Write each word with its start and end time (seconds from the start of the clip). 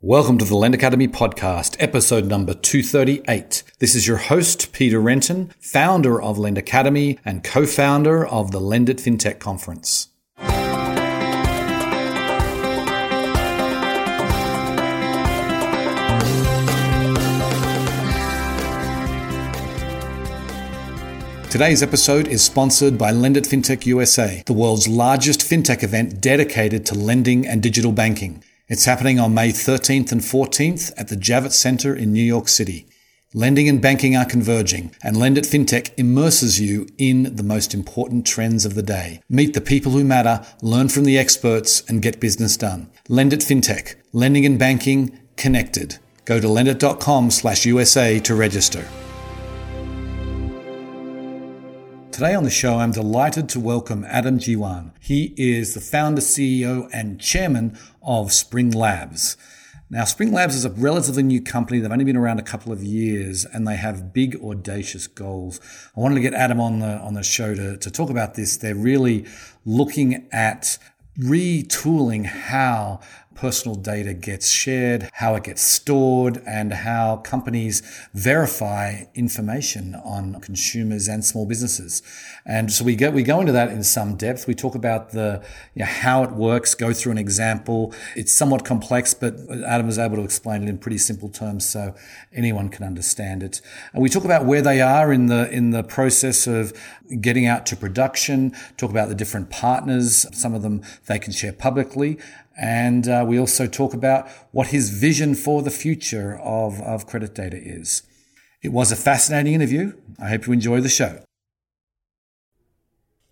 Welcome 0.00 0.38
to 0.38 0.44
the 0.44 0.54
Lend 0.54 0.76
Academy 0.76 1.08
podcast, 1.08 1.74
episode 1.80 2.26
number 2.26 2.54
238. 2.54 3.64
This 3.80 3.96
is 3.96 4.06
your 4.06 4.18
host, 4.18 4.70
Peter 4.72 5.00
Renton, 5.00 5.52
founder 5.58 6.22
of 6.22 6.38
Lend 6.38 6.56
Academy 6.56 7.18
and 7.24 7.42
co-founder 7.42 8.24
of 8.24 8.52
the 8.52 8.60
LendIt 8.60 9.00
FinTech 9.00 9.40
Conference. 9.40 10.06
Today's 21.50 21.82
episode 21.82 22.28
is 22.28 22.44
sponsored 22.44 22.96
by 22.96 23.10
LendIt 23.10 23.48
FinTech 23.48 23.84
USA, 23.86 24.44
the 24.46 24.52
world's 24.52 24.86
largest 24.86 25.40
fintech 25.40 25.82
event 25.82 26.20
dedicated 26.20 26.86
to 26.86 26.94
lending 26.94 27.44
and 27.44 27.60
digital 27.60 27.90
banking. 27.90 28.44
It's 28.70 28.84
happening 28.84 29.18
on 29.18 29.32
May 29.32 29.48
13th 29.48 30.12
and 30.12 30.20
14th 30.20 30.92
at 30.98 31.08
the 31.08 31.16
Javits 31.16 31.52
Center 31.52 31.96
in 31.96 32.12
New 32.12 32.22
York 32.22 32.48
City. 32.48 32.86
Lending 33.32 33.66
and 33.66 33.80
banking 33.80 34.14
are 34.14 34.26
converging, 34.26 34.94
and 35.02 35.16
LendIt 35.16 35.46
FinTech 35.46 35.92
immerses 35.96 36.60
you 36.60 36.86
in 36.98 37.34
the 37.34 37.42
most 37.42 37.72
important 37.72 38.26
trends 38.26 38.66
of 38.66 38.74
the 38.74 38.82
day. 38.82 39.22
Meet 39.26 39.54
the 39.54 39.62
people 39.62 39.92
who 39.92 40.04
matter, 40.04 40.44
learn 40.60 40.90
from 40.90 41.04
the 41.04 41.16
experts, 41.16 41.82
and 41.88 42.02
get 42.02 42.20
business 42.20 42.58
done. 42.58 42.90
LendIt 43.08 43.42
FinTech, 43.42 43.94
lending 44.12 44.44
and 44.44 44.58
banking 44.58 45.18
connected. 45.38 45.96
Go 46.26 46.38
to 46.38 46.46
lendit.com 46.46 47.30
slash 47.30 47.64
USA 47.64 48.18
to 48.18 48.34
register. 48.34 48.86
Today 52.18 52.34
on 52.34 52.42
the 52.42 52.50
show, 52.50 52.78
I'm 52.78 52.90
delighted 52.90 53.48
to 53.50 53.60
welcome 53.60 54.04
Adam 54.04 54.40
Jiwan. 54.40 54.90
He 54.98 55.34
is 55.36 55.74
the 55.74 55.80
founder, 55.80 56.20
CEO, 56.20 56.90
and 56.92 57.20
chairman 57.20 57.78
of 58.02 58.32
Spring 58.32 58.72
Labs. 58.72 59.36
Now, 59.88 60.02
Spring 60.02 60.32
Labs 60.32 60.56
is 60.56 60.64
a 60.64 60.70
relatively 60.70 61.22
new 61.22 61.40
company. 61.40 61.78
They've 61.78 61.92
only 61.92 62.04
been 62.04 62.16
around 62.16 62.40
a 62.40 62.42
couple 62.42 62.72
of 62.72 62.82
years 62.82 63.44
and 63.44 63.68
they 63.68 63.76
have 63.76 64.12
big, 64.12 64.34
audacious 64.42 65.06
goals. 65.06 65.60
I 65.96 66.00
wanted 66.00 66.16
to 66.16 66.20
get 66.20 66.34
Adam 66.34 66.58
on 66.58 66.80
the, 66.80 66.98
on 66.98 67.14
the 67.14 67.22
show 67.22 67.54
to, 67.54 67.76
to 67.76 67.88
talk 67.88 68.10
about 68.10 68.34
this. 68.34 68.56
They're 68.56 68.74
really 68.74 69.24
looking 69.64 70.26
at 70.32 70.76
retooling 71.20 72.26
how 72.26 72.98
personal 73.38 73.76
data 73.76 74.12
gets 74.12 74.48
shared, 74.48 75.08
how 75.14 75.36
it 75.36 75.44
gets 75.44 75.62
stored, 75.62 76.42
and 76.44 76.72
how 76.72 77.18
companies 77.18 77.82
verify 78.12 79.04
information 79.14 79.94
on 79.94 80.40
consumers 80.40 81.06
and 81.06 81.24
small 81.24 81.46
businesses. 81.46 82.02
And 82.44 82.72
so 82.72 82.84
we 82.84 82.96
go 82.96 83.10
we 83.10 83.22
go 83.22 83.40
into 83.40 83.52
that 83.52 83.70
in 83.70 83.84
some 83.84 84.16
depth. 84.16 84.48
We 84.48 84.54
talk 84.54 84.74
about 84.74 85.10
the 85.10 85.44
you 85.74 85.80
know, 85.80 85.86
how 85.86 86.24
it 86.24 86.32
works, 86.32 86.74
go 86.74 86.92
through 86.92 87.12
an 87.12 87.18
example. 87.18 87.94
It's 88.16 88.32
somewhat 88.32 88.64
complex, 88.64 89.14
but 89.14 89.34
Adam 89.64 89.86
was 89.86 89.98
able 89.98 90.16
to 90.16 90.24
explain 90.24 90.64
it 90.64 90.68
in 90.68 90.78
pretty 90.78 90.98
simple 90.98 91.28
terms 91.28 91.64
so 91.68 91.94
anyone 92.32 92.68
can 92.68 92.84
understand 92.84 93.44
it. 93.44 93.60
And 93.92 94.02
we 94.02 94.08
talk 94.08 94.24
about 94.24 94.46
where 94.46 94.62
they 94.62 94.80
are 94.80 95.12
in 95.12 95.26
the 95.26 95.48
in 95.50 95.70
the 95.70 95.84
process 95.84 96.48
of 96.48 96.72
getting 97.20 97.46
out 97.46 97.66
to 97.66 97.76
production. 97.76 98.52
Talk 98.76 98.90
about 98.90 99.08
the 99.08 99.14
different 99.14 99.48
partners. 99.48 100.26
Some 100.32 100.54
of 100.54 100.62
them 100.62 100.82
they 101.06 101.20
can 101.20 101.32
share 101.32 101.52
publicly, 101.52 102.18
and 102.58 103.08
uh, 103.08 103.24
we 103.26 103.38
also 103.38 103.66
talk 103.66 103.94
about 103.94 104.28
what 104.50 104.68
his 104.68 104.90
vision 104.90 105.34
for 105.34 105.62
the 105.62 105.70
future 105.70 106.36
of, 106.38 106.80
of 106.82 107.06
credit 107.06 107.34
data 107.34 107.56
is. 107.56 108.02
It 108.62 108.72
was 108.72 108.90
a 108.90 108.96
fascinating 108.96 109.54
interview. 109.54 109.92
I 110.20 110.30
hope 110.30 110.46
you 110.48 110.52
enjoy 110.52 110.80
the 110.80 110.88
show. 110.88 111.22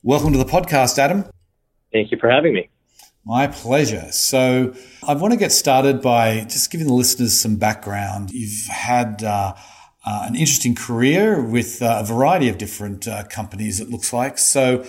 Welcome 0.05 0.33
to 0.33 0.39
the 0.39 0.45
podcast, 0.45 0.99
Adam. 0.99 1.25
Thank 1.93 2.13
you 2.13 2.19
for 2.19 2.31
having 2.31 2.55
me. 2.55 2.69
My 3.25 3.49
pleasure. 3.49 4.13
So, 4.13 4.73
I 5.03 5.15
want 5.15 5.33
to 5.33 5.39
get 5.39 5.51
started 5.51 6.01
by 6.01 6.43
just 6.45 6.71
giving 6.71 6.87
the 6.87 6.93
listeners 6.93 7.41
some 7.41 7.57
background. 7.57 8.31
You've 8.31 8.67
had 8.67 9.25
uh, 9.25 9.55
uh, 10.05 10.25
an 10.29 10.37
interesting 10.37 10.77
career 10.77 11.43
with 11.43 11.83
uh, 11.83 11.99
a 12.01 12.05
variety 12.05 12.49
of 12.49 12.59
different 12.59 13.09
uh, 13.09 13.25
companies, 13.25 13.81
it 13.81 13.91
looks 13.91 14.13
like. 14.13 14.39
So, 14.39 14.85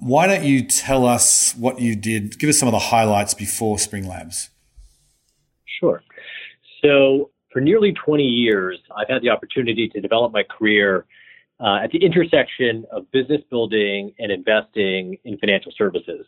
why 0.00 0.26
don't 0.26 0.44
you 0.44 0.62
tell 0.62 1.06
us 1.06 1.54
what 1.56 1.80
you 1.80 1.96
did? 1.96 2.38
Give 2.38 2.50
us 2.50 2.58
some 2.58 2.68
of 2.68 2.72
the 2.72 2.78
highlights 2.78 3.34
before 3.34 3.78
Spring 3.78 4.06
Labs. 4.06 4.50
Sure. 5.80 6.02
So, 6.82 7.30
for 7.52 7.60
nearly 7.60 7.92
20 7.92 8.22
years, 8.22 8.78
I've 8.96 9.08
had 9.08 9.22
the 9.22 9.30
opportunity 9.30 9.88
to 9.88 10.00
develop 10.00 10.32
my 10.32 10.42
career 10.42 11.06
uh, 11.60 11.80
at 11.82 11.90
the 11.90 12.04
intersection 12.04 12.84
of 12.92 13.10
business 13.10 13.40
building 13.50 14.12
and 14.18 14.30
investing 14.30 15.18
in 15.24 15.38
financial 15.38 15.72
services. 15.76 16.26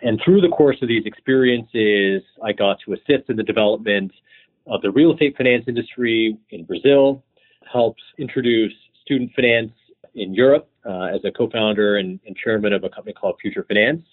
And 0.00 0.20
through 0.24 0.40
the 0.40 0.48
course 0.48 0.76
of 0.82 0.88
these 0.88 1.04
experiences, 1.06 2.22
I 2.44 2.52
got 2.52 2.78
to 2.84 2.92
assist 2.92 3.28
in 3.28 3.36
the 3.36 3.42
development 3.42 4.12
of 4.66 4.82
the 4.82 4.90
real 4.90 5.12
estate 5.12 5.36
finance 5.36 5.64
industry 5.68 6.36
in 6.50 6.64
Brazil, 6.64 7.24
helped 7.70 8.00
introduce 8.18 8.72
student 9.02 9.32
finance 9.34 9.72
in 10.14 10.34
Europe 10.34 10.68
uh, 10.88 11.04
as 11.14 11.20
a 11.24 11.30
co-founder 11.30 11.96
and, 11.96 12.20
and, 12.26 12.36
chairman 12.36 12.72
of 12.72 12.84
a 12.84 12.88
company 12.88 13.12
called 13.12 13.36
Future 13.40 13.64
Finance. 13.66 14.06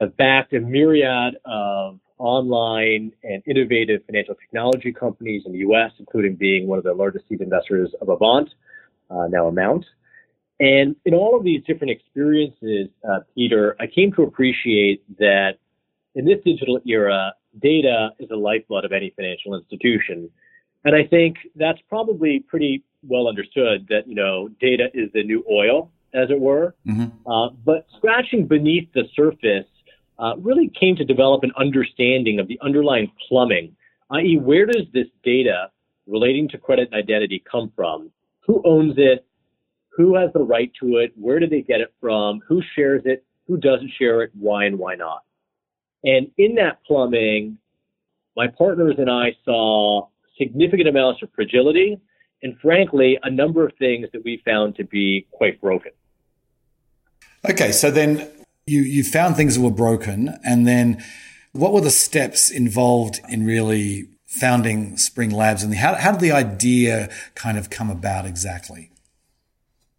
I've 0.00 0.16
backed 0.16 0.52
a 0.52 0.60
myriad 0.60 1.36
of 1.44 1.98
online 2.18 3.12
and 3.22 3.42
innovative 3.46 4.04
financial 4.06 4.34
technology 4.34 4.92
companies 4.92 5.42
in 5.46 5.52
the 5.52 5.58
U.S., 5.58 5.92
including 5.98 6.36
being 6.36 6.66
one 6.66 6.78
of 6.78 6.84
the 6.84 6.92
largest 6.92 7.28
seed 7.28 7.40
investors 7.40 7.90
of 8.00 8.08
Avant, 8.08 8.48
uh, 9.10 9.26
now 9.28 9.46
Amount. 9.46 9.84
And 10.58 10.96
in 11.04 11.14
all 11.14 11.36
of 11.36 11.44
these 11.44 11.62
different 11.66 11.90
experiences, 11.90 12.88
uh, 13.08 13.20
Peter, 13.34 13.76
I 13.78 13.86
came 13.86 14.12
to 14.12 14.22
appreciate 14.22 15.02
that 15.18 15.58
in 16.14 16.24
this 16.24 16.38
digital 16.44 16.80
era, 16.86 17.34
data 17.60 18.10
is 18.18 18.28
the 18.28 18.36
lifeblood 18.36 18.84
of 18.84 18.92
any 18.92 19.12
financial 19.16 19.54
institution. 19.54 20.30
And 20.84 20.94
I 20.94 21.04
think 21.06 21.36
that's 21.56 21.80
probably 21.88 22.40
pretty 22.40 22.84
well 23.08 23.28
understood 23.28 23.86
that, 23.88 24.06
you 24.06 24.14
know, 24.14 24.48
data 24.60 24.88
is 24.94 25.10
the 25.12 25.22
new 25.22 25.44
oil, 25.50 25.90
as 26.14 26.30
it 26.30 26.40
were. 26.40 26.74
Mm-hmm. 26.86 27.30
Uh, 27.30 27.50
but 27.64 27.86
scratching 27.96 28.46
beneath 28.46 28.88
the 28.94 29.04
surface 29.14 29.66
uh, 30.18 30.34
really 30.38 30.70
came 30.78 30.96
to 30.96 31.04
develop 31.04 31.42
an 31.42 31.52
understanding 31.58 32.40
of 32.40 32.48
the 32.48 32.58
underlying 32.62 33.12
plumbing, 33.28 33.76
i.e., 34.12 34.38
where 34.38 34.66
does 34.66 34.86
this 34.92 35.06
data 35.22 35.70
relating 36.06 36.48
to 36.48 36.58
credit 36.58 36.88
and 36.90 37.02
identity 37.02 37.42
come 37.50 37.72
from? 37.76 38.10
Who 38.46 38.62
owns 38.64 38.94
it? 38.96 39.26
Who 39.96 40.16
has 40.16 40.30
the 40.32 40.42
right 40.42 40.70
to 40.80 40.98
it? 40.98 41.12
Where 41.16 41.40
do 41.40 41.46
they 41.46 41.62
get 41.62 41.80
it 41.80 41.92
from? 42.00 42.40
Who 42.48 42.62
shares 42.74 43.02
it? 43.04 43.24
Who 43.46 43.56
doesn't 43.56 43.92
share 43.98 44.22
it? 44.22 44.30
Why 44.38 44.64
and 44.64 44.78
why 44.78 44.94
not? 44.94 45.22
And 46.04 46.30
in 46.38 46.54
that 46.56 46.84
plumbing, 46.86 47.58
my 48.36 48.46
partners 48.46 48.96
and 48.98 49.10
I 49.10 49.36
saw 49.44 50.08
significant 50.38 50.88
amounts 50.88 51.22
of 51.22 51.30
fragility 51.34 51.98
and 52.42 52.58
frankly, 52.60 53.18
a 53.22 53.30
number 53.30 53.66
of 53.66 53.72
things 53.78 54.08
that 54.12 54.24
we 54.24 54.42
found 54.44 54.76
to 54.76 54.84
be 54.84 55.26
quite 55.30 55.60
broken. 55.60 55.92
Okay, 57.48 57.72
so 57.72 57.90
then 57.90 58.28
you, 58.66 58.82
you 58.82 59.04
found 59.04 59.36
things 59.36 59.56
that 59.56 59.62
were 59.62 59.70
broken, 59.70 60.36
and 60.44 60.66
then 60.66 61.02
what 61.52 61.72
were 61.72 61.80
the 61.80 61.90
steps 61.90 62.50
involved 62.50 63.20
in 63.28 63.46
really 63.46 64.08
founding 64.26 64.96
Spring 64.96 65.30
Labs, 65.30 65.62
and 65.62 65.74
how, 65.74 65.94
how 65.94 66.12
did 66.12 66.20
the 66.20 66.32
idea 66.32 67.08
kind 67.34 67.56
of 67.56 67.70
come 67.70 67.90
about 67.90 68.26
exactly? 68.26 68.90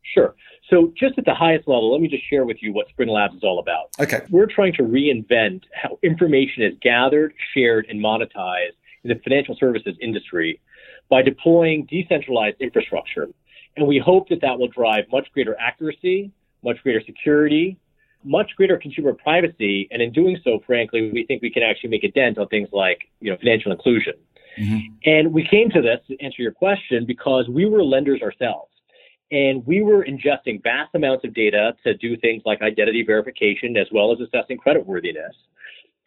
Sure. 0.03 0.35
So, 0.69 0.93
just 0.97 1.17
at 1.17 1.25
the 1.25 1.33
highest 1.33 1.67
level, 1.67 1.93
let 1.93 2.01
me 2.01 2.09
just 2.09 2.29
share 2.29 2.45
with 2.45 2.57
you 2.61 2.73
what 2.73 2.89
Spring 2.89 3.07
Labs 3.07 3.35
is 3.35 3.43
all 3.43 3.59
about. 3.59 3.89
Okay. 3.99 4.21
We're 4.29 4.47
trying 4.47 4.73
to 4.73 4.83
reinvent 4.83 5.63
how 5.73 5.97
information 6.03 6.63
is 6.63 6.73
gathered, 6.81 7.33
shared, 7.53 7.85
and 7.89 8.01
monetized 8.01 8.75
in 9.03 9.09
the 9.09 9.15
financial 9.23 9.55
services 9.55 9.95
industry 10.01 10.59
by 11.09 11.21
deploying 11.21 11.87
decentralized 11.89 12.57
infrastructure. 12.59 13.27
And 13.75 13.87
we 13.87 13.99
hope 13.99 14.29
that 14.29 14.41
that 14.41 14.59
will 14.59 14.67
drive 14.67 15.05
much 15.11 15.27
greater 15.33 15.55
accuracy, 15.59 16.31
much 16.63 16.77
greater 16.83 17.01
security, 17.05 17.77
much 18.23 18.51
greater 18.57 18.77
consumer 18.77 19.13
privacy. 19.13 19.87
And 19.91 20.01
in 20.01 20.11
doing 20.11 20.37
so, 20.43 20.59
frankly, 20.65 21.11
we 21.13 21.25
think 21.25 21.41
we 21.41 21.51
can 21.51 21.63
actually 21.63 21.89
make 21.89 22.03
a 22.03 22.11
dent 22.11 22.37
on 22.37 22.47
things 22.47 22.69
like, 22.71 23.09
you 23.19 23.31
know, 23.31 23.37
financial 23.37 23.71
inclusion. 23.71 24.13
Mm-hmm. 24.59 24.79
And 25.05 25.33
we 25.33 25.47
came 25.47 25.69
to 25.69 25.81
this 25.81 25.99
to 26.07 26.23
answer 26.23 26.41
your 26.41 26.51
question 26.51 27.05
because 27.05 27.47
we 27.47 27.65
were 27.65 27.83
lenders 27.83 28.21
ourselves. 28.21 28.71
And 29.31 29.65
we 29.67 29.83
were 29.83 30.05
ingesting 30.05 30.63
vast 30.63 30.95
amounts 30.95 31.25
of 31.25 31.33
data 31.33 31.75
to 31.83 31.93
do 31.95 32.15
things 32.17 32.43
like 32.45 32.61
identity 32.61 33.03
verification 33.03 33.75
as 33.77 33.87
well 33.91 34.11
as 34.11 34.19
assessing 34.19 34.57
creditworthiness. 34.57 35.33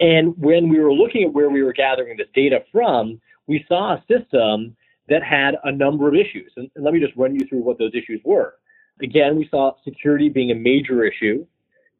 And 0.01 0.37
when 0.39 0.69
we 0.71 0.81
were 0.81 0.93
looking 0.93 1.25
at 1.25 1.33
where 1.33 1.51
we 1.51 1.63
were 1.63 1.75
gathering 1.75 2.17
this 2.17 2.29
data 2.35 2.65
from, 2.73 3.21
we 3.47 3.65
saw 3.69 3.95
a 3.95 4.05
system 4.09 4.75
that 5.09 5.23
had 5.23 5.57
a 5.65 5.73
number 5.73 6.09
of 6.09 6.15
issues. 6.15 6.53
And, 6.57 6.71
and 6.75 6.85
let 6.85 6.95
me 6.95 7.01
just 7.01 7.17
run 7.17 7.35
you 7.35 7.47
through 7.47 7.63
what 7.63 7.79
those 7.79 7.93
issues 7.95 8.21
were. 8.25 8.55
Again, 9.03 9.37
we 9.37 9.49
saw 9.51 9.73
security 9.85 10.29
being 10.29 10.51
a 10.51 10.55
major 10.55 11.05
issue. 11.05 11.47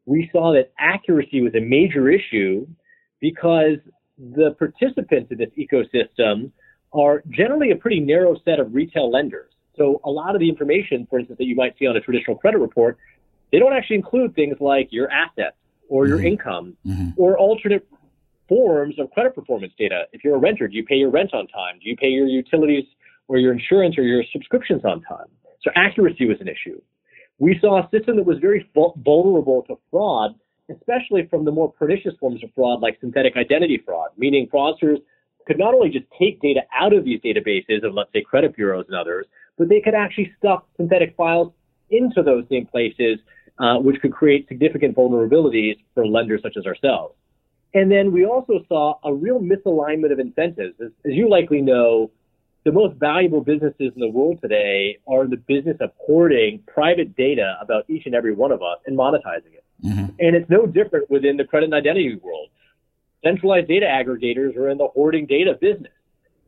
We 0.05 0.29
saw 0.31 0.53
that 0.53 0.71
accuracy 0.79 1.41
was 1.41 1.53
a 1.55 1.59
major 1.59 2.09
issue 2.09 2.67
because 3.19 3.77
the 4.17 4.55
participants 4.57 5.31
in 5.31 5.37
this 5.37 5.49
ecosystem 5.57 6.51
are 6.93 7.23
generally 7.29 7.71
a 7.71 7.75
pretty 7.75 7.99
narrow 7.99 8.35
set 8.45 8.59
of 8.59 8.73
retail 8.73 9.09
lenders. 9.09 9.51
So 9.77 10.01
a 10.03 10.09
lot 10.09 10.35
of 10.35 10.39
the 10.39 10.49
information, 10.49 11.07
for 11.09 11.19
instance, 11.19 11.37
that 11.37 11.45
you 11.45 11.55
might 11.55 11.77
see 11.79 11.87
on 11.87 11.95
a 11.95 12.01
traditional 12.01 12.37
credit 12.37 12.59
report, 12.59 12.97
they 13.51 13.59
don't 13.59 13.73
actually 13.73 13.97
include 13.97 14.35
things 14.35 14.57
like 14.59 14.89
your 14.91 15.09
assets 15.09 15.55
or 15.89 16.07
your 16.07 16.17
mm-hmm. 16.17 16.27
income 16.27 16.77
mm-hmm. 16.85 17.09
or 17.17 17.37
alternate 17.37 17.87
forms 18.51 18.99
of 18.99 19.09
credit 19.11 19.33
performance 19.33 19.71
data. 19.79 20.03
If 20.11 20.25
you're 20.25 20.35
a 20.35 20.37
renter, 20.37 20.67
do 20.67 20.75
you 20.75 20.83
pay 20.83 20.95
your 20.95 21.09
rent 21.09 21.33
on 21.33 21.47
time? 21.47 21.79
Do 21.81 21.87
you 21.87 21.95
pay 21.95 22.09
your 22.09 22.27
utilities 22.27 22.83
or 23.29 23.37
your 23.37 23.53
insurance 23.53 23.97
or 23.97 24.03
your 24.03 24.25
subscriptions 24.33 24.83
on 24.83 25.01
time? 25.03 25.27
So 25.63 25.71
accuracy 25.77 26.25
was 26.25 26.35
an 26.41 26.49
issue. 26.49 26.81
We 27.39 27.57
saw 27.61 27.79
a 27.79 27.89
system 27.91 28.17
that 28.17 28.25
was 28.25 28.39
very 28.39 28.69
vulnerable 28.75 29.63
to 29.69 29.77
fraud, 29.89 30.35
especially 30.69 31.27
from 31.29 31.45
the 31.45 31.51
more 31.51 31.71
pernicious 31.71 32.11
forms 32.19 32.43
of 32.43 32.49
fraud 32.53 32.81
like 32.81 32.97
synthetic 32.99 33.37
identity 33.37 33.81
fraud, 33.85 34.09
meaning 34.17 34.49
fraudsters 34.53 34.97
could 35.47 35.57
not 35.57 35.73
only 35.73 35.89
just 35.89 36.05
take 36.19 36.41
data 36.41 36.59
out 36.77 36.93
of 36.93 37.05
these 37.05 37.21
databases 37.21 37.85
of, 37.85 37.93
let's 37.93 38.11
say, 38.11 38.21
credit 38.21 38.53
bureaus 38.53 38.83
and 38.89 38.97
others, 38.97 39.27
but 39.57 39.69
they 39.69 39.79
could 39.79 39.95
actually 39.95 40.29
stuff 40.37 40.63
synthetic 40.75 41.15
files 41.15 41.53
into 41.89 42.21
those 42.21 42.43
same 42.49 42.65
places, 42.65 43.17
uh, 43.59 43.77
which 43.77 44.01
could 44.01 44.11
create 44.11 44.45
significant 44.49 44.93
vulnerabilities 44.93 45.77
for 45.93 46.05
lenders 46.05 46.41
such 46.43 46.57
as 46.57 46.65
ourselves. 46.65 47.15
And 47.73 47.91
then 47.91 48.11
we 48.11 48.25
also 48.25 48.65
saw 48.67 48.99
a 49.03 49.13
real 49.13 49.39
misalignment 49.39 50.11
of 50.11 50.19
incentives. 50.19 50.75
As, 50.81 50.91
as, 51.05 51.13
you 51.13 51.29
likely 51.29 51.61
know, 51.61 52.11
the 52.65 52.71
most 52.71 52.95
valuable 52.99 53.41
businesses 53.41 53.91
in 53.95 53.99
the 53.99 54.09
world 54.09 54.39
today 54.41 54.97
are 55.07 55.25
the 55.25 55.37
business 55.37 55.77
of 55.79 55.91
hoarding 55.97 56.61
private 56.67 57.15
data 57.15 57.57
about 57.61 57.85
each 57.89 58.05
and 58.05 58.13
every 58.13 58.33
one 58.33 58.51
of 58.51 58.61
us 58.61 58.79
and 58.85 58.97
monetizing 58.97 59.53
it. 59.53 59.63
Mm-hmm. 59.83 60.05
And 60.19 60.35
it's 60.35 60.49
no 60.49 60.65
different 60.65 61.09
within 61.09 61.37
the 61.37 61.45
credit 61.45 61.65
and 61.65 61.73
identity 61.73 62.15
world. 62.21 62.49
Centralized 63.23 63.67
data 63.67 63.85
aggregators 63.85 64.55
are 64.57 64.69
in 64.69 64.77
the 64.77 64.87
hoarding 64.87 65.25
data 65.25 65.57
business. 65.59 65.93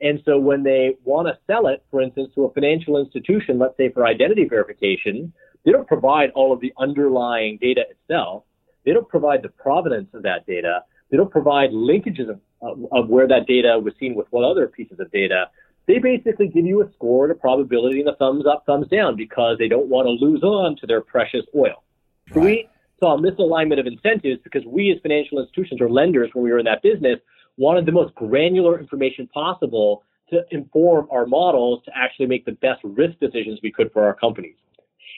And 0.01 0.21
so 0.25 0.37
when 0.37 0.63
they 0.63 0.97
want 1.05 1.27
to 1.29 1.37
sell 1.47 1.67
it, 1.67 1.83
for 1.89 2.01
instance, 2.01 2.29
to 2.35 2.43
a 2.43 2.53
financial 2.53 2.97
institution, 2.97 3.57
let's 3.57 3.77
say 3.77 3.89
for 3.89 4.05
identity 4.05 4.45
verification, 4.45 5.31
they 5.65 5.71
don't 5.71 5.87
provide 5.87 6.31
all 6.31 6.51
of 6.51 6.59
the 6.59 6.73
underlying 6.77 7.57
data 7.61 7.85
itself. 7.89 8.43
They 8.85 8.91
don't 8.91 9.07
provide 9.07 9.43
the 9.43 9.49
provenance 9.49 10.09
of 10.13 10.23
that 10.23 10.45
data. 10.45 10.83
They 11.13 11.17
don't 11.17 11.29
provide 11.29 11.69
linkages 11.69 12.27
of, 12.27 12.39
of, 12.63 12.87
of 12.91 13.07
where 13.07 13.27
that 13.27 13.45
data 13.45 13.77
was 13.77 13.93
seen 13.99 14.15
with 14.15 14.25
what 14.31 14.43
other 14.43 14.65
pieces 14.65 14.99
of 14.99 15.11
data. 15.11 15.45
They 15.85 15.99
basically 15.99 16.47
give 16.47 16.65
you 16.65 16.81
a 16.81 16.91
score 16.93 17.25
and 17.25 17.31
a 17.31 17.35
probability 17.35 17.99
and 17.99 18.09
a 18.09 18.15
thumbs 18.15 18.45
up, 18.47 18.63
thumbs 18.65 18.87
down 18.87 19.15
because 19.15 19.59
they 19.59 19.67
don't 19.67 19.89
want 19.89 20.07
to 20.07 20.25
lose 20.25 20.41
on 20.41 20.75
to 20.77 20.87
their 20.87 21.01
precious 21.01 21.45
oil. 21.55 21.83
Right. 22.33 22.33
So 22.33 22.39
we 22.41 22.69
saw 22.99 23.15
a 23.15 23.21
misalignment 23.21 23.79
of 23.79 23.85
incentives 23.85 24.41
because 24.43 24.63
we 24.65 24.91
as 24.91 24.97
financial 25.03 25.37
institutions 25.37 25.81
or 25.81 25.87
lenders, 25.87 26.31
when 26.33 26.43
we 26.45 26.51
were 26.51 26.57
in 26.57 26.65
that 26.65 26.81
business, 26.81 27.19
wanted 27.57 27.85
the 27.85 27.91
most 27.91 28.15
granular 28.15 28.79
information 28.79 29.27
possible 29.27 30.01
to 30.31 30.43
inform 30.49 31.07
our 31.11 31.27
models 31.27 31.83
to 31.85 31.91
actually 31.95 32.25
make 32.25 32.43
the 32.43 32.53
best 32.53 32.81
risk 32.83 33.19
decisions 33.19 33.59
we 33.61 33.71
could 33.71 33.91
for 33.93 34.03
our 34.03 34.15
companies. 34.15 34.55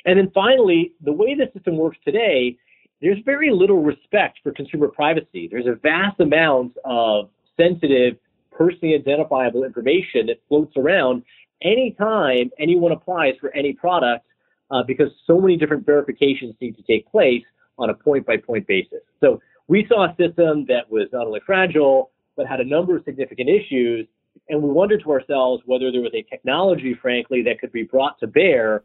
And 0.04 0.20
then 0.20 0.30
finally, 0.34 0.92
the 1.00 1.14
way 1.14 1.36
the 1.36 1.50
system 1.54 1.78
works 1.78 2.00
today 2.04 2.58
there's 3.02 3.20
very 3.26 3.52
little 3.52 3.84
respect 3.84 4.40
for 4.44 4.52
consumer 4.52 4.88
privacy. 4.88 5.48
There's 5.50 5.68
a 5.68 5.76
vast 5.76 6.20
amount 6.20 6.74
of 6.86 7.30
sensitive, 7.58 8.18
personally 8.52 8.96
identifiable 8.96 9.64
information 9.64 10.28
that 10.28 10.38
floats 10.48 10.76
around 10.78 11.24
anytime 11.62 12.52
anyone 12.60 12.92
applies 12.92 13.34
for 13.40 13.54
any 13.54 13.74
product 13.74 14.26
uh, 14.72 14.84
because 14.84 15.10
so 15.28 15.40
many 15.40 15.58
different 15.58 15.86
verifications 15.86 16.56
need 16.62 16.76
to 16.78 16.84
take 16.84 17.10
place 17.12 17.44
on 17.78 17.90
a 17.90 17.94
point 17.94 18.26
by 18.26 18.38
point 18.38 18.66
basis. 18.68 19.02
So 19.20 19.42
we 19.68 19.86
saw 19.90 20.06
a 20.06 20.16
system 20.16 20.66
that 20.68 20.90
was 20.90 21.08
not 21.12 21.28
only 21.28 21.42
fragile, 21.46 22.12
but 22.38 22.48
had 22.48 22.60
a 22.60 22.66
number 22.66 22.98
of 22.98 23.04
significant 23.04 23.50
issues. 23.50 24.08
And 24.50 24.62
we 24.62 24.70
wondered 24.70 25.02
to 25.04 25.12
ourselves 25.12 25.64
whether 25.66 25.92
there 25.92 26.02
was 26.02 26.14
a 26.14 26.24
technology, 26.24 26.94
frankly, 27.02 27.42
that 27.44 27.60
could 27.60 27.72
be 27.72 27.84
brought 27.84 28.20
to 28.20 28.28
bear 28.28 28.84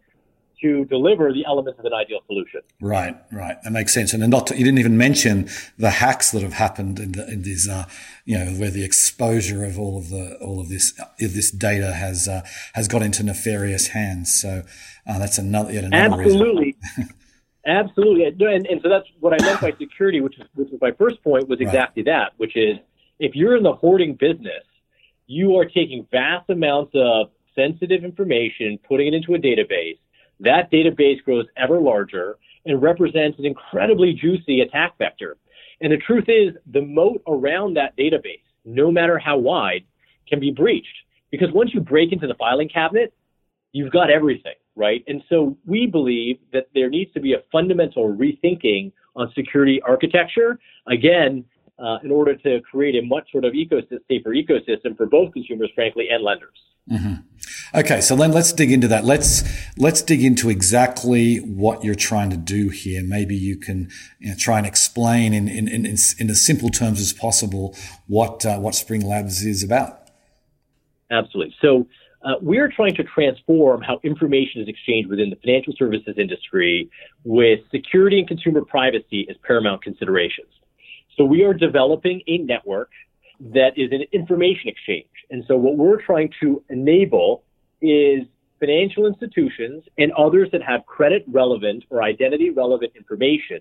to 0.62 0.84
deliver 0.86 1.32
the 1.32 1.44
elements 1.46 1.78
of 1.78 1.84
an 1.84 1.92
ideal 1.92 2.20
solution. 2.26 2.60
Right, 2.80 3.16
right. 3.32 3.56
That 3.62 3.72
makes 3.72 3.94
sense. 3.94 4.12
And 4.12 4.28
not 4.28 4.48
to, 4.48 4.56
you 4.56 4.64
didn't 4.64 4.78
even 4.78 4.96
mention 4.96 5.48
the 5.78 5.90
hacks 5.90 6.30
that 6.32 6.42
have 6.42 6.54
happened 6.54 6.98
in, 6.98 7.12
the, 7.12 7.30
in 7.30 7.42
these, 7.42 7.68
uh, 7.68 7.86
you 8.24 8.38
know, 8.38 8.52
where 8.52 8.70
the 8.70 8.84
exposure 8.84 9.64
of 9.64 9.78
all 9.78 9.98
of 9.98 10.10
the 10.10 10.36
all 10.40 10.60
of 10.60 10.68
this 10.68 10.98
of 10.98 11.34
this 11.34 11.50
data 11.50 11.92
has 11.92 12.28
uh, 12.28 12.42
has 12.74 12.88
got 12.88 13.02
into 13.02 13.22
nefarious 13.22 13.88
hands. 13.88 14.34
So 14.34 14.64
uh, 15.06 15.18
that's 15.18 15.38
another 15.38 15.72
yet 15.72 15.84
another 15.84 16.22
absolutely. 16.22 16.76
Absolutely, 17.66 18.24
and, 18.24 18.66
and 18.66 18.80
so 18.82 18.88
that's 18.88 19.06
what 19.20 19.34
I 19.34 19.44
meant 19.44 19.60
by 19.60 19.72
security, 19.78 20.22
which 20.22 20.38
is 20.38 20.46
which 20.54 20.70
was 20.70 20.80
my 20.80 20.92
first 20.92 21.22
point, 21.22 21.46
was 21.46 21.60
exactly 21.60 22.02
right. 22.02 22.30
that, 22.30 22.32
which 22.38 22.56
is 22.56 22.78
if 23.18 23.34
you're 23.34 23.54
in 23.54 23.62
the 23.62 23.74
hoarding 23.74 24.14
business, 24.14 24.64
you 25.26 25.56
are 25.58 25.66
taking 25.66 26.06
vast 26.10 26.48
amounts 26.48 26.92
of 26.94 27.28
sensitive 27.54 28.02
information, 28.02 28.78
putting 28.88 29.08
it 29.08 29.14
into 29.14 29.34
a 29.34 29.38
database, 29.38 29.98
that 30.40 30.70
database 30.70 31.22
grows 31.24 31.46
ever 31.56 31.80
larger 31.80 32.38
and 32.66 32.82
represents 32.82 33.38
an 33.38 33.46
incredibly 33.46 34.12
juicy 34.12 34.60
attack 34.60 34.96
vector. 34.98 35.36
And 35.80 35.92
the 35.92 35.98
truth 35.98 36.28
is, 36.28 36.54
the 36.70 36.82
moat 36.82 37.22
around 37.26 37.74
that 37.76 37.96
database, 37.96 38.42
no 38.64 38.90
matter 38.90 39.18
how 39.18 39.38
wide, 39.38 39.84
can 40.28 40.40
be 40.40 40.50
breached. 40.50 40.86
Because 41.30 41.48
once 41.52 41.70
you 41.72 41.80
break 41.80 42.12
into 42.12 42.26
the 42.26 42.34
filing 42.34 42.68
cabinet, 42.68 43.14
you've 43.72 43.92
got 43.92 44.10
everything, 44.10 44.54
right? 44.76 45.02
And 45.06 45.22
so 45.28 45.56
we 45.64 45.86
believe 45.86 46.38
that 46.52 46.68
there 46.74 46.90
needs 46.90 47.12
to 47.12 47.20
be 47.20 47.32
a 47.32 47.42
fundamental 47.50 48.14
rethinking 48.14 48.92
on 49.16 49.32
security 49.34 49.80
architecture. 49.82 50.58
Again, 50.86 51.44
uh, 51.78 51.98
in 52.04 52.10
order 52.10 52.36
to 52.36 52.60
create 52.60 53.02
a 53.02 53.06
much 53.06 53.30
sort 53.32 53.44
of 53.44 53.54
ecosystem, 53.54 53.98
safer 54.08 54.30
ecosystem 54.30 54.96
for 54.96 55.06
both 55.06 55.32
consumers, 55.32 55.70
frankly, 55.74 56.08
and 56.10 56.22
lenders. 56.22 56.58
Mm-hmm. 56.90 57.14
Okay, 57.72 58.00
so 58.00 58.16
then 58.16 58.32
let's 58.32 58.52
dig 58.52 58.72
into 58.72 58.88
that. 58.88 59.04
Let's 59.04 59.44
let's 59.78 60.02
dig 60.02 60.24
into 60.24 60.50
exactly 60.50 61.36
what 61.36 61.84
you're 61.84 61.94
trying 61.94 62.30
to 62.30 62.36
do 62.36 62.68
here. 62.68 63.02
Maybe 63.04 63.36
you 63.36 63.56
can 63.56 63.88
you 64.18 64.30
know, 64.30 64.34
try 64.36 64.58
and 64.58 64.66
explain 64.66 65.32
in, 65.32 65.46
in, 65.46 65.68
in, 65.68 65.86
in 65.86 66.30
as 66.30 66.44
simple 66.44 66.70
terms 66.70 67.00
as 67.00 67.12
possible 67.12 67.76
what 68.08 68.44
uh, 68.44 68.58
what 68.58 68.74
Spring 68.74 69.06
Labs 69.06 69.44
is 69.44 69.62
about. 69.62 70.08
Absolutely. 71.12 71.54
So 71.60 71.86
uh, 72.24 72.34
we're 72.40 72.70
trying 72.70 72.94
to 72.96 73.04
transform 73.04 73.82
how 73.82 74.00
information 74.02 74.62
is 74.62 74.68
exchanged 74.68 75.08
within 75.08 75.30
the 75.30 75.36
financial 75.36 75.72
services 75.78 76.16
industry 76.18 76.90
with 77.24 77.60
security 77.70 78.18
and 78.18 78.26
consumer 78.26 78.64
privacy 78.64 79.26
as 79.30 79.36
paramount 79.46 79.82
considerations. 79.82 80.48
So 81.16 81.24
we 81.24 81.44
are 81.44 81.54
developing 81.54 82.22
a 82.26 82.38
network 82.38 82.90
that 83.40 83.70
is 83.76 83.90
an 83.92 84.02
information 84.12 84.68
exchange. 84.68 85.06
And 85.30 85.44
so 85.46 85.56
what 85.56 85.76
we're 85.76 86.02
trying 86.02 86.30
to 86.40 86.62
enable 86.68 87.44
is 87.80 88.24
financial 88.58 89.06
institutions 89.06 89.82
and 89.98 90.12
others 90.12 90.48
that 90.52 90.62
have 90.62 90.84
credit 90.86 91.24
relevant 91.28 91.84
or 91.90 92.02
identity 92.02 92.50
relevant 92.50 92.92
information 92.94 93.60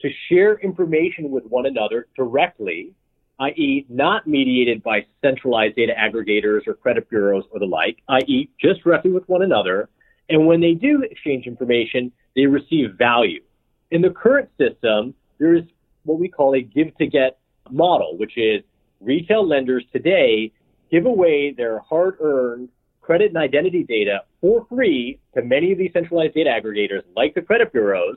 to 0.00 0.08
share 0.28 0.58
information 0.58 1.30
with 1.30 1.44
one 1.46 1.66
another 1.66 2.06
directly, 2.16 2.92
i.e., 3.40 3.86
not 3.88 4.26
mediated 4.26 4.82
by 4.82 5.06
centralized 5.22 5.74
data 5.76 5.94
aggregators 5.98 6.66
or 6.66 6.74
credit 6.74 7.08
bureaus 7.08 7.44
or 7.50 7.58
the 7.58 7.66
like, 7.66 8.02
i.e., 8.08 8.50
just 8.60 8.82
directly 8.82 9.10
with 9.10 9.26
one 9.28 9.42
another. 9.42 9.88
And 10.28 10.46
when 10.46 10.60
they 10.60 10.74
do 10.74 11.02
exchange 11.02 11.46
information, 11.46 12.12
they 12.34 12.46
receive 12.46 12.94
value. 12.98 13.42
In 13.90 14.02
the 14.02 14.10
current 14.10 14.50
system, 14.58 15.14
there 15.38 15.54
is 15.54 15.64
what 16.04 16.18
we 16.18 16.28
call 16.28 16.54
a 16.54 16.60
give 16.60 16.94
to 16.98 17.06
get 17.06 17.38
model, 17.70 18.16
which 18.18 18.36
is 18.36 18.62
retail 19.00 19.46
lenders 19.46 19.84
today 19.92 20.52
give 20.90 21.06
away 21.06 21.52
their 21.52 21.80
hard 21.80 22.16
earned 22.20 22.68
credit 23.06 23.28
and 23.28 23.36
identity 23.36 23.84
data 23.84 24.22
for 24.40 24.66
free 24.68 25.20
to 25.34 25.42
many 25.42 25.70
of 25.70 25.78
these 25.78 25.92
centralized 25.92 26.34
data 26.34 26.50
aggregators 26.50 27.02
like 27.14 27.34
the 27.34 27.40
credit 27.40 27.72
bureaus 27.72 28.16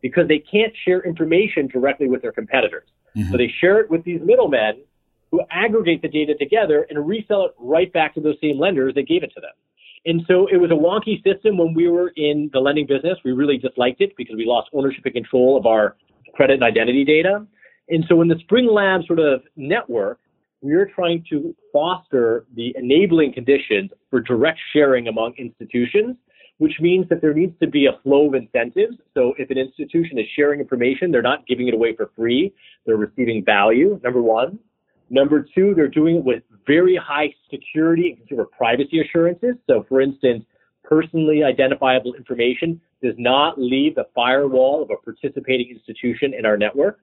because 0.00 0.28
they 0.28 0.38
can't 0.38 0.72
share 0.84 1.00
information 1.02 1.66
directly 1.66 2.08
with 2.08 2.22
their 2.22 2.30
competitors. 2.30 2.88
Mm-hmm. 3.16 3.32
So 3.32 3.36
they 3.36 3.52
share 3.60 3.80
it 3.80 3.90
with 3.90 4.04
these 4.04 4.20
middlemen 4.22 4.80
who 5.32 5.40
aggregate 5.50 6.02
the 6.02 6.08
data 6.08 6.34
together 6.36 6.86
and 6.88 7.06
resell 7.06 7.46
it 7.46 7.54
right 7.58 7.92
back 7.92 8.14
to 8.14 8.20
those 8.20 8.36
same 8.40 8.60
lenders 8.60 8.94
that 8.94 9.08
gave 9.08 9.24
it 9.24 9.32
to 9.34 9.40
them. 9.40 9.50
And 10.06 10.22
so 10.28 10.46
it 10.46 10.56
was 10.56 10.70
a 10.70 10.74
wonky 10.74 11.22
system 11.24 11.58
when 11.58 11.74
we 11.74 11.88
were 11.88 12.12
in 12.16 12.48
the 12.52 12.60
lending 12.60 12.86
business. 12.86 13.18
We 13.24 13.32
really 13.32 13.58
disliked 13.58 14.00
it 14.00 14.12
because 14.16 14.36
we 14.36 14.46
lost 14.46 14.70
ownership 14.72 15.04
and 15.04 15.14
control 15.14 15.56
of 15.58 15.66
our 15.66 15.96
credit 16.34 16.54
and 16.54 16.62
identity 16.62 17.04
data. 17.04 17.44
And 17.88 18.04
so 18.08 18.22
in 18.22 18.28
the 18.28 18.38
Spring 18.38 18.68
Lab 18.70 19.04
sort 19.06 19.18
of 19.18 19.42
network, 19.56 20.20
we 20.60 20.74
are 20.74 20.86
trying 20.86 21.24
to 21.30 21.54
foster 21.72 22.46
the 22.54 22.74
enabling 22.76 23.32
conditions 23.32 23.90
for 24.10 24.20
direct 24.20 24.58
sharing 24.72 25.08
among 25.08 25.34
institutions, 25.38 26.16
which 26.58 26.74
means 26.80 27.08
that 27.08 27.20
there 27.20 27.32
needs 27.32 27.54
to 27.60 27.68
be 27.68 27.86
a 27.86 28.00
flow 28.02 28.28
of 28.28 28.34
incentives. 28.34 28.96
So 29.14 29.34
if 29.38 29.50
an 29.50 29.58
institution 29.58 30.18
is 30.18 30.26
sharing 30.34 30.60
information, 30.60 31.12
they're 31.12 31.22
not 31.22 31.46
giving 31.46 31.68
it 31.68 31.74
away 31.74 31.94
for 31.94 32.10
free. 32.16 32.52
They're 32.86 32.96
receiving 32.96 33.44
value, 33.44 34.00
number 34.02 34.20
one. 34.20 34.58
Number 35.10 35.46
two, 35.54 35.74
they're 35.74 35.88
doing 35.88 36.16
it 36.16 36.24
with 36.24 36.42
very 36.66 36.96
high 36.96 37.32
security 37.50 38.10
and 38.10 38.18
consumer 38.18 38.44
privacy 38.44 39.00
assurances. 39.00 39.54
So 39.66 39.86
for 39.88 40.00
instance, 40.00 40.44
personally 40.82 41.44
identifiable 41.44 42.14
information 42.14 42.80
does 43.02 43.14
not 43.16 43.58
leave 43.58 43.94
the 43.94 44.06
firewall 44.14 44.82
of 44.82 44.90
a 44.90 44.96
participating 44.96 45.70
institution 45.70 46.34
in 46.34 46.44
our 46.44 46.56
network. 46.56 47.00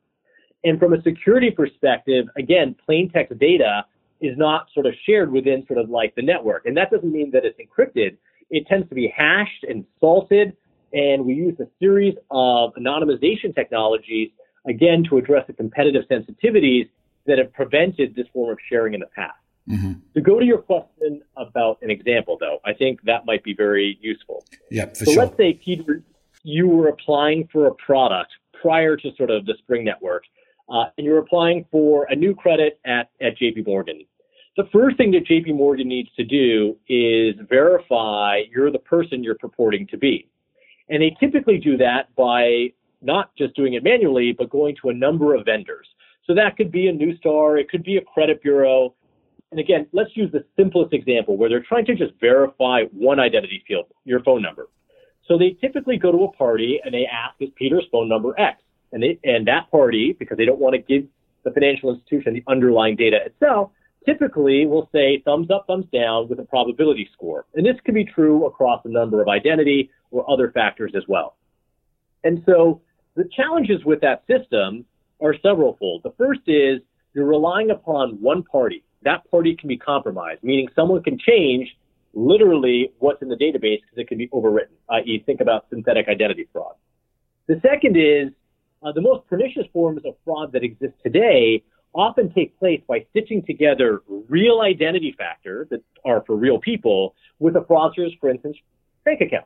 And 0.64 0.80
from 0.80 0.94
a 0.94 1.02
security 1.02 1.52
perspective, 1.52 2.28
again, 2.38 2.76
plain 2.86 3.10
text 3.10 3.38
data 3.38 3.86
is 4.22 4.38
not 4.38 4.68
sort 4.74 4.86
of 4.86 4.94
shared 5.06 5.32
within 5.32 5.66
sort 5.68 5.80
of 5.80 5.90
like 5.90 6.16
the 6.16 6.22
network. 6.22 6.66
And 6.66 6.76
that 6.78 6.90
doesn't 6.90 7.12
mean 7.12 7.32
that 7.32 7.44
it's 7.46 7.60
encrypted. 7.60 8.18
It 8.50 8.66
tends 8.68 8.88
to 8.90 8.96
be 8.96 9.14
hashed 9.16 9.64
and 9.68 9.86
salted. 10.00 10.56
And 10.94 11.26
we 11.26 11.34
use 11.34 11.60
a 11.60 11.68
series 11.80 12.16
of 12.32 12.74
anonymization 12.76 13.54
technologies, 13.54 14.30
again, 14.68 15.04
to 15.10 15.18
address 15.18 15.46
the 15.48 15.54
competitive 15.54 16.06
sensitivities 16.10 16.90
that 17.26 17.38
have 17.38 17.52
prevented 17.54 18.16
this 18.16 18.28
form 18.34 18.52
of 18.52 18.58
sharing 18.70 18.94
in 18.94 19.02
the 19.02 19.08
past. 19.08 19.38
Mm-hmm. 19.70 19.94
To 20.14 20.22
go 20.22 20.40
to 20.40 20.46
your 20.46 20.60
question 20.60 21.22
about 21.38 21.80
an 21.82 21.90
example, 21.90 22.38
though, 22.40 22.60
I 22.66 22.74
think 22.74 23.02
that 23.04 23.26
might 23.26 23.44
be 23.44 23.54
very 23.54 23.98
useful. 24.00 24.46
Yeah, 24.70 24.86
for 24.86 25.06
so 25.06 25.12
sure. 25.12 25.24
let's 25.24 25.38
say, 25.38 25.54
Peter, 25.54 26.04
you 26.44 26.68
were 26.68 26.88
applying 26.88 27.48
for 27.52 27.68
a 27.68 27.74
product 27.74 28.32
prior 28.62 28.96
to 28.96 29.16
sort 29.16 29.32
of 29.32 29.46
the 29.46 29.56
Spring 29.58 29.84
Network, 29.84 30.24
uh, 30.70 30.86
and 30.98 31.06
you're 31.06 31.20
applying 31.20 31.66
for 31.72 32.06
a 32.10 32.16
new 32.16 32.34
credit 32.34 32.80
at, 32.86 33.10
at 33.22 33.38
JP 33.38 33.68
Morgan. 33.68 34.02
The 34.58 34.64
first 34.72 34.98
thing 34.98 35.12
that 35.12 35.26
JP 35.28 35.56
Morgan 35.56 35.88
needs 35.88 36.10
to 36.16 36.24
do 36.24 36.78
is 36.88 37.36
verify 37.50 38.42
you're 38.50 38.72
the 38.72 38.80
person 38.80 39.24
you're 39.24 39.36
purporting 39.36 39.86
to 39.88 39.98
be. 39.98 40.30
And 40.90 41.02
they 41.02 41.16
typically 41.20 41.58
do 41.58 41.78
that 41.78 42.16
by 42.16 42.74
not 43.02 43.36
just 43.38 43.56
doing 43.56 43.74
it 43.74 43.84
manually, 43.84 44.34
but 44.38 44.50
going 44.50 44.76
to 44.82 44.90
a 44.90 44.94
number 44.94 45.36
of 45.36 45.46
vendors. 45.46 45.88
So 46.26 46.34
that 46.36 46.58
could 46.58 46.72
be 46.72 46.88
a 46.88 46.94
Neustar, 46.94 47.60
it 47.60 47.70
could 47.70 47.84
be 47.84 47.98
a 47.98 48.02
credit 48.02 48.42
bureau. 48.42 48.96
And 49.52 49.60
again, 49.60 49.88
let's 49.94 50.10
use 50.16 50.32
the 50.32 50.44
simplest 50.58 50.94
example 50.94 51.38
where 51.38 51.50
they're 51.50 51.64
trying 51.68 51.86
to 51.86 51.96
just 51.96 52.14
verify 52.20 52.84
one 52.92 53.20
identity 53.20 53.64
field, 53.68 53.86
your 54.06 54.24
phone 54.24 54.42
number. 54.42 54.70
So 55.28 55.38
they 55.38 55.58
typically 55.62 55.98
go 55.98 56.12
to 56.12 56.24
a 56.24 56.32
party 56.32 56.80
and 56.84 56.94
they 56.94 57.06
ask, 57.06 57.36
is 57.40 57.50
Peter's 57.56 57.86
phone 57.92 58.08
number 58.10 58.40
X? 58.40 58.62
And, 58.96 59.04
they, 59.04 59.20
and 59.26 59.46
that 59.48 59.70
party, 59.70 60.16
because 60.18 60.38
they 60.38 60.46
don't 60.46 60.60
want 60.60 60.74
to 60.74 60.80
give 60.80 61.06
the 61.44 61.52
financial 61.52 61.94
institution 61.94 62.34
the 62.34 62.44
underlying 62.48 62.96
data 62.96 63.18
itself, 63.26 63.72
typically 64.06 64.66
will 64.66 64.90
say 64.94 65.22
thumbs 65.26 65.52
up, 65.52 65.66
thumbs 65.68 65.86
down 65.92 66.30
with 66.30 66.40
a 66.40 66.46
probability 66.46 67.10
score. 67.12 67.46
And 67.56 67.66
this 67.66 67.76
can 67.84 67.94
be 67.94 68.06
true 68.06 68.46
across 68.46 68.82
a 68.86 68.90
number 68.90 69.22
of 69.22 69.28
identity 69.28 69.92
or 70.12 70.30
other 70.32 70.50
factors 70.50 70.94
as 70.96 71.04
well. 71.10 71.36
And 72.24 72.42
so 72.46 72.82
the 73.16 73.28
challenges 73.36 73.84
with 73.84 74.00
that 74.00 74.24
system 74.28 74.86
are 75.22 75.36
several 75.44 75.76
fold. 75.78 76.04
The 76.04 76.14
first 76.18 76.42
is 76.48 76.80
you're 77.14 77.26
relying 77.26 77.72
upon 77.72 78.22
one 78.22 78.44
party. 78.44 78.86
That 79.04 79.30
party 79.30 79.58
can 79.58 79.68
be 79.68 79.78
compromised, 79.78 80.42
meaning 80.42 80.70
someone 80.74 81.04
can 81.04 81.20
change 81.20 81.68
literally 82.14 82.94
what's 83.00 83.22
in 83.22 83.28
the 83.28 83.36
database 83.36 83.82
because 83.82 83.98
it 83.98 84.08
can 84.08 84.18
be 84.18 84.30
overwritten, 84.30 84.78
i.e., 84.90 85.22
think 85.26 85.42
about 85.42 85.66
synthetic 85.70 86.08
identity 86.08 86.48
fraud. 86.54 86.76
The 87.48 87.60
second 87.62 87.98
is 87.98 88.32
uh, 88.84 88.92
the 88.92 89.02
most 89.02 89.28
pernicious 89.28 89.66
forms 89.74 90.02
of 90.06 90.16
fraud 90.24 90.52
that 90.54 90.64
exist 90.64 90.94
today 91.04 91.64
often 91.94 92.32
take 92.34 92.58
place 92.60 92.82
by 92.88 93.06
stitching 93.12 93.42
together 93.44 94.02
real 94.30 94.62
identity 94.62 95.16
factors 95.18 95.68
that 95.70 95.82
are 96.04 96.24
for 96.28 96.36
real 96.36 96.60
people 96.60 97.16
with 97.40 97.56
a 97.56 97.62
fraudster's, 97.62 98.14
for 98.20 98.30
instance, 98.30 98.58
bank 99.06 99.22
account. 99.22 99.46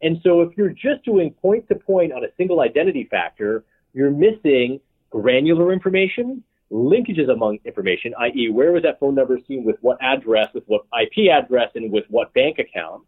And 0.00 0.18
so 0.24 0.40
if 0.40 0.56
you're 0.56 0.70
just 0.70 1.04
doing 1.04 1.30
point 1.30 1.68
to 1.68 1.74
point 1.74 2.12
on 2.12 2.24
a 2.24 2.28
single 2.36 2.60
identity 2.60 3.06
factor, 3.10 3.64
you're 3.92 4.10
missing 4.10 4.80
granular 5.10 5.72
information, 5.72 6.42
linkages 6.72 7.30
among 7.30 7.58
information, 7.64 8.14
i.e., 8.20 8.48
where 8.50 8.72
was 8.72 8.82
that 8.82 8.98
phone 8.98 9.14
number 9.14 9.38
seen 9.46 9.62
with 9.62 9.76
what 9.80 9.98
address, 10.00 10.48
with 10.54 10.64
what 10.66 10.82
IP 11.00 11.30
address, 11.30 11.70
and 11.74 11.92
with 11.92 12.04
what 12.08 12.32
bank 12.32 12.58
account. 12.58 13.02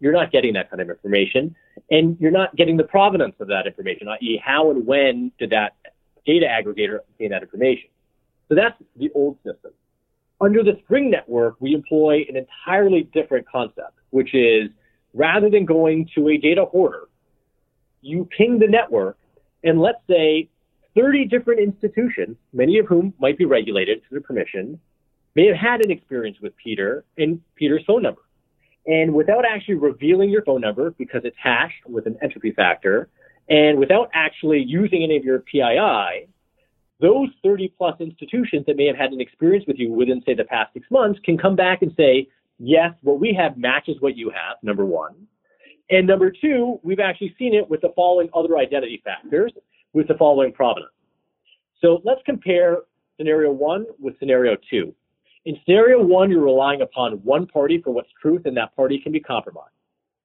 You're 0.00 0.12
not 0.12 0.30
getting 0.32 0.54
that 0.54 0.70
kind 0.70 0.80
of 0.80 0.90
information. 0.90 1.54
And 1.90 2.16
you're 2.20 2.30
not 2.30 2.54
getting 2.56 2.76
the 2.76 2.84
provenance 2.84 3.34
of 3.40 3.48
that 3.48 3.66
information, 3.66 4.08
i.e., 4.08 4.40
how 4.44 4.70
and 4.70 4.86
when 4.86 5.32
did 5.38 5.50
that 5.50 5.76
data 6.26 6.46
aggregator 6.46 6.98
obtain 6.98 7.30
that 7.30 7.42
information. 7.42 7.88
So 8.48 8.54
that's 8.54 8.80
the 8.96 9.10
old 9.14 9.36
system. 9.44 9.72
Under 10.40 10.62
the 10.62 10.78
Spring 10.84 11.10
Network, 11.10 11.56
we 11.60 11.74
employ 11.74 12.26
an 12.28 12.36
entirely 12.36 13.04
different 13.14 13.48
concept, 13.48 13.98
which 14.10 14.34
is 14.34 14.68
rather 15.14 15.48
than 15.48 15.64
going 15.64 16.08
to 16.14 16.28
a 16.28 16.36
data 16.36 16.64
hoarder, 16.64 17.08
you 18.02 18.28
ping 18.36 18.58
the 18.58 18.66
network 18.66 19.16
and 19.64 19.80
let's 19.80 20.00
say 20.08 20.48
30 20.94 21.26
different 21.26 21.60
institutions, 21.60 22.36
many 22.52 22.78
of 22.78 22.86
whom 22.86 23.14
might 23.18 23.36
be 23.36 23.44
regulated 23.44 24.02
through 24.08 24.20
permission, 24.20 24.78
may 25.34 25.46
have 25.46 25.56
had 25.56 25.84
an 25.84 25.90
experience 25.90 26.38
with 26.40 26.56
Peter 26.56 27.04
and 27.18 27.40
Peter's 27.56 27.82
phone 27.86 28.02
number. 28.02 28.22
And 28.86 29.14
without 29.14 29.44
actually 29.44 29.74
revealing 29.74 30.30
your 30.30 30.42
phone 30.44 30.60
number 30.60 30.90
because 30.92 31.22
it's 31.24 31.36
hashed 31.42 31.86
with 31.86 32.06
an 32.06 32.16
entropy 32.22 32.52
factor, 32.52 33.08
and 33.48 33.78
without 33.78 34.10
actually 34.14 34.62
using 34.66 35.02
any 35.02 35.16
of 35.16 35.24
your 35.24 35.40
PII, 35.40 36.28
those 37.00 37.28
30 37.42 37.72
plus 37.76 38.00
institutions 38.00 38.64
that 38.66 38.76
may 38.76 38.86
have 38.86 38.96
had 38.96 39.12
an 39.12 39.20
experience 39.20 39.64
with 39.66 39.76
you 39.78 39.92
within, 39.92 40.22
say, 40.24 40.34
the 40.34 40.44
past 40.44 40.72
six 40.72 40.86
months 40.90 41.20
can 41.24 41.36
come 41.36 41.54
back 41.54 41.82
and 41.82 41.92
say, 41.96 42.28
yes, 42.58 42.92
what 43.02 43.20
we 43.20 43.36
have 43.38 43.58
matches 43.58 43.96
what 44.00 44.16
you 44.16 44.30
have, 44.30 44.56
number 44.62 44.84
one. 44.84 45.14
And 45.90 46.06
number 46.06 46.30
two, 46.32 46.80
we've 46.82 47.00
actually 47.00 47.34
seen 47.38 47.54
it 47.54 47.68
with 47.68 47.80
the 47.82 47.92
following 47.94 48.28
other 48.34 48.56
identity 48.58 49.02
factors 49.04 49.52
with 49.92 50.08
the 50.08 50.14
following 50.14 50.52
provenance. 50.52 50.92
So 51.80 52.00
let's 52.04 52.20
compare 52.24 52.78
scenario 53.18 53.52
one 53.52 53.86
with 54.00 54.18
scenario 54.18 54.56
two. 54.70 54.94
In 55.46 55.56
scenario 55.64 56.02
one, 56.02 56.28
you're 56.28 56.42
relying 56.42 56.82
upon 56.82 57.12
one 57.22 57.46
party 57.46 57.80
for 57.80 57.92
what's 57.92 58.10
truth, 58.20 58.42
and 58.46 58.56
that 58.56 58.74
party 58.74 58.98
can 58.98 59.12
be 59.12 59.20
compromised. 59.20 59.70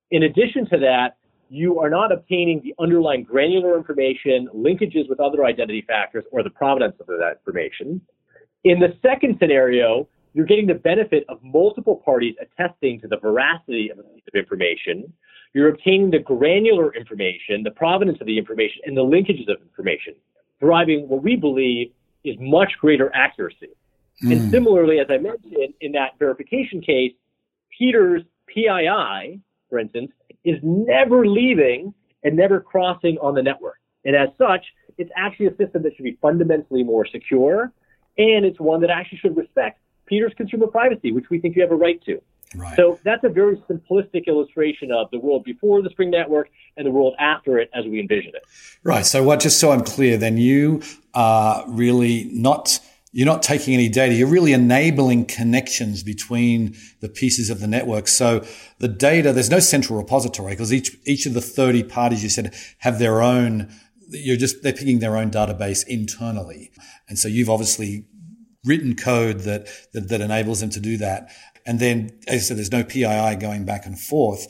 In 0.10 0.24
addition 0.24 0.68
to 0.72 0.80
that, 0.80 1.18
you 1.48 1.80
are 1.80 1.92
not 1.92 2.12
obtaining 2.12 2.60
the 2.64 2.74
underlying 2.82 3.22
granular 3.24 3.78
information, 3.78 4.50
linkages 4.56 5.08
with 5.08 5.20
other 5.20 5.46
identity 5.46 5.86
factors, 5.88 6.24
or 6.32 6.42
the 6.42 6.50
provenance 6.50 6.96
of 7.00 7.06
that 7.06 7.34
information. 7.38 8.02
In 8.64 8.80
the 8.80 8.98
second 9.04 9.38
scenario, 9.40 10.08
you're 10.34 10.48
getting 10.48 10.66
the 10.66 10.74
benefit 10.74 11.24
of 11.30 11.38
multiple 11.44 12.02
parties 12.04 12.34
attesting 12.42 13.00
to 13.02 13.08
the 13.08 13.18
veracity 13.18 13.92
of 13.92 14.00
a 14.00 14.04
piece 14.04 14.24
of 14.28 14.34
information. 14.34 15.14
You're 15.54 15.70
obtaining 15.70 16.10
the 16.10 16.20
granular 16.20 16.96
information, 16.96 17.62
the 17.62 17.72
provenance 17.72 18.20
of 18.22 18.26
the 18.26 18.40
information, 18.40 18.82
and 18.86 18.98
the 18.98 19.04
linkages 19.04 19.48
of 19.52 19.62
information, 19.62 20.16
deriving 20.60 21.08
what 21.08 21.22
we 21.22 21.36
believe 21.36 21.92
is 22.24 22.38
much 22.40 22.72
greater 22.80 23.12
accuracy. 23.14 23.70
Mm. 24.24 24.32
And 24.32 24.52
similarly, 24.52 25.00
as 25.00 25.08
I 25.10 25.18
mentioned 25.18 25.74
in 25.82 25.92
that 25.94 26.18
verification 26.20 26.82
case, 26.82 27.14
Peter's 27.78 28.24
PII, 28.48 29.40
for 29.70 29.80
instance, 29.80 30.12
is 30.44 30.60
never 30.62 31.26
leaving 31.26 31.94
and 32.24 32.36
never 32.36 32.60
crossing 32.60 33.18
on 33.20 33.36
the 33.36 33.42
network. 33.42 33.80
And 34.06 34.16
as 34.16 34.30
such, 34.38 34.66
it's 34.98 35.12
actually 35.16 35.48
a 35.48 35.56
system 35.56 35.84
that 35.84 35.96
should 35.96 36.04
be 36.04 36.18
fundamentally 36.22 36.84
more 36.84 37.06
secure, 37.06 37.72
and 38.18 38.46
it's 38.46 38.60
one 38.60 38.82
that 38.82 38.90
actually 38.90 39.20
should 39.20 39.38
respect 39.38 39.80
Peter's 40.06 40.34
consumer 40.36 40.68
privacy, 40.68 41.12
which 41.12 41.30
we 41.30 41.40
think 41.40 41.56
you 41.56 41.62
have 41.62 41.72
a 41.72 41.76
right 41.76 42.04
to. 42.06 42.22
Right. 42.54 42.76
So 42.76 43.00
that's 43.06 43.24
a 43.24 43.30
very 43.30 43.56
simplistic 43.70 44.28
illustration 44.28 44.92
of 44.92 45.10
the 45.12 45.20
world 45.20 45.46
before 45.46 45.82
the 45.82 45.90
Spring 45.90 46.12
Network 46.12 46.50
and 46.76 46.86
the 46.86 46.92
world 46.92 47.16
after 47.18 47.58
it 47.60 47.70
as 47.74 47.86
we 47.86 48.00
envision 48.00 48.34
it. 48.36 48.44
Right. 48.84 49.06
So 49.06 49.24
what? 49.24 49.40
Just 49.40 49.60
so 49.60 49.72
I'm 49.72 49.84
clear, 49.84 50.18
then 50.18 50.38
you 50.38 50.82
are 51.14 51.64
really 51.68 52.30
not 52.34 52.80
you're 53.12 53.26
not 53.26 53.44
taking 53.44 53.74
any 53.74 53.90
data. 53.90 54.14
You're 54.14 54.28
really 54.28 54.54
enabling 54.54 55.26
connections 55.26 56.02
between 56.02 56.78
the 57.02 57.10
pieces 57.10 57.50
of 57.50 57.60
the 57.60 57.68
network. 57.68 58.08
So 58.08 58.46
the 58.80 58.88
data, 58.88 59.34
there's 59.34 59.50
no 59.50 59.60
central 59.60 60.00
repository 60.00 60.54
because 60.54 60.74
each, 60.74 60.96
each 61.06 61.26
of 61.26 61.34
the 61.34 61.42
30 61.42 61.84
parties 61.84 62.24
you 62.24 62.30
said 62.30 62.56
have 62.80 63.00
their 63.00 63.22
own, 63.22 63.70
you're 64.10 64.38
just, 64.38 64.64
they're 64.64 64.72
picking 64.72 65.00
their 65.00 65.18
own 65.18 65.30
database 65.30 65.86
internally. 65.86 66.72
And 67.10 67.20
so 67.20 67.28
you've 67.28 67.50
obviously 67.50 68.06
written 68.64 68.96
code 68.96 69.40
that, 69.42 69.68
that, 69.92 70.08
that 70.08 70.22
enables 70.22 70.62
them 70.62 70.70
to 70.70 70.80
do 70.80 70.98
that. 70.98 71.30
And 71.66 71.80
then, 71.80 72.18
as 72.28 72.36
I 72.36 72.40
said, 72.40 72.58
there's 72.58 72.72
no 72.72 72.84
PII 72.84 73.36
going 73.36 73.66
back 73.66 73.86
and 73.86 74.00
forth. 74.00 74.48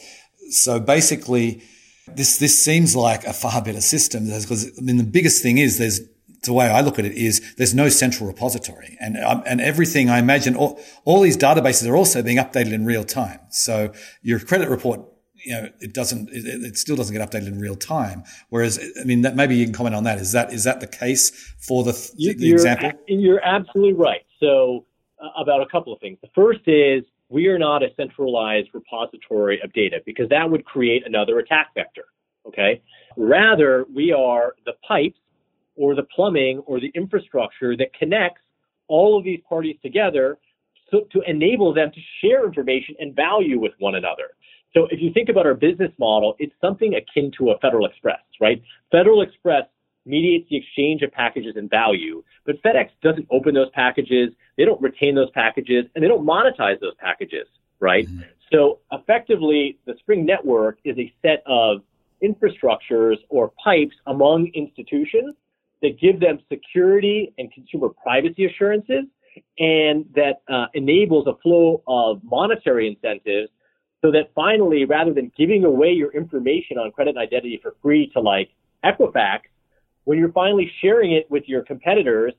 So 0.51 0.79
basically, 0.79 1.63
this 2.07 2.37
this 2.37 2.63
seems 2.63 2.95
like 2.95 3.25
a 3.25 3.33
far 3.33 3.61
better 3.61 3.81
system 3.81 4.25
because 4.25 4.71
I 4.77 4.81
mean 4.81 4.97
the 4.97 5.03
biggest 5.03 5.41
thing 5.41 5.57
is 5.57 5.77
there's 5.77 6.01
the 6.43 6.53
way 6.53 6.67
I 6.67 6.81
look 6.81 6.97
at 6.97 7.05
it 7.05 7.13
is 7.13 7.53
there's 7.55 7.73
no 7.73 7.89
central 7.89 8.27
repository 8.27 8.97
and, 8.99 9.17
um, 9.17 9.43
and 9.45 9.61
everything 9.61 10.09
I 10.09 10.19
imagine 10.19 10.55
all, 10.55 10.79
all 11.05 11.21
these 11.21 11.37
databases 11.37 11.87
are 11.87 11.95
also 11.95 12.23
being 12.23 12.37
updated 12.37 12.73
in 12.73 12.85
real 12.85 13.03
time. 13.03 13.39
So 13.49 13.93
your 14.23 14.39
credit 14.39 14.69
report, 14.69 15.01
you 15.33 15.53
know, 15.53 15.69
it 15.79 15.93
doesn't, 15.93 16.29
it, 16.29 16.45
it 16.45 16.77
still 16.77 16.95
doesn't 16.95 17.15
get 17.15 17.27
updated 17.27 17.47
in 17.47 17.59
real 17.59 17.75
time. 17.75 18.23
Whereas, 18.49 18.79
I 18.99 19.03
mean, 19.03 19.21
that 19.21 19.35
maybe 19.35 19.55
you 19.55 19.65
can 19.65 19.73
comment 19.73 19.95
on 19.95 20.03
that. 20.05 20.17
Is 20.17 20.31
that, 20.31 20.51
is 20.51 20.63
that 20.63 20.79
the 20.79 20.87
case 20.87 21.29
for 21.59 21.83
the, 21.83 21.91
the 21.91 22.35
you're, 22.37 22.53
example? 22.53 22.91
You're 23.07 23.43
absolutely 23.43 23.93
right. 23.93 24.21
So 24.39 24.85
uh, 25.21 25.29
about 25.39 25.61
a 25.61 25.67
couple 25.67 25.93
of 25.93 25.99
things. 25.99 26.17
The 26.21 26.29
first 26.33 26.61
is 26.65 27.03
we 27.29 27.47
are 27.47 27.59
not 27.59 27.83
a 27.83 27.89
centralized 27.95 28.69
repository 28.73 29.61
of 29.61 29.71
data 29.73 30.01
because 30.05 30.27
that 30.29 30.49
would 30.49 30.65
create 30.65 31.05
another 31.05 31.37
attack 31.37 31.67
vector. 31.75 32.05
Okay. 32.47 32.81
Rather, 33.15 33.85
we 33.93 34.11
are 34.11 34.55
the 34.65 34.73
pipes 34.87 35.19
or 35.75 35.95
the 35.95 36.03
plumbing 36.03 36.59
or 36.65 36.79
the 36.79 36.91
infrastructure 36.95 37.75
that 37.77 37.93
connects 37.93 38.41
all 38.87 39.17
of 39.17 39.23
these 39.23 39.39
parties 39.47 39.77
together 39.81 40.37
so, 40.91 41.01
to 41.11 41.21
enable 41.25 41.73
them 41.73 41.91
to 41.91 41.99
share 42.21 42.45
information 42.45 42.95
and 42.99 43.15
value 43.15 43.59
with 43.59 43.71
one 43.79 43.95
another. 43.95 44.35
So 44.73 44.87
if 44.89 45.01
you 45.01 45.11
think 45.13 45.29
about 45.29 45.45
our 45.45 45.53
business 45.53 45.91
model, 45.97 46.35
it's 46.39 46.53
something 46.61 46.95
akin 46.95 47.31
to 47.37 47.51
a 47.51 47.59
Federal 47.59 47.85
Express, 47.85 48.19
right? 48.39 48.61
Federal 48.91 49.21
Express 49.21 49.63
mediates 50.05 50.49
the 50.49 50.57
exchange 50.57 51.01
of 51.01 51.11
packages 51.11 51.55
and 51.55 51.69
value, 51.69 52.23
but 52.45 52.61
FedEx 52.63 52.89
doesn't 53.03 53.27
open 53.29 53.53
those 53.53 53.69
packages, 53.71 54.33
they 54.57 54.65
don't 54.65 54.81
retain 54.81 55.15
those 55.15 55.29
packages, 55.31 55.85
and 55.93 56.03
they 56.03 56.07
don't 56.07 56.25
monetize 56.25 56.79
those 56.79 56.95
packages, 56.99 57.47
right? 57.79 58.07
Mm-hmm. 58.07 58.21
So 58.51 58.79
effectively, 58.91 59.77
the 59.85 59.95
Spring 59.99 60.25
Network 60.25 60.79
is 60.83 60.97
a 60.97 61.13
set 61.21 61.43
of 61.45 61.83
infrastructures 62.23 63.17
or 63.29 63.51
pipes 63.63 63.95
among 64.07 64.47
institutions 64.53 65.35
that 65.81 65.99
give 65.99 66.19
them 66.19 66.39
security 66.51 67.33
and 67.37 67.51
consumer 67.51 67.89
privacy 67.89 68.45
assurances 68.45 69.05
and 69.57 70.05
that 70.15 70.41
uh, 70.49 70.65
enables 70.73 71.27
a 71.27 71.35
flow 71.41 71.81
of 71.87 72.21
monetary 72.23 72.87
incentives 72.87 73.49
so 74.01 74.11
that 74.11 74.31
finally, 74.33 74.85
rather 74.85 75.13
than 75.13 75.31
giving 75.37 75.63
away 75.63 75.89
your 75.89 76.11
information 76.11 76.77
on 76.77 76.91
credit 76.91 77.11
and 77.11 77.19
identity 77.19 77.59
for 77.61 77.75
free 77.81 78.09
to 78.13 78.19
like 78.19 78.49
Equifax, 78.83 79.41
when 80.05 80.17
you're 80.17 80.31
finally 80.31 80.71
sharing 80.81 81.11
it 81.13 81.29
with 81.29 81.43
your 81.47 81.63
competitors, 81.63 82.33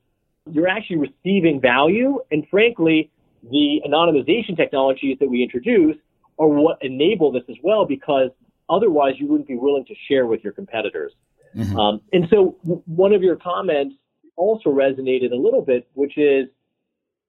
you're 0.51 0.67
actually 0.67 0.97
receiving 0.97 1.61
value. 1.61 2.19
And 2.33 2.45
frankly, 2.51 3.11
the 3.49 3.81
anonymization 3.87 4.57
technologies 4.57 5.19
that 5.21 5.29
we 5.31 5.43
introduce 5.43 5.97
are 6.39 6.49
what 6.49 6.79
enable 6.83 7.31
this 7.31 7.45
as 7.49 7.57
well, 7.63 7.85
because 7.87 8.31
otherwise 8.69 9.15
you 9.19 9.29
wouldn't 9.29 9.49
be 9.49 9.57
willing 9.57 9.85
to 9.85 9.95
share 10.09 10.27
with 10.27 10.43
your 10.43 10.53
competitors. 10.53 11.13
Mm-hmm. 11.57 11.77
Um, 11.77 12.01
and 12.13 12.27
so 12.31 12.57
w- 12.63 12.83
one 12.87 13.13
of 13.13 13.23
your 13.23 13.37
comments 13.37 13.97
also 14.37 14.71
resonated 14.71 15.33
a 15.33 15.37
little 15.37 15.63
bit, 15.63 15.89
which 15.95 16.17
is 16.17 16.49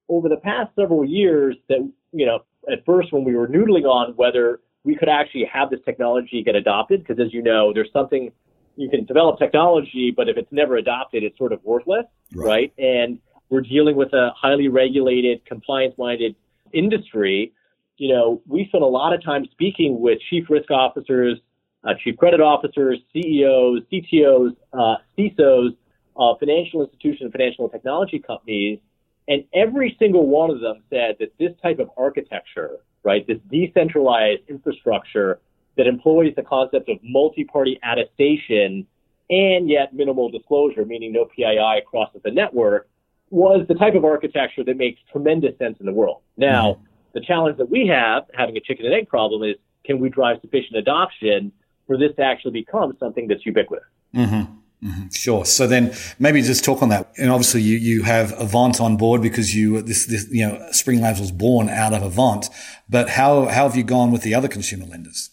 over 0.09 0.29
the 0.29 0.37
past 0.37 0.71
several 0.75 1.05
years 1.05 1.55
that, 1.69 1.79
you 2.11 2.25
know, 2.25 2.39
at 2.71 2.85
first 2.85 3.11
when 3.11 3.23
we 3.23 3.35
were 3.35 3.47
noodling 3.47 3.85
on 3.85 4.13
whether 4.15 4.61
we 4.83 4.95
could 4.95 5.09
actually 5.09 5.45
have 5.51 5.69
this 5.69 5.79
technology 5.85 6.43
get 6.43 6.55
adopted, 6.55 7.01
because 7.05 7.19
as 7.23 7.33
you 7.33 7.41
know, 7.41 7.73
there's 7.73 7.91
something 7.91 8.31
you 8.75 8.89
can 8.89 9.05
develop 9.05 9.37
technology, 9.37 10.13
but 10.15 10.27
if 10.29 10.37
it's 10.37 10.51
never 10.51 10.77
adopted, 10.77 11.23
it's 11.23 11.37
sort 11.37 11.53
of 11.53 11.63
worthless, 11.63 12.05
right? 12.33 12.45
right? 12.47 12.73
And 12.77 13.19
we're 13.49 13.61
dealing 13.61 13.95
with 13.95 14.13
a 14.13 14.31
highly 14.35 14.67
regulated, 14.67 15.45
compliance-minded 15.45 16.35
industry. 16.73 17.53
You 17.97 18.13
know, 18.13 18.41
we 18.47 18.65
spent 18.67 18.83
a 18.83 18.87
lot 18.87 19.13
of 19.13 19.23
time 19.23 19.45
speaking 19.51 19.99
with 19.99 20.17
chief 20.29 20.45
risk 20.49 20.71
officers, 20.71 21.39
uh, 21.83 21.93
chief 22.03 22.17
credit 22.17 22.41
officers, 22.41 22.99
CEOs, 23.13 23.81
CTOs, 23.91 24.55
uh, 24.73 24.95
CISOs, 25.17 25.75
uh, 26.17 26.35
financial 26.39 26.81
institutions, 26.83 27.31
financial 27.31 27.67
technology 27.69 28.19
companies, 28.19 28.79
and 29.27 29.43
every 29.53 29.95
single 29.99 30.27
one 30.27 30.49
of 30.49 30.59
them 30.59 30.83
said 30.89 31.15
that 31.19 31.31
this 31.39 31.51
type 31.61 31.79
of 31.79 31.89
architecture, 31.97 32.79
right, 33.03 33.25
this 33.27 33.39
decentralized 33.49 34.41
infrastructure 34.47 35.39
that 35.77 35.87
employs 35.87 36.33
the 36.35 36.43
concept 36.43 36.89
of 36.89 36.97
multi-party 37.03 37.79
attestation 37.83 38.85
and 39.29 39.69
yet 39.69 39.93
minimal 39.93 40.29
disclosure, 40.29 40.85
meaning 40.85 41.13
no 41.13 41.25
PII 41.25 41.79
across 41.79 42.09
the 42.23 42.31
network, 42.31 42.89
was 43.29 43.65
the 43.67 43.73
type 43.73 43.95
of 43.95 44.05
architecture 44.05 44.63
that 44.63 44.77
makes 44.77 44.99
tremendous 45.11 45.57
sense 45.57 45.77
in 45.79 45.85
the 45.85 45.93
world. 45.93 46.21
Now, 46.37 46.73
mm-hmm. 46.73 46.83
the 47.13 47.21
challenge 47.21 47.57
that 47.57 47.69
we 47.69 47.87
have, 47.87 48.25
having 48.35 48.55
a 48.57 48.59
chicken 48.59 48.85
and 48.85 48.93
egg 48.93 49.07
problem, 49.07 49.41
is 49.49 49.55
can 49.85 49.99
we 49.99 50.09
drive 50.09 50.37
sufficient 50.41 50.77
adoption 50.77 51.51
for 51.87 51.97
this 51.97 52.15
to 52.17 52.23
actually 52.23 52.51
become 52.51 52.95
something 52.99 53.27
that's 53.27 53.45
ubiquitous? 53.45 53.85
Mm-hmm. 54.15 54.59
Mm-hmm. 54.83 55.09
Sure. 55.11 55.45
So 55.45 55.65
then 55.65 55.93
maybe 56.19 56.41
just 56.41 56.65
talk 56.65 56.81
on 56.81 56.89
that. 56.89 57.11
And 57.17 57.31
obviously 57.31 57.61
you, 57.61 57.77
you 57.77 58.03
have 58.03 58.37
Avant 58.39 58.81
on 58.81 58.97
board 58.97 59.21
because 59.21 59.55
you, 59.55 59.81
this, 59.81 60.05
this, 60.05 60.27
you 60.29 60.45
know, 60.45 60.65
Spring 60.71 60.99
Labs 61.01 61.21
was 61.21 61.31
born 61.31 61.69
out 61.69 61.93
of 61.93 62.03
Avant, 62.03 62.49
but 62.89 63.09
how, 63.09 63.45
how 63.45 63.67
have 63.67 63.77
you 63.77 63.83
gone 63.83 64.11
with 64.11 64.23
the 64.23 64.35
other 64.35 64.49
consumer 64.49 64.85
lenders? 64.85 65.29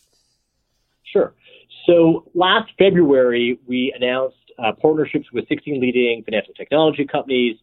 Sure. 1.03 1.35
So 1.87 2.31
last 2.35 2.71
February, 2.79 3.59
we 3.67 3.93
announced 3.97 4.37
uh, 4.59 4.73
partnerships 4.81 5.27
with 5.33 5.49
16 5.49 5.81
leading 5.81 6.23
financial 6.25 6.55
technology 6.55 7.05
companies 7.05 7.57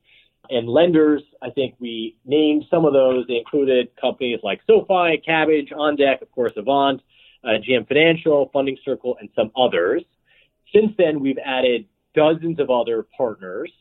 and 0.50 0.67
lenders. 0.67 1.22
I 1.41 1.51
think 1.51 1.75
we 1.79 2.17
named 2.25 2.65
some 2.70 2.86
of 2.86 2.94
those. 2.94 3.25
They 3.27 3.36
included 3.36 3.89
companies 4.00 4.39
like 4.44 4.60
SoFi, 4.67 5.22
Kabbage, 5.25 5.72
OnDeck, 5.72 6.22
of 6.22 6.32
course, 6.32 6.53
Avant, 6.58 7.01
uh, 7.48 7.60
GM 7.68 7.88
Financial, 7.88 8.50
Funding 8.51 8.77
Circle, 8.84 9.18
and 9.20 9.30
some 9.36 9.51
others. 9.58 10.04
Since 10.74 10.92
then, 10.98 11.20
we've 11.22 11.39
added 11.44 11.86
dozens 12.13 12.60
of 12.60 12.70
other 12.70 13.08
partners. 13.16 13.72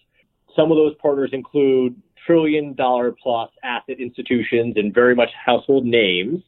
Some 0.55 0.71
of 0.71 0.77
those 0.77 0.95
partners 1.03 1.31
include 1.33 2.01
trillion 2.27 2.75
dollar 2.75 3.13
plus 3.13 3.51
asset 3.63 4.01
institutions 4.01 4.75
and 4.77 4.95
very 4.95 5.15
much 5.15 5.31
household 5.45 5.85
names. 5.85 6.43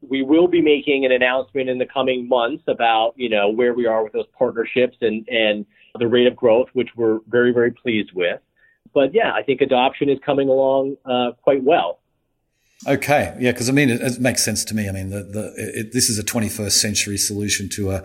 We 0.00 0.22
will 0.22 0.48
be 0.48 0.60
making 0.60 1.04
an 1.04 1.12
announcement 1.12 1.68
in 1.68 1.78
the 1.78 1.86
coming 1.86 2.28
months 2.28 2.64
about, 2.66 3.12
you 3.16 3.28
know, 3.28 3.50
where 3.50 3.72
we 3.72 3.86
are 3.86 4.02
with 4.02 4.12
those 4.12 4.26
partnerships 4.36 4.96
and, 5.00 5.26
and 5.28 5.64
the 5.98 6.08
rate 6.08 6.26
of 6.26 6.34
growth, 6.34 6.68
which 6.72 6.88
we're 6.96 7.20
very, 7.28 7.52
very 7.52 7.70
pleased 7.70 8.10
with. 8.14 8.40
But 8.94 9.14
yeah, 9.14 9.32
I 9.32 9.42
think 9.42 9.60
adoption 9.60 10.08
is 10.08 10.18
coming 10.24 10.48
along 10.48 10.96
uh, 11.04 11.32
quite 11.42 11.62
well. 11.62 12.00
Okay, 12.86 13.36
yeah, 13.38 13.52
because 13.52 13.68
I 13.68 13.72
mean, 13.72 13.90
it, 13.90 14.00
it, 14.00 14.20
makes 14.20 14.44
sense 14.44 14.64
to 14.64 14.74
me. 14.74 14.88
I 14.88 14.92
mean, 14.92 15.10
the, 15.10 15.22
the 15.22 15.52
it, 15.56 15.92
this 15.92 16.10
is 16.10 16.18
a 16.18 16.24
21st 16.24 16.72
century 16.72 17.16
solution 17.16 17.68
to 17.70 17.92
a, 17.92 18.04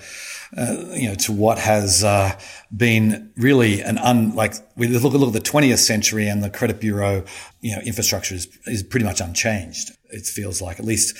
uh, 0.55 0.85
you 0.93 1.09
know, 1.09 1.15
to 1.15 1.31
what 1.31 1.57
has 1.57 2.03
uh, 2.03 2.39
been 2.75 3.31
really 3.37 3.81
an 3.81 3.97
un 3.97 4.35
like 4.35 4.53
we 4.75 4.87
look 4.87 5.01
look 5.01 5.27
at 5.27 5.33
the 5.33 5.49
20th 5.49 5.79
century 5.79 6.27
and 6.27 6.43
the 6.43 6.51
credit 6.51 6.79
bureau, 6.79 7.23
you 7.59 7.75
know, 7.75 7.81
infrastructure 7.81 8.35
is 8.35 8.47
is 8.67 8.83
pretty 8.83 9.05
much 9.05 9.19
unchanged. 9.19 9.93
It 10.09 10.27
feels 10.27 10.61
like 10.61 10.79
at 10.79 10.85
least 10.85 11.17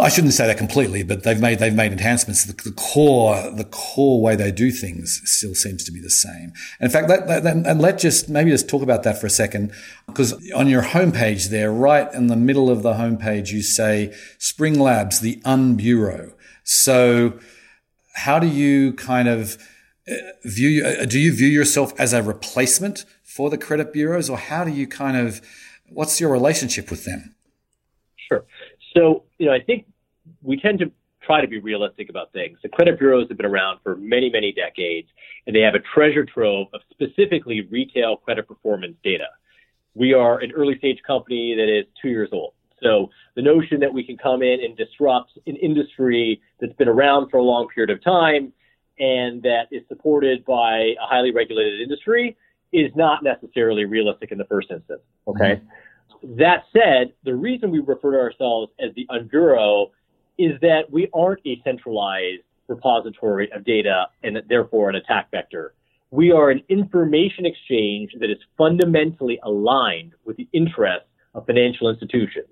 I 0.00 0.08
shouldn't 0.08 0.34
say 0.34 0.46
that 0.46 0.58
completely, 0.58 1.02
but 1.02 1.22
they've 1.22 1.40
made 1.40 1.58
they've 1.58 1.74
made 1.74 1.92
enhancements. 1.92 2.44
The, 2.44 2.52
the, 2.52 2.72
core 2.72 3.50
the 3.50 3.64
core 3.64 4.20
way 4.20 4.36
they 4.36 4.50
do 4.50 4.70
things 4.70 5.20
still 5.24 5.54
seems 5.54 5.84
to 5.84 5.92
be 5.92 6.00
the 6.00 6.10
same. 6.10 6.52
And 6.78 6.86
in 6.86 6.90
fact, 6.90 7.08
that, 7.08 7.26
that, 7.26 7.44
and 7.44 7.80
let 7.80 7.98
just 7.98 8.28
maybe 8.28 8.50
just 8.50 8.68
talk 8.68 8.82
about 8.82 9.02
that 9.02 9.20
for 9.20 9.26
a 9.26 9.30
second, 9.30 9.72
because 10.06 10.32
on 10.52 10.68
your 10.68 10.82
homepage 10.82 11.48
there, 11.48 11.72
right 11.72 12.12
in 12.14 12.28
the 12.28 12.36
middle 12.36 12.70
of 12.70 12.82
the 12.82 12.94
homepage, 12.94 13.50
you 13.50 13.62
say 13.62 14.14
Spring 14.38 14.78
Labs, 14.78 15.20
the 15.20 15.40
Unbureau. 15.44 16.32
So, 16.64 17.38
how 18.14 18.38
do 18.38 18.46
you 18.46 18.92
kind 18.94 19.28
of 19.28 19.58
uh, 20.08 20.14
view? 20.44 20.84
Uh, 20.84 21.04
do 21.04 21.18
you 21.18 21.34
view 21.34 21.48
yourself 21.48 21.92
as 21.98 22.12
a 22.12 22.22
replacement 22.22 23.04
for 23.22 23.50
the 23.50 23.58
credit 23.58 23.92
bureaus, 23.92 24.30
or 24.30 24.38
how 24.38 24.64
do 24.64 24.70
you 24.70 24.86
kind 24.86 25.16
of? 25.16 25.40
What's 25.88 26.20
your 26.20 26.30
relationship 26.30 26.90
with 26.90 27.04
them? 27.04 27.34
Sure. 28.28 28.44
So, 28.94 29.24
you 29.40 29.46
know, 29.46 29.52
I 29.52 29.60
think 29.60 29.86
we 30.42 30.60
tend 30.60 30.78
to 30.80 30.92
try 31.22 31.40
to 31.40 31.48
be 31.48 31.58
realistic 31.58 32.10
about 32.10 32.30
things. 32.32 32.58
The 32.62 32.68
credit 32.68 32.98
bureaus 32.98 33.26
have 33.28 33.38
been 33.38 33.46
around 33.46 33.80
for 33.82 33.96
many, 33.96 34.30
many 34.30 34.52
decades, 34.52 35.08
and 35.46 35.56
they 35.56 35.60
have 35.60 35.74
a 35.74 35.80
treasure 35.94 36.24
trove 36.24 36.68
of 36.74 36.82
specifically 36.90 37.62
retail 37.70 38.18
credit 38.18 38.46
performance 38.46 38.96
data. 39.02 39.28
We 39.94 40.12
are 40.12 40.38
an 40.38 40.52
early 40.52 40.76
stage 40.78 40.98
company 41.06 41.54
that 41.56 41.68
is 41.68 41.86
two 42.00 42.10
years 42.10 42.28
old. 42.32 42.52
So 42.82 43.10
the 43.34 43.42
notion 43.42 43.80
that 43.80 43.92
we 43.92 44.04
can 44.04 44.16
come 44.16 44.42
in 44.42 44.62
and 44.62 44.76
disrupt 44.76 45.38
an 45.46 45.56
industry 45.56 46.40
that's 46.60 46.72
been 46.74 46.88
around 46.88 47.30
for 47.30 47.38
a 47.38 47.42
long 47.42 47.68
period 47.68 47.90
of 47.90 48.02
time 48.04 48.52
and 48.98 49.42
that 49.42 49.68
is 49.70 49.82
supported 49.88 50.44
by 50.44 50.76
a 50.78 51.06
highly 51.06 51.32
regulated 51.32 51.80
industry 51.80 52.36
is 52.72 52.90
not 52.94 53.22
necessarily 53.22 53.86
realistic 53.86 54.32
in 54.32 54.38
the 54.38 54.44
first 54.44 54.70
instance. 54.70 55.00
Okay. 55.26 55.56
Mm-hmm. 55.56 55.66
That 56.22 56.64
said, 56.72 57.12
the 57.24 57.34
reason 57.34 57.70
we 57.70 57.80
refer 57.80 58.12
to 58.12 58.18
ourselves 58.18 58.72
as 58.78 58.94
the 58.94 59.06
Unbureau 59.10 59.90
is 60.38 60.60
that 60.60 60.90
we 60.90 61.08
aren't 61.14 61.40
a 61.46 61.60
centralized 61.64 62.42
repository 62.68 63.50
of 63.52 63.64
data 63.64 64.06
and 64.22 64.40
therefore 64.48 64.90
an 64.90 64.96
attack 64.96 65.30
vector. 65.30 65.74
We 66.10 66.32
are 66.32 66.50
an 66.50 66.62
information 66.68 67.46
exchange 67.46 68.12
that 68.20 68.30
is 68.30 68.38
fundamentally 68.58 69.38
aligned 69.42 70.12
with 70.24 70.36
the 70.36 70.48
interests 70.52 71.08
of 71.34 71.46
financial 71.46 71.88
institutions 71.88 72.48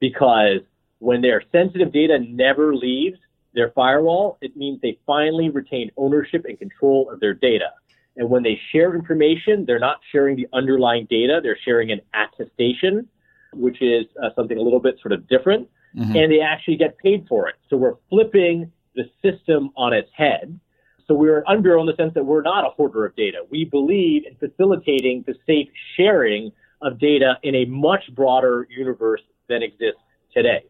because 0.00 0.60
when 0.98 1.20
their 1.20 1.42
sensitive 1.52 1.92
data 1.92 2.18
never 2.20 2.74
leaves 2.74 3.18
their 3.54 3.70
firewall, 3.72 4.38
it 4.40 4.56
means 4.56 4.80
they 4.80 4.98
finally 5.06 5.50
retain 5.50 5.90
ownership 5.96 6.44
and 6.46 6.58
control 6.58 7.10
of 7.10 7.20
their 7.20 7.34
data. 7.34 7.70
And 8.16 8.28
when 8.28 8.42
they 8.42 8.60
share 8.70 8.94
information, 8.94 9.64
they're 9.66 9.78
not 9.78 10.00
sharing 10.10 10.36
the 10.36 10.46
underlying 10.52 11.06
data, 11.08 11.40
they're 11.42 11.58
sharing 11.64 11.90
an 11.90 12.00
attestation, 12.14 13.08
which 13.54 13.80
is 13.80 14.06
uh, 14.22 14.28
something 14.36 14.58
a 14.58 14.60
little 14.60 14.80
bit 14.80 14.96
sort 15.00 15.12
of 15.12 15.26
different, 15.28 15.68
mm-hmm. 15.96 16.14
and 16.16 16.30
they 16.30 16.40
actually 16.40 16.76
get 16.76 16.98
paid 16.98 17.26
for 17.28 17.48
it. 17.48 17.54
So 17.70 17.76
we're 17.76 17.96
flipping 18.10 18.70
the 18.94 19.04
system 19.22 19.70
on 19.76 19.92
its 19.92 20.10
head. 20.14 20.58
So 21.06 21.14
we're 21.14 21.38
an 21.38 21.44
unbureau 21.62 21.80
in 21.80 21.86
the 21.86 21.96
sense 21.96 22.14
that 22.14 22.24
we're 22.24 22.42
not 22.42 22.64
a 22.64 22.70
hoarder 22.70 23.04
of 23.06 23.16
data. 23.16 23.38
We 23.50 23.64
believe 23.64 24.24
in 24.26 24.36
facilitating 24.36 25.24
the 25.26 25.34
safe 25.46 25.68
sharing 25.96 26.52
of 26.80 26.98
data 26.98 27.38
in 27.42 27.54
a 27.54 27.64
much 27.66 28.04
broader 28.14 28.66
universe 28.70 29.22
than 29.48 29.62
exists 29.62 30.00
today. 30.34 30.64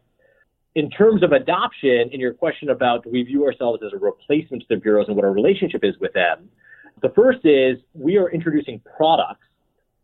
In 0.75 0.89
terms 0.89 1.21
of 1.21 1.31
adoption, 1.33 2.09
in 2.11 2.19
your 2.19 2.33
question 2.33 2.69
about 2.69 3.03
do 3.03 3.11
we 3.11 3.21
view 3.23 3.45
ourselves 3.45 3.83
as 3.85 3.93
a 3.93 3.97
replacement 3.97 4.63
to 4.63 4.67
the 4.69 4.77
bureaus 4.77 5.05
and 5.07 5.15
what 5.15 5.23
our 5.23 5.31
relationship 5.31 5.83
is 5.83 5.95
with 5.99 6.13
them, 6.13 6.49
the 7.01 7.09
first 7.09 7.39
is 7.45 7.77
we 7.93 8.17
are 8.17 8.29
introducing 8.29 8.81
products 8.97 9.45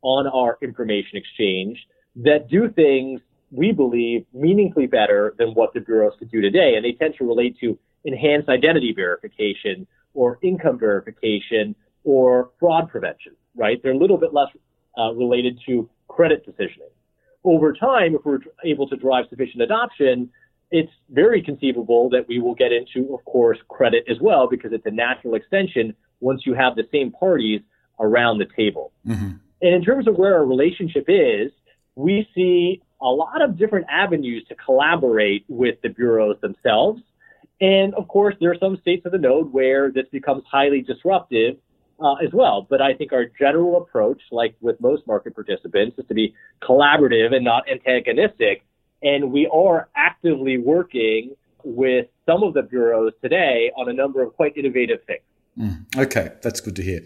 on 0.02 0.28
our 0.28 0.58
information 0.62 1.17
exchange 1.17 1.88
that 2.15 2.49
do 2.49 2.69
things 2.69 3.21
we 3.52 3.71
believe 3.71 4.25
meaningfully 4.34 4.86
better 4.86 5.34
than 5.38 5.49
what 5.49 5.73
the 5.73 5.80
bureaus 5.80 6.13
could 6.19 6.32
do 6.32 6.41
today. 6.41 6.75
And 6.75 6.86
they 6.86 6.93
tend 6.93 7.15
to 7.17 7.25
relate 7.25 7.58
to 7.60 7.78
enhanced 8.06 8.49
identity 8.49 8.93
verification 8.93 9.88
or 10.13 10.39
income 10.41 10.80
verification 10.80 11.75
or 12.04 12.52
fraud 12.60 12.89
prevention, 12.89 13.36
right? 13.56 13.82
They're 13.82 13.93
a 13.93 13.97
little 13.97 14.17
bit 14.17 14.34
less 14.34 14.49
uh, 14.97 15.13
related 15.13 15.60
to 15.67 15.89
credit 16.08 16.45
decisioning. 16.45 16.91
Over 17.43 17.73
time, 17.73 18.15
if 18.15 18.21
we're 18.25 18.39
able 18.63 18.88
to 18.89 18.95
drive 18.95 19.25
sufficient 19.30 19.62
adoption, 19.63 20.30
it's 20.71 20.91
very 21.10 21.41
conceivable 21.41 22.10
that 22.10 22.28
we 22.28 22.39
will 22.39 22.56
get 22.56 22.71
into, 22.71 23.13
of 23.13 23.23
course, 23.25 23.58
credit 23.69 24.04
as 24.10 24.17
well, 24.21 24.47
because 24.47 24.71
it's 24.73 24.86
a 24.86 24.91
natural 24.91 25.36
extension 25.36 25.95
once 26.19 26.45
you 26.45 26.53
have 26.53 26.75
the 26.75 26.88
same 26.91 27.12
parties 27.12 27.62
around 27.99 28.38
the 28.38 28.47
table. 28.55 28.91
Mm-hmm. 29.08 29.32
And 29.62 29.75
in 29.75 29.84
terms 29.84 30.08
of 30.08 30.15
where 30.15 30.36
our 30.36 30.45
relationship 30.45 31.05
is, 31.08 31.51
we 31.95 32.27
see 32.34 32.82
a 33.01 33.08
lot 33.08 33.41
of 33.41 33.58
different 33.58 33.88
avenues 33.89 34.45
to 34.49 34.55
collaborate 34.55 35.45
with 35.47 35.82
the 35.82 35.89
bureaus 35.89 36.38
themselves. 36.41 37.01
And 37.62 37.93
of 37.95 38.08
course, 38.08 38.36
there 38.39 38.51
are 38.51 38.58
some 38.60 38.77
states 38.77 39.05
of 39.05 39.12
the 39.12 39.17
node 39.17 39.51
where 39.51 39.91
this 39.91 40.05
becomes 40.12 40.43
highly 40.49 40.82
disruptive 40.82 41.58
uh, 42.01 42.13
as 42.15 42.29
well. 42.34 42.65
But 42.69 42.82
I 42.82 42.93
think 42.93 43.12
our 43.12 43.25
general 43.25 43.82
approach, 43.82 44.21
like 44.32 44.55
with 44.62 44.79
most 44.79 45.05
market 45.08 45.36
participants, 45.36 45.97
is 45.97 46.05
to 46.08 46.13
be 46.13 46.34
collaborative 46.62 47.34
and 47.34 47.43
not 47.43 47.63
antagonistic. 47.69 48.63
And 49.01 49.32
we 49.32 49.47
are 49.47 49.89
actively 49.95 50.58
working 50.58 51.36
with 51.63 52.08
some 52.25 52.43
of 52.43 52.53
the 52.53 52.62
bureaus 52.62 53.13
today 53.21 53.71
on 53.75 53.89
a 53.89 53.93
number 53.93 54.21
of 54.21 54.34
quite 54.36 54.55
innovative 54.55 54.99
things. 55.05 55.21
Mm, 55.60 55.86
okay, 55.98 56.32
that's 56.41 56.62
good 56.62 56.76
to 56.78 56.82
hear. 56.82 57.02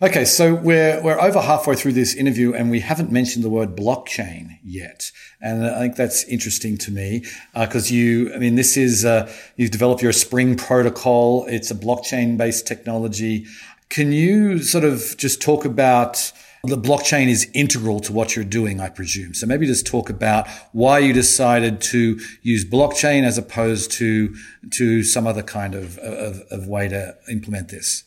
Okay, 0.00 0.24
so 0.24 0.54
we're 0.54 1.02
we're 1.02 1.20
over 1.20 1.40
halfway 1.40 1.74
through 1.74 1.94
this 1.94 2.14
interview, 2.14 2.52
and 2.54 2.70
we 2.70 2.80
haven't 2.80 3.10
mentioned 3.10 3.44
the 3.44 3.50
word 3.50 3.74
blockchain 3.74 4.58
yet, 4.62 5.10
and 5.40 5.66
I 5.66 5.80
think 5.80 5.96
that's 5.96 6.22
interesting 6.24 6.78
to 6.78 6.92
me 6.92 7.24
because 7.54 7.90
uh, 7.90 7.94
you, 7.94 8.32
I 8.32 8.38
mean, 8.38 8.54
this 8.54 8.76
is 8.76 9.04
uh, 9.04 9.32
you've 9.56 9.72
developed 9.72 10.02
your 10.02 10.12
Spring 10.12 10.54
protocol. 10.56 11.46
It's 11.46 11.70
a 11.70 11.74
blockchain 11.74 12.36
based 12.36 12.66
technology. 12.66 13.46
Can 13.88 14.12
you 14.12 14.60
sort 14.60 14.84
of 14.84 15.16
just 15.16 15.42
talk 15.42 15.64
about 15.64 16.30
the 16.66 16.76
blockchain 16.76 17.28
is 17.28 17.48
integral 17.54 18.00
to 18.00 18.12
what 18.12 18.36
you're 18.36 18.44
doing, 18.44 18.80
I 18.80 18.88
presume. 18.88 19.34
So 19.34 19.46
maybe 19.46 19.66
just 19.66 19.86
talk 19.86 20.10
about 20.10 20.48
why 20.72 20.98
you 20.98 21.12
decided 21.12 21.80
to 21.82 22.20
use 22.42 22.64
blockchain 22.64 23.24
as 23.24 23.38
opposed 23.38 23.92
to 23.92 24.34
to 24.72 25.02
some 25.02 25.26
other 25.26 25.42
kind 25.42 25.74
of, 25.74 25.98
of, 25.98 26.40
of 26.50 26.66
way 26.66 26.88
to 26.88 27.16
implement 27.30 27.68
this. 27.68 28.04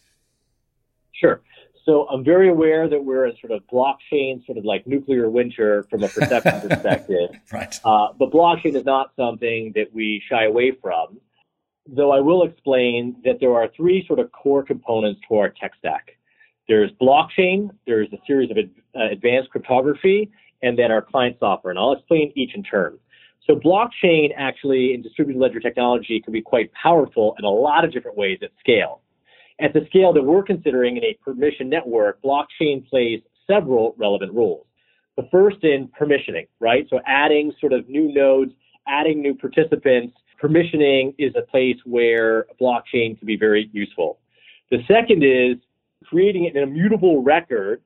Sure. 1.14 1.42
So 1.86 2.08
I'm 2.08 2.24
very 2.24 2.50
aware 2.50 2.88
that 2.88 3.04
we're 3.04 3.26
in 3.26 3.36
sort 3.42 3.52
of 3.52 3.64
blockchain, 3.72 4.46
sort 4.46 4.58
of 4.58 4.66
like 4.66 4.86
nuclear 4.86 5.30
winter 5.30 5.88
from 5.90 6.04
a 6.04 6.08
perception 6.08 6.62
perspective. 6.70 7.32
Right. 7.52 7.80
Uh, 7.84 8.10
but 8.18 8.32
blockchain 8.32 8.76
is 8.76 8.86
not 8.86 9.12
something 9.16 9.72
that 9.76 9.94
we 9.94 10.22
shy 10.30 10.46
away 10.46 10.74
from. 10.80 11.20
Though 11.88 12.12
I 12.12 12.20
will 12.20 12.44
explain 12.44 13.16
that 13.26 13.40
there 13.40 13.56
are 13.56 13.70
three 13.76 14.06
sort 14.06 14.20
of 14.20 14.32
core 14.32 14.64
components 14.64 15.22
to 15.28 15.38
our 15.38 15.50
tech 15.50 15.72
stack. 15.80 16.19
There's 16.70 16.92
blockchain, 17.02 17.72
there's 17.88 18.08
a 18.14 18.18
series 18.28 18.52
of 18.52 18.58
ad, 18.58 18.70
uh, 18.96 19.12
advanced 19.12 19.50
cryptography, 19.50 20.30
and 20.62 20.78
then 20.78 20.92
our 20.92 21.02
client 21.02 21.36
software. 21.40 21.72
And 21.72 21.80
I'll 21.80 21.94
explain 21.94 22.32
each 22.36 22.54
in 22.54 22.62
turn. 22.64 23.00
So 23.48 23.56
blockchain 23.56 24.30
actually 24.38 24.94
in 24.94 25.02
distributed 25.02 25.42
ledger 25.42 25.60
technology 25.60 26.22
can 26.22 26.32
be 26.32 26.42
quite 26.42 26.72
powerful 26.74 27.36
in 27.40 27.46
a 27.46 27.50
lot 27.50 27.84
of 27.84 27.92
different 27.92 28.16
ways 28.16 28.38
at 28.44 28.52
scale. 28.60 29.02
At 29.60 29.74
the 29.74 29.82
scale 29.88 30.14
that 30.14 30.22
we're 30.22 30.44
considering 30.44 30.98
in 30.98 31.04
a 31.04 31.18
permission 31.26 31.70
network, 31.70 32.22
blockchain 32.22 32.88
plays 32.88 33.22
several 33.48 33.96
relevant 33.98 34.32
roles. 34.34 34.68
The 35.18 35.28
first 35.32 35.64
in 35.64 35.90
permissioning, 36.00 36.48
right? 36.60 36.86
So 36.90 37.00
adding 37.08 37.52
sort 37.60 37.74
of 37.74 37.90
new 37.90 38.14
nodes, 38.14 38.52
adding 38.88 39.24
new 39.24 39.34
participants, 39.34 40.16
permissioning 40.42 41.16
is 41.18 41.34
a 41.36 41.42
place 41.42 41.78
where 41.84 42.46
blockchain 42.62 43.18
can 43.18 43.26
be 43.26 43.36
very 43.36 43.72
useful. 43.74 44.20
The 44.70 44.84
second 44.88 45.24
is 45.24 45.58
creating 46.06 46.52
an 46.54 46.62
immutable 46.62 47.22
record 47.22 47.82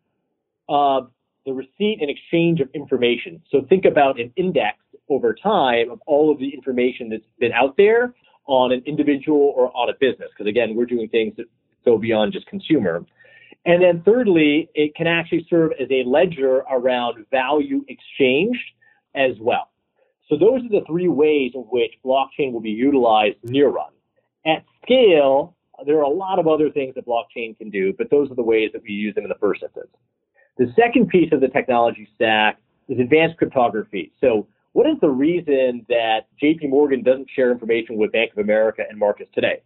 of 0.70 1.12
the 1.46 1.54
receipt 1.54 1.98
and 2.00 2.10
exchange 2.10 2.62
of 2.62 2.70
information. 2.74 3.42
So 3.52 3.66
think 3.68 3.86
about 3.86 4.20
an 4.20 4.32
index 4.36 4.78
over 5.10 5.34
time 5.34 5.92
of 5.92 6.02
all 6.08 6.32
of 6.32 6.40
the 6.40 6.50
information 6.50 7.10
that's 7.10 7.24
been 7.40 7.52
out 7.52 7.76
there 7.78 8.14
on 8.46 8.72
an 8.72 8.82
individual 8.86 9.54
or 9.56 9.76
on 9.76 9.90
a 9.90 9.94
business. 10.00 10.30
Because 10.32 10.50
again, 10.50 10.76
we're 10.76 10.86
doing 10.86 11.10
things 11.10 11.36
that 11.38 11.46
go 11.86 11.98
beyond 11.98 12.34
just 12.34 12.46
consumer. 12.48 13.06
And 13.66 13.82
then 13.82 14.02
thirdly, 14.04 14.70
it 14.74 14.96
can 14.96 15.08
actually 15.08 15.46
serve 15.50 15.72
as 15.80 15.88
a 15.90 16.04
ledger 16.08 16.64
around 16.70 17.26
value 17.32 17.84
exchanged 17.88 18.60
as 19.16 19.32
well. 19.40 19.70
So 20.30 20.38
those 20.38 20.62
are 20.66 20.70
the 20.70 20.86
three 20.88 21.08
ways 21.08 21.52
in 21.54 21.62
which 21.62 21.92
blockchain 22.04 22.52
will 22.52 22.62
be 22.62 22.72
utilized 22.72 23.38
near 23.44 23.70
run. 23.70 23.92
At 24.46 24.64
scale, 24.84 25.56
there 25.86 25.98
are 25.98 26.04
a 26.04 26.10
lot 26.10 26.40
of 26.40 26.48
other 26.48 26.70
things 26.70 26.96
that 26.96 27.06
blockchain 27.06 27.58
can 27.58 27.70
do, 27.70 27.94
but 27.98 28.10
those 28.10 28.32
are 28.32 28.36
the 28.36 28.44
ways 28.44 28.72
that 28.74 28.84
we 28.84 28.92
use 28.92 29.16
them 29.16 29.24
in 29.24 29.30
the 29.30 29.40
first 29.40 29.64
instance. 29.64 29.90
The 30.58 30.72
second 30.76 31.10
piece 31.10 31.32
of 31.32 31.42
the 31.42 31.48
technology 31.48 32.08
stack 32.16 32.60
is 32.88 33.00
advanced 33.00 33.38
cryptography. 33.38 34.12
So 34.22 34.48
what 34.74 34.88
is 34.88 34.98
the 35.02 35.10
reason 35.10 35.86
that 35.90 36.28
JP 36.42 36.70
Morgan 36.70 37.04
doesn't 37.04 37.28
share 37.36 37.52
information 37.52 37.98
with 37.98 38.12
Bank 38.12 38.32
of 38.34 38.40
America 38.40 38.84
and 38.88 39.00
Marcus 39.00 39.28
today? 39.34 39.62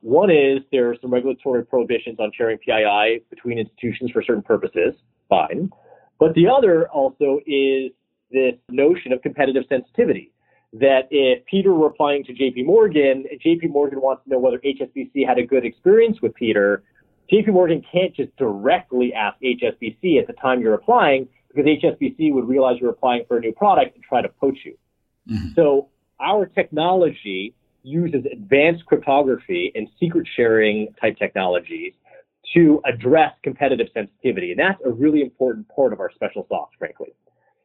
One 0.00 0.30
is 0.30 0.58
there 0.72 0.90
are 0.90 0.96
some 1.00 1.12
regulatory 1.12 1.64
prohibitions 1.64 2.18
on 2.18 2.32
sharing 2.36 2.58
PII 2.58 3.22
between 3.30 3.58
institutions 3.58 4.10
for 4.10 4.22
certain 4.22 4.42
purposes. 4.42 4.94
Fine. 5.28 5.70
But 6.18 6.34
the 6.34 6.48
other 6.48 6.88
also 6.88 7.38
is 7.46 7.92
this 8.32 8.54
notion 8.68 9.12
of 9.12 9.22
competitive 9.22 9.64
sensitivity 9.68 10.31
that 10.74 11.08
if 11.10 11.44
Peter 11.46 11.72
were 11.74 11.88
applying 11.88 12.24
to 12.24 12.32
JP 12.32 12.64
Morgan, 12.64 13.24
JP 13.44 13.70
Morgan 13.70 14.00
wants 14.00 14.24
to 14.24 14.30
know 14.30 14.38
whether 14.38 14.58
HSBC 14.58 15.26
had 15.26 15.38
a 15.38 15.44
good 15.44 15.66
experience 15.66 16.22
with 16.22 16.34
Peter, 16.34 16.82
JP 17.30 17.48
Morgan 17.48 17.84
can't 17.90 18.14
just 18.14 18.34
directly 18.36 19.12
ask 19.12 19.38
HSBC 19.42 20.18
at 20.18 20.26
the 20.26 20.32
time 20.40 20.60
you're 20.60 20.74
applying 20.74 21.28
because 21.48 21.66
HSBC 21.66 22.32
would 22.32 22.48
realize 22.48 22.76
you're 22.80 22.90
applying 22.90 23.24
for 23.26 23.36
a 23.36 23.40
new 23.40 23.52
product 23.52 23.94
and 23.94 24.04
try 24.04 24.22
to 24.22 24.28
poach 24.28 24.58
you. 24.64 24.76
Mm-hmm. 25.28 25.48
So 25.54 25.88
our 26.20 26.46
technology 26.46 27.54
uses 27.82 28.24
advanced 28.30 28.86
cryptography 28.86 29.72
and 29.74 29.88
secret 29.98 30.26
sharing 30.36 30.94
type 31.00 31.18
technologies 31.18 31.92
to 32.54 32.80
address 32.84 33.32
competitive 33.42 33.88
sensitivity. 33.94 34.50
And 34.50 34.60
that's 34.60 34.80
a 34.84 34.90
really 34.90 35.22
important 35.22 35.66
part 35.74 35.92
of 35.92 36.00
our 36.00 36.10
special 36.14 36.46
sauce, 36.48 36.70
frankly. 36.78 37.14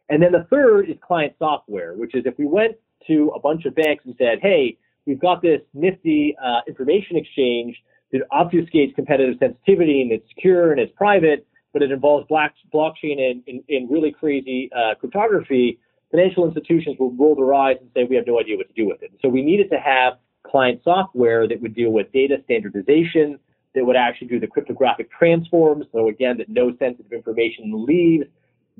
And 0.09 0.21
then 0.21 0.31
the 0.31 0.47
third 0.49 0.89
is 0.89 0.95
client 1.05 1.33
software, 1.39 1.93
which 1.93 2.15
is 2.15 2.25
if 2.25 2.37
we 2.37 2.45
went 2.45 2.75
to 3.07 3.31
a 3.35 3.39
bunch 3.39 3.65
of 3.65 3.75
banks 3.75 4.03
and 4.05 4.15
said, 4.17 4.39
hey, 4.41 4.77
we've 5.05 5.19
got 5.19 5.41
this 5.41 5.61
nifty 5.73 6.35
uh, 6.43 6.61
information 6.67 7.17
exchange 7.17 7.75
that 8.11 8.21
obfuscates 8.31 8.95
competitive 8.95 9.35
sensitivity 9.39 10.01
and 10.01 10.11
it's 10.11 10.27
secure 10.29 10.71
and 10.71 10.79
it's 10.79 10.91
private, 10.95 11.45
but 11.73 11.81
it 11.81 11.91
involves 11.91 12.25
black, 12.27 12.53
blockchain 12.73 13.19
and, 13.19 13.43
and, 13.47 13.63
and 13.69 13.89
really 13.89 14.11
crazy 14.11 14.69
uh, 14.75 14.95
cryptography, 14.95 15.79
financial 16.11 16.45
institutions 16.45 16.95
will 16.99 17.11
roll 17.13 17.35
their 17.35 17.53
eyes 17.53 17.77
and 17.81 17.89
say, 17.93 18.05
we 18.09 18.15
have 18.15 18.25
no 18.25 18.39
idea 18.39 18.55
what 18.55 18.67
to 18.67 18.73
do 18.73 18.87
with 18.87 19.01
it. 19.03 19.11
So 19.21 19.27
we 19.27 19.41
needed 19.41 19.69
to 19.71 19.77
have 19.77 20.13
client 20.45 20.81
software 20.83 21.47
that 21.47 21.61
would 21.61 21.75
deal 21.75 21.91
with 21.91 22.11
data 22.13 22.37
standardization, 22.45 23.39
that 23.75 23.85
would 23.85 23.97
actually 23.97 24.27
do 24.27 24.39
the 24.39 24.47
cryptographic 24.47 25.11
transforms. 25.11 25.85
So 25.91 26.07
again, 26.07 26.37
that 26.37 26.49
no 26.49 26.75
sensitive 26.79 27.11
information 27.11 27.85
leaves 27.85 28.25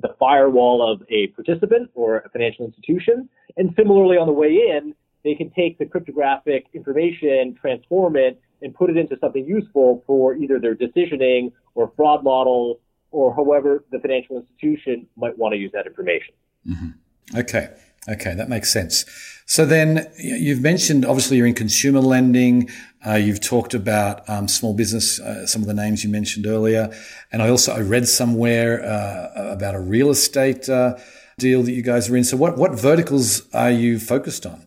the 0.00 0.14
firewall 0.18 0.92
of 0.92 1.02
a 1.10 1.28
participant 1.28 1.90
or 1.94 2.18
a 2.18 2.28
financial 2.30 2.64
institution. 2.64 3.28
And 3.56 3.74
similarly, 3.76 4.16
on 4.16 4.26
the 4.26 4.32
way 4.32 4.48
in, 4.48 4.94
they 5.24 5.34
can 5.34 5.50
take 5.50 5.78
the 5.78 5.86
cryptographic 5.86 6.66
information, 6.74 7.56
transform 7.60 8.16
it, 8.16 8.40
and 8.62 8.74
put 8.74 8.90
it 8.90 8.96
into 8.96 9.16
something 9.20 9.44
useful 9.44 10.02
for 10.06 10.34
either 10.34 10.58
their 10.58 10.74
decisioning 10.74 11.52
or 11.74 11.92
fraud 11.96 12.24
models 12.24 12.78
or 13.10 13.34
however 13.34 13.84
the 13.90 13.98
financial 13.98 14.36
institution 14.36 15.06
might 15.16 15.36
want 15.38 15.52
to 15.52 15.58
use 15.58 15.70
that 15.72 15.86
information. 15.86 16.34
Mm-hmm. 16.66 17.38
Okay. 17.38 17.74
Okay, 18.08 18.34
that 18.34 18.48
makes 18.48 18.72
sense. 18.72 19.04
So 19.46 19.64
then 19.64 20.10
you've 20.18 20.60
mentioned 20.60 21.04
obviously 21.04 21.36
you're 21.36 21.46
in 21.46 21.54
consumer 21.54 22.00
lending. 22.00 22.68
Uh, 23.06 23.14
you've 23.14 23.40
talked 23.40 23.74
about 23.74 24.28
um, 24.28 24.48
small 24.48 24.74
business, 24.74 25.20
uh, 25.20 25.46
some 25.46 25.62
of 25.62 25.68
the 25.68 25.74
names 25.74 26.02
you 26.02 26.10
mentioned 26.10 26.46
earlier, 26.46 26.90
and 27.32 27.42
I 27.42 27.48
also 27.48 27.72
I 27.72 27.80
read 27.80 28.08
somewhere 28.08 28.84
uh, 28.84 29.52
about 29.52 29.74
a 29.74 29.80
real 29.80 30.10
estate 30.10 30.68
uh, 30.68 30.96
deal 31.38 31.62
that 31.62 31.72
you 31.72 31.82
guys 31.82 32.10
are 32.10 32.16
in. 32.16 32.24
So 32.24 32.36
what 32.36 32.58
what 32.58 32.72
verticals 32.72 33.48
are 33.54 33.70
you 33.70 33.98
focused 33.98 34.44
on? 34.44 34.66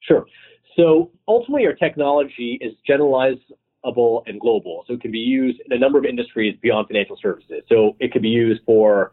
Sure. 0.00 0.24
So 0.76 1.10
ultimately, 1.28 1.66
our 1.66 1.74
technology 1.74 2.58
is 2.60 2.72
generalizable 2.88 4.22
and 4.26 4.40
global, 4.40 4.84
so 4.86 4.94
it 4.94 5.00
can 5.00 5.12
be 5.12 5.18
used 5.18 5.60
in 5.66 5.72
a 5.72 5.78
number 5.78 5.98
of 5.98 6.04
industries 6.04 6.56
beyond 6.62 6.88
financial 6.88 7.18
services. 7.20 7.62
So 7.68 7.96
it 8.00 8.12
can 8.12 8.22
be 8.22 8.30
used 8.30 8.62
for 8.64 9.12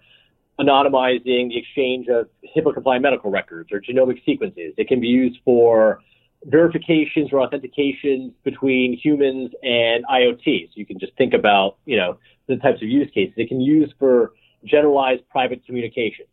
anonymizing 0.60 1.50
the 1.50 1.58
exchange 1.58 2.08
of 2.08 2.28
HIPAA 2.56 2.74
compliant 2.74 3.04
medical 3.04 3.30
records 3.30 3.72
or 3.72 3.80
genomic 3.80 4.24
sequences. 4.26 4.74
It 4.78 4.88
can 4.88 5.00
be 5.00 5.08
used 5.08 5.40
for 5.46 6.02
verifications 6.46 7.30
or 7.32 7.48
authentications 7.48 8.34
between 8.44 8.98
humans 8.98 9.52
and 9.64 10.06
IoT. 10.06 10.68
So 10.68 10.74
you 10.76 10.86
can 10.86 11.00
just 11.00 11.14
think 11.18 11.34
about, 11.34 11.78
you 11.86 11.98
know, 11.98 12.18
the 12.48 12.58
types 12.58 12.82
of 12.82 12.88
use 12.88 13.10
cases. 13.14 13.34
It 13.38 13.50
can 13.50 13.62
use 13.62 13.94
for 14.00 14.34
generalized 14.66 15.28
private 15.30 15.66
communication. 15.66 16.26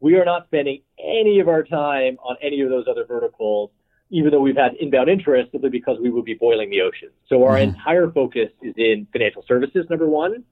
We 0.00 0.16
are 0.16 0.24
not 0.24 0.46
spending 0.46 0.82
any 0.98 1.40
of 1.40 1.48
our 1.48 1.62
time 1.62 2.16
on 2.24 2.36
any 2.42 2.62
of 2.62 2.70
those 2.70 2.86
other 2.90 3.04
verticals, 3.04 3.70
even 4.10 4.30
though 4.30 4.40
we've 4.40 4.56
had 4.56 4.74
inbound 4.80 5.08
interest 5.08 5.52
simply 5.52 5.70
because 5.70 5.98
we 6.00 6.10
would 6.10 6.24
be 6.24 6.34
boiling 6.34 6.70
the 6.70 6.80
ocean. 6.80 7.10
So 7.28 7.44
our 7.44 7.56
mm-hmm. 7.56 7.74
entire 7.74 8.10
focus 8.10 8.48
is 8.62 8.74
in 8.76 9.06
financial 9.12 9.44
services, 9.46 9.86
number 9.90 10.06
one, 10.06 10.44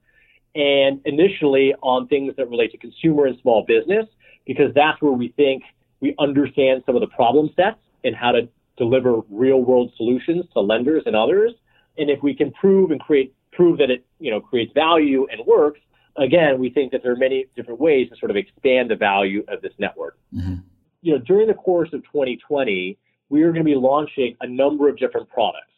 and 0.55 1.01
initially 1.05 1.73
on 1.81 2.07
things 2.07 2.35
that 2.37 2.49
relate 2.49 2.71
to 2.71 2.77
consumer 2.77 3.25
and 3.25 3.37
small 3.41 3.65
business, 3.65 4.05
because 4.45 4.73
that's 4.73 5.01
where 5.01 5.11
we 5.11 5.29
think 5.29 5.63
we 5.99 6.15
understand 6.19 6.83
some 6.85 6.95
of 6.95 7.01
the 7.01 7.07
problem 7.07 7.49
sets 7.55 7.79
and 8.03 8.15
how 8.15 8.31
to 8.31 8.47
deliver 8.77 9.21
real 9.29 9.61
world 9.61 9.91
solutions 9.97 10.45
to 10.53 10.59
lenders 10.59 11.03
and 11.05 11.15
others. 11.15 11.53
And 11.97 12.09
if 12.09 12.23
we 12.23 12.33
can 12.33 12.51
prove 12.51 12.91
and 12.91 12.99
create, 12.99 13.33
prove 13.51 13.77
that 13.79 13.91
it 13.91 14.05
you 14.19 14.31
know, 14.31 14.39
creates 14.39 14.71
value 14.73 15.27
and 15.31 15.45
works, 15.45 15.79
again, 16.17 16.59
we 16.59 16.69
think 16.69 16.91
that 16.91 17.03
there 17.03 17.11
are 17.11 17.17
many 17.17 17.45
different 17.55 17.79
ways 17.79 18.09
to 18.09 18.17
sort 18.17 18.31
of 18.31 18.37
expand 18.37 18.89
the 18.89 18.95
value 18.95 19.43
of 19.47 19.61
this 19.61 19.73
network. 19.77 20.17
Mm-hmm. 20.33 20.55
You 21.01 21.13
know, 21.13 21.19
during 21.19 21.47
the 21.47 21.53
course 21.53 21.89
of 21.93 22.01
2020, 22.03 22.97
we 23.29 23.43
are 23.43 23.51
going 23.51 23.63
to 23.63 23.69
be 23.69 23.75
launching 23.75 24.35
a 24.41 24.47
number 24.47 24.89
of 24.89 24.97
different 24.97 25.29
products. 25.29 25.71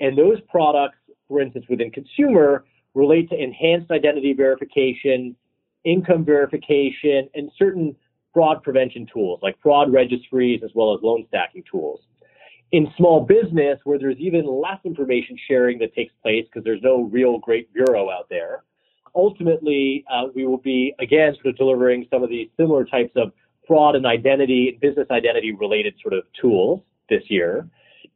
And 0.00 0.16
those 0.16 0.40
products, 0.48 0.98
for 1.28 1.40
instance, 1.40 1.66
within 1.68 1.90
consumer, 1.90 2.64
relate 2.94 3.30
to 3.30 3.36
enhanced 3.36 3.90
identity 3.90 4.32
verification, 4.32 5.36
income 5.84 6.24
verification, 6.24 7.28
and 7.34 7.50
certain 7.58 7.94
fraud 8.32 8.62
prevention 8.62 9.06
tools 9.12 9.40
like 9.42 9.56
fraud 9.62 9.92
registries 9.92 10.62
as 10.64 10.70
well 10.74 10.94
as 10.94 11.00
loan 11.02 11.24
stacking 11.28 11.62
tools. 11.70 12.00
In 12.72 12.86
small 12.96 13.20
business, 13.20 13.78
where 13.84 13.98
there's 13.98 14.16
even 14.18 14.46
less 14.46 14.78
information 14.84 15.36
sharing 15.46 15.78
that 15.80 15.94
takes 15.94 16.14
place 16.22 16.46
because 16.46 16.64
there's 16.64 16.80
no 16.82 17.02
real 17.02 17.38
great 17.38 17.72
bureau 17.74 18.10
out 18.10 18.28
there, 18.30 18.62
ultimately 19.14 20.04
uh, 20.10 20.24
we 20.34 20.46
will 20.46 20.58
be 20.58 20.94
again 20.98 21.34
sort 21.34 21.46
of 21.46 21.56
delivering 21.56 22.06
some 22.10 22.22
of 22.22 22.30
these 22.30 22.48
similar 22.56 22.84
types 22.84 23.12
of 23.16 23.32
fraud 23.66 23.94
and 23.94 24.06
identity, 24.06 24.70
and 24.70 24.80
business 24.80 25.06
identity 25.10 25.52
related 25.52 25.94
sort 26.02 26.14
of 26.14 26.24
tools 26.40 26.80
this 27.08 27.22
year. 27.28 27.68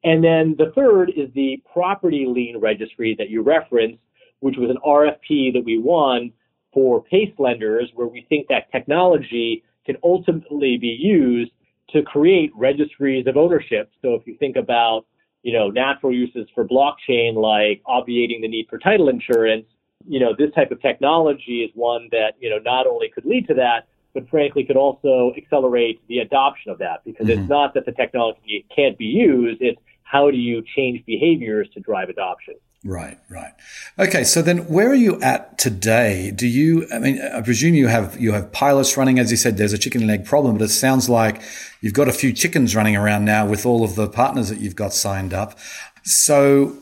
And 0.05 0.23
then 0.23 0.55
the 0.59 0.73
third 0.75 1.11
is 1.11 1.29
the 1.35 1.63
property 1.73 2.27
lien 2.27 2.59
registry 2.59 3.15
that 3.19 3.29
you 3.29 3.43
referenced, 3.43 3.99
which 4.41 4.57
was 4.57 4.71
an 4.71 4.79
RFP 4.87 5.53
that 5.55 5.63
we 5.65 5.79
won 5.79 6.33
for 6.73 7.03
PACE 7.03 7.33
lenders, 7.39 7.91
where 7.95 8.07
we 8.07 8.27
think 8.29 8.49
that 8.49 8.71
technology 8.71 9.65
can 9.87 9.97
ultimately 10.05 10.77
be 10.77 10.89
used 10.89 11.53
to 11.91 12.03
create 12.03 12.51
registries 12.55 13.27
of 13.27 13.37
ownership. 13.37 13.91
So 14.03 14.15
if 14.15 14.27
you 14.27 14.37
think 14.37 14.57
about, 14.57 15.07
you 15.43 15.53
know, 15.53 15.71
natural 15.71 16.13
uses 16.13 16.49
for 16.55 16.67
blockchain, 16.67 17.35
like 17.35 17.81
obviating 17.87 18.43
the 18.43 18.49
need 18.49 18.67
for 18.69 18.79
title 18.79 19.09
insurance, 19.09 19.67
you 20.07 20.21
know, 20.21 20.35
this 20.37 20.53
type 20.55 20.71
of 20.71 20.83
technology 20.83 21.63
is 21.63 21.71
one 21.75 22.09
that, 22.11 22.35
you 22.41 22.51
know, 22.51 22.59
not 22.59 22.87
only 22.87 23.09
could 23.09 23.25
lead 23.25 23.47
to 23.49 23.55
that, 23.55 23.87
but 24.15 24.29
frankly 24.29 24.65
could 24.65 24.77
also 24.77 25.33
accelerate 25.37 26.01
the 26.09 26.19
adoption 26.19 26.71
of 26.71 26.79
that 26.79 27.05
because 27.05 27.27
mm-hmm. 27.27 27.41
it's 27.41 27.49
not 27.49 27.75
that 27.75 27.87
the 27.87 27.93
technology 27.93 28.65
can't 28.75 28.97
be 28.99 29.05
used, 29.05 29.61
it's 29.61 29.81
how 30.03 30.31
do 30.31 30.37
you 30.37 30.63
change 30.75 31.05
behaviors 31.05 31.69
to 31.75 31.81
drive 31.81 32.09
adoption. 32.09 32.55
Right, 32.87 33.19
right. 33.29 33.53
Okay, 33.99 34.23
so 34.23 34.43
then 34.43 34.59
where 34.69 34.89
are 34.89 34.95
you 34.95 35.21
at 35.21 35.59
today? 35.59 36.31
Do 36.31 36.47
you 36.47 36.87
I 36.95 37.01
mean 37.01 37.21
I 37.21 37.41
presume 37.41 37.75
you 37.75 37.89
have 37.89 38.19
you 38.21 38.31
have 38.31 38.53
pilots 38.53 38.97
running 38.97 39.19
as 39.19 39.33
you 39.33 39.37
said 39.37 39.57
there's 39.57 39.73
a 39.73 39.79
chicken 39.79 40.03
and 40.03 40.11
egg 40.11 40.25
problem, 40.25 40.57
but 40.57 40.65
it 40.65 40.69
sounds 40.69 41.09
like 41.09 41.43
you've 41.81 41.95
got 41.95 42.09
a 42.09 42.13
few 42.13 42.33
chickens 42.33 42.77
running 42.77 42.95
around 42.95 43.25
now 43.25 43.45
with 43.45 43.67
all 43.67 43.83
of 43.83 43.97
the 43.97 44.09
partners 44.09 44.51
that 44.51 44.61
you've 44.61 44.77
got 44.77 44.93
signed 44.93 45.35
up. 45.35 45.59
So 46.05 46.77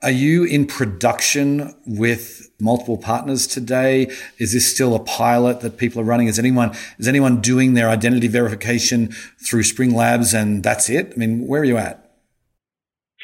are 0.00 0.12
you 0.12 0.44
in 0.44 0.64
production 0.64 1.74
with 1.84 2.52
multiple 2.60 2.96
partners 2.96 3.48
today? 3.48 4.08
Is 4.38 4.52
this 4.52 4.72
still 4.72 4.94
a 4.94 5.00
pilot 5.00 5.60
that 5.62 5.76
people 5.76 6.00
are 6.00 6.04
running? 6.04 6.28
Is 6.28 6.38
anyone 6.38 6.70
is 7.00 7.08
anyone 7.08 7.40
doing 7.40 7.74
their 7.74 7.88
identity 7.88 8.28
verification 8.28 9.08
through 9.44 9.64
Spring 9.64 9.92
Labs 9.92 10.34
and 10.34 10.62
that's 10.62 10.88
it? 10.88 11.14
I 11.16 11.18
mean, 11.18 11.48
where 11.48 11.62
are 11.62 11.64
you 11.64 11.78
at? 11.78 12.04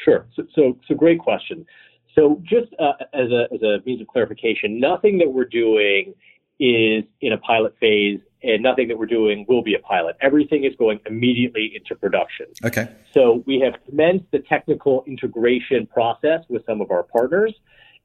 Sure. 0.03 0.27
So, 0.35 0.43
so, 0.53 0.77
so 0.87 0.95
great 0.95 1.19
question. 1.19 1.65
So 2.15 2.41
just 2.43 2.73
uh, 2.79 2.93
as, 3.13 3.29
a, 3.31 3.47
as 3.53 3.61
a 3.61 3.79
means 3.85 4.01
of 4.01 4.07
clarification, 4.07 4.79
nothing 4.79 5.17
that 5.19 5.31
we're 5.33 5.45
doing 5.45 6.15
is 6.59 7.03
in 7.19 7.33
a 7.33 7.37
pilot 7.37 7.75
phase 7.79 8.21
and 8.41 8.63
nothing 8.63 8.87
that 8.87 8.97
we're 8.97 9.05
doing 9.07 9.45
will 9.49 9.63
be 9.63 9.75
a 9.75 9.79
pilot. 9.79 10.15
Everything 10.21 10.63
is 10.63 10.73
going 10.77 10.99
immediately 11.05 11.73
into 11.75 11.99
production. 11.99 12.45
Okay. 12.63 12.87
So 13.13 13.43
we 13.45 13.59
have 13.59 13.73
commenced 13.85 14.25
the 14.31 14.39
technical 14.39 15.03
integration 15.07 15.87
process 15.87 16.41
with 16.47 16.65
some 16.65 16.79
of 16.79 16.91
our 16.91 17.03
partners. 17.03 17.53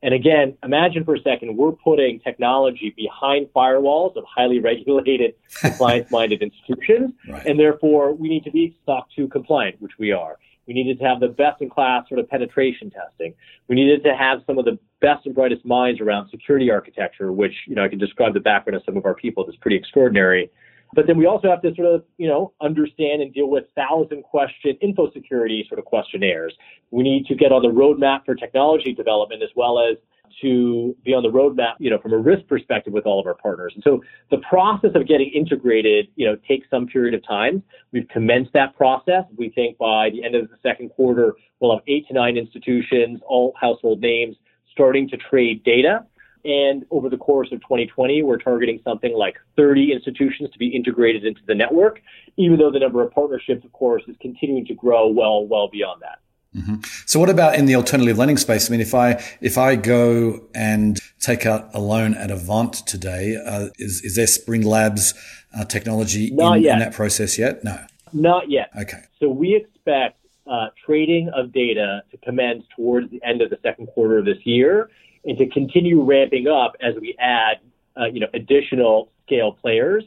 And 0.03 0.15
again, 0.15 0.57
imagine 0.65 1.05
for 1.05 1.15
a 1.15 1.21
second, 1.21 1.59
we're 1.59 1.73
putting 1.73 2.21
technology 2.21 2.95
behind 2.97 3.49
firewalls 3.55 4.17
of 4.17 4.25
highly 4.25 4.59
regulated, 4.71 5.35
compliance 5.61 6.11
minded 6.11 6.43
institutions. 6.43 7.13
Right. 7.29 7.47
And 7.47 7.61
therefore, 7.61 8.15
we 8.15 8.29
need 8.29 8.45
to 8.45 8.51
be 8.51 8.77
SOC 8.87 9.09
2 9.15 9.29
compliant, 9.29 9.81
which 9.81 9.99
we 9.99 10.11
are. 10.11 10.39
We 10.67 10.75
needed 10.75 10.99
to 11.01 11.05
have 11.05 11.21
the 11.21 11.29
best 11.29 11.61
in 11.61 11.69
class 11.69 12.09
sort 12.09 12.21
of 12.21 12.29
penetration 12.29 12.91
testing. 12.91 13.35
We 13.69 13.77
needed 13.77 14.05
to 14.05 14.15
have 14.15 14.41
some 14.47 14.59
of 14.59 14.65
the 14.65 14.79
best 15.01 15.27
and 15.27 15.35
brightest 15.35 15.65
minds 15.65 16.01
around 16.01 16.29
security 16.31 16.71
architecture, 16.71 17.33
which, 17.33 17.55
you 17.67 17.75
know, 17.75 17.85
I 17.85 17.89
can 17.89 17.99
describe 17.99 18.35
the 18.35 18.41
background 18.41 18.77
of 18.77 18.83
some 18.85 18.97
of 18.97 19.05
our 19.05 19.15
people 19.15 19.45
that's 19.45 19.59
pretty 19.59 19.77
extraordinary. 19.77 20.51
But 20.93 21.07
then 21.07 21.17
we 21.17 21.27
also 21.27 21.49
have 21.49 21.63
to 21.63 21.75
sort 21.75 21.95
of, 21.95 22.05
you 22.19 22.29
know, 22.29 22.53
understand 22.61 23.23
and 23.23 23.33
deal 23.33 23.49
with 23.49 23.65
thousand 23.77 24.25
question 24.25 24.77
info 24.81 25.11
security 25.13 25.65
sort 25.69 25.79
of 25.79 25.85
questionnaires. 25.85 26.53
We 26.91 27.03
need 27.05 27.27
to 27.27 27.35
get 27.35 27.53
on 27.53 27.63
the 27.63 27.69
roadmap 27.69 28.25
for 28.25 28.35
technology 28.35 28.93
development 28.93 29.43
as 29.43 29.51
well 29.55 29.79
as 29.79 29.99
to 30.43 30.97
be 31.05 31.13
on 31.13 31.23
the 31.23 31.29
roadmap, 31.29 31.75
you 31.79 31.91
know, 31.91 31.99
from 31.99 32.13
a 32.13 32.19
risk 32.19 32.47
perspective 32.47 32.93
with 32.93 33.07
all 33.07 33.21
of 33.21 33.27
our 33.27 33.35
partners. 33.35 33.73
And 33.75 33.83
so 33.83 34.03
the 34.31 34.39
process 34.39 34.91
of 34.95 35.07
getting 35.07 35.31
integrated, 35.31 36.09
you 36.17 36.27
know, 36.27 36.37
takes 36.49 36.69
some 36.71 36.87
period 36.87 37.15
of 37.15 37.27
time. 37.27 37.63
We've 37.93 38.09
commenced 38.09 38.53
that 38.55 38.77
process. 38.77 39.25
We 39.37 39.51
think 39.51 39.79
by 39.79 40.11
the 40.11 40.25
end 40.25 40.35
of 40.35 40.49
the 40.49 40.57
second 40.63 40.91
quarter, 40.91 41.35
we'll 41.61 41.75
have 41.75 41.85
eight 41.87 42.07
to 42.09 42.15
nine 42.15 42.37
institutions, 42.37 43.21
all 43.27 43.53
household 43.61 44.01
names, 44.01 44.37
starting 44.73 45.09
to 45.09 45.17
trade 45.17 45.63
data. 45.65 46.07
And 46.45 46.87
over 46.91 47.11
the 47.11 47.19
course 47.19 47.49
of 47.53 47.61
2020, 47.61 48.23
we're 48.23 48.39
targeting 48.39 48.81
something 48.83 49.13
like 49.13 49.37
30 49.57 49.93
institutions 49.93 50.51
to 50.53 50.59
be 50.59 50.69
integrated 50.69 51.25
into 51.25 51.43
the 51.47 51.55
network, 51.55 52.01
even 52.37 52.59
though 52.59 52.71
the 52.71 52.79
number 52.79 53.03
of 53.03 53.11
partnerships, 53.13 53.65
of 53.65 53.73
course, 53.73 54.03
is 54.09 54.17
continuing 54.21 54.65
to 54.67 54.75
grow 54.75 55.09
well, 55.09 55.47
well 55.47 55.69
beyond 55.69 56.01
that. 56.01 56.19
Mm-hmm. 56.55 56.77
So, 57.07 57.21
what 57.21 57.31
about 57.31 57.55
in 57.55 57.67
the 57.67 57.77
alternative 57.77 58.19
lending 58.19 58.37
space? 58.37 58.69
I 58.69 58.73
mean, 58.73 58.81
if 58.81 58.95
I 58.95 59.23
if 59.41 59.57
I 59.57 59.77
go 59.77 60.41
and 60.53 60.99
take 61.21 61.47
out 61.47 61.71
a 61.73 61.81
loan 61.81 62.15
at 62.15 62.31
Avant 62.31 62.75
today, 62.87 63.37
uh, 63.37 63.69
is 63.79 64.03
is 64.03 64.17
there 64.17 64.27
Spring 64.27 64.63
Labs 64.63 65.15
uh, 65.57 65.65
technology 65.65 66.27
in, 66.27 66.41
in, 66.41 66.79
that 66.81 66.93
process 66.93 67.39
yet? 67.39 67.63
No, 67.63 67.79
not 68.13 68.51
yet. 68.51 68.71
Okay. 68.77 69.03
So 69.21 69.29
we 69.29 69.55
expect 69.55 70.19
uh, 70.51 70.69
trading 70.85 71.31
of 71.37 71.53
data 71.53 72.03
to 72.11 72.17
commence 72.19 72.65
towards 72.75 73.11
the 73.11 73.23
end 73.23 73.43
of 73.43 73.51
the 73.51 73.59
second 73.63 73.87
quarter 73.87 74.19
of 74.19 74.25
this 74.25 74.45
year, 74.45 74.91
and 75.25 75.39
to 75.39 75.49
continue 75.49 76.03
ramping 76.03 76.49
up 76.49 76.75
as 76.81 76.97
we 77.01 77.15
add, 77.21 77.59
uh, 77.97 78.07
you 78.07 78.19
know, 78.19 78.29
additional 78.35 79.13
scale 79.25 79.53
players, 79.53 80.03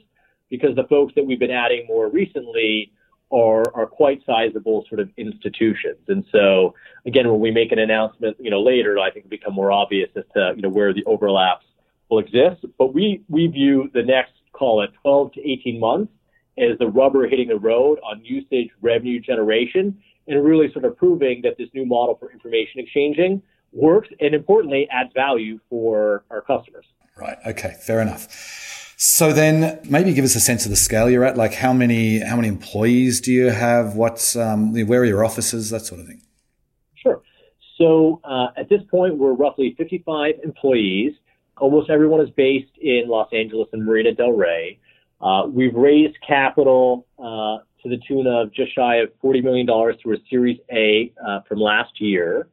because 0.50 0.76
the 0.76 0.84
folks 0.84 1.14
that 1.16 1.26
we've 1.26 1.40
been 1.40 1.52
adding 1.52 1.86
more 1.88 2.10
recently 2.10 2.92
are, 3.34 3.64
are 3.76 3.88
quite 3.88 4.22
sizable 4.26 4.86
sort 4.88 5.02
of 5.02 5.10
institutions. 5.18 5.98
And 6.08 6.24
so 6.32 6.76
again, 7.06 7.30
when 7.30 7.40
we 7.40 7.52
make 7.52 7.72
an 7.72 7.80
announcement, 7.80 8.38
you 8.40 8.52
know, 8.52 8.62
later, 8.62 9.00
I 9.00 9.10
think 9.10 9.26
it'll 9.26 9.30
become 9.32 9.54
more 9.54 9.72
obvious 9.72 10.10
as 10.16 10.24
to, 10.36 10.54
you 10.56 10.62
know, 10.62 10.70
where 10.70 10.94
the 10.94 11.04
overlaps 11.06 11.66
will 12.10 12.20
exist. 12.20 12.64
But 12.78 12.94
we, 12.94 13.24
we 13.30 13.48
view 13.48 13.90
the 13.94 14.04
next, 14.04 14.34
call 14.54 14.84
it 14.84 14.92
12 15.02 15.34
to 15.34 15.52
18 15.52 15.80
months 15.80 16.14
as 16.60 16.78
the 16.78 16.88
rubber 16.88 17.28
hitting 17.28 17.48
the 17.48 17.58
road 17.58 18.00
on 18.04 18.24
usage 18.24 18.70
revenue 18.82 19.20
generation 19.20 19.98
and 20.28 20.46
really 20.46 20.72
sort 20.72 20.86
of 20.86 20.96
proving 20.96 21.42
that 21.42 21.58
this 21.58 21.70
new 21.74 21.86
model 21.86 22.16
for 22.20 22.32
information 22.32 22.80
exchanging 22.80 23.42
works 23.72 24.10
and 24.20 24.36
importantly 24.36 24.88
adds 24.92 25.10
value 25.16 25.60
for 25.70 26.24
our 26.30 26.42
customers. 26.42 26.86
Right. 27.18 27.38
Okay. 27.48 27.76
Fair 27.82 28.02
enough. 28.02 28.28
So 29.06 29.34
then 29.34 29.82
maybe 29.84 30.14
give 30.14 30.24
us 30.24 30.34
a 30.34 30.40
sense 30.40 30.64
of 30.64 30.70
the 30.70 30.78
scale 30.78 31.10
you're 31.10 31.26
at. 31.26 31.36
Like 31.36 31.54
how 31.54 31.74
many, 31.74 32.20
how 32.20 32.38
many 32.38 32.48
employees 32.48 33.20
do 33.20 33.34
you 33.34 33.50
have? 33.50 33.96
What's, 33.96 34.38
um, 34.38 34.72
where 34.88 35.02
are 35.02 35.06
your 35.06 35.26
offices? 35.26 35.72
That 35.72 35.82
sort 35.82 36.00
of 36.00 36.08
thing. 36.08 36.22
Sure. 36.96 37.22
So 37.78 38.22
uh, 38.24 38.48
at 38.56 38.70
this 38.70 38.80
point, 38.90 39.18
we're 39.18 39.34
roughly 39.34 39.76
55 39.78 40.36
employees. 40.46 41.12
Almost 41.58 41.90
everyone 41.90 42.22
is 42.22 42.30
based 42.30 42.72
in 42.80 43.10
Los 43.10 43.28
Angeles 43.34 43.68
and 43.74 43.86
Marina 43.86 44.14
Del 44.14 44.32
Rey. 44.32 44.80
Uh, 45.20 45.48
we've 45.50 45.76
raised 45.76 46.16
capital 46.26 47.06
uh, 47.20 47.58
to 47.84 47.90
the 47.90 47.98
tune 48.08 48.26
of 48.26 48.54
just 48.54 48.74
shy 48.74 49.00
of 49.00 49.10
$40 49.22 49.44
million 49.44 49.68
through 50.02 50.16
a 50.16 50.20
Series 50.30 50.60
A 50.72 51.12
uh, 51.28 51.42
from 51.42 51.60
last 51.60 52.00
year. 52.00 52.48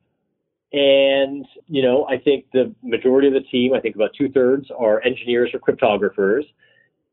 And, 0.73 1.45
you 1.67 1.83
know, 1.83 2.07
I 2.09 2.19
think 2.19 2.47
the 2.53 2.73
majority 2.83 3.27
of 3.27 3.35
the 3.35 3.41
team, 3.41 3.75
I 3.75 3.81
think 3.81 3.97
about 3.97 4.11
two 4.17 4.29
thirds 4.31 4.69
are 4.77 5.03
engineers 5.03 5.51
or 5.53 5.59
cryptographers. 5.59 6.45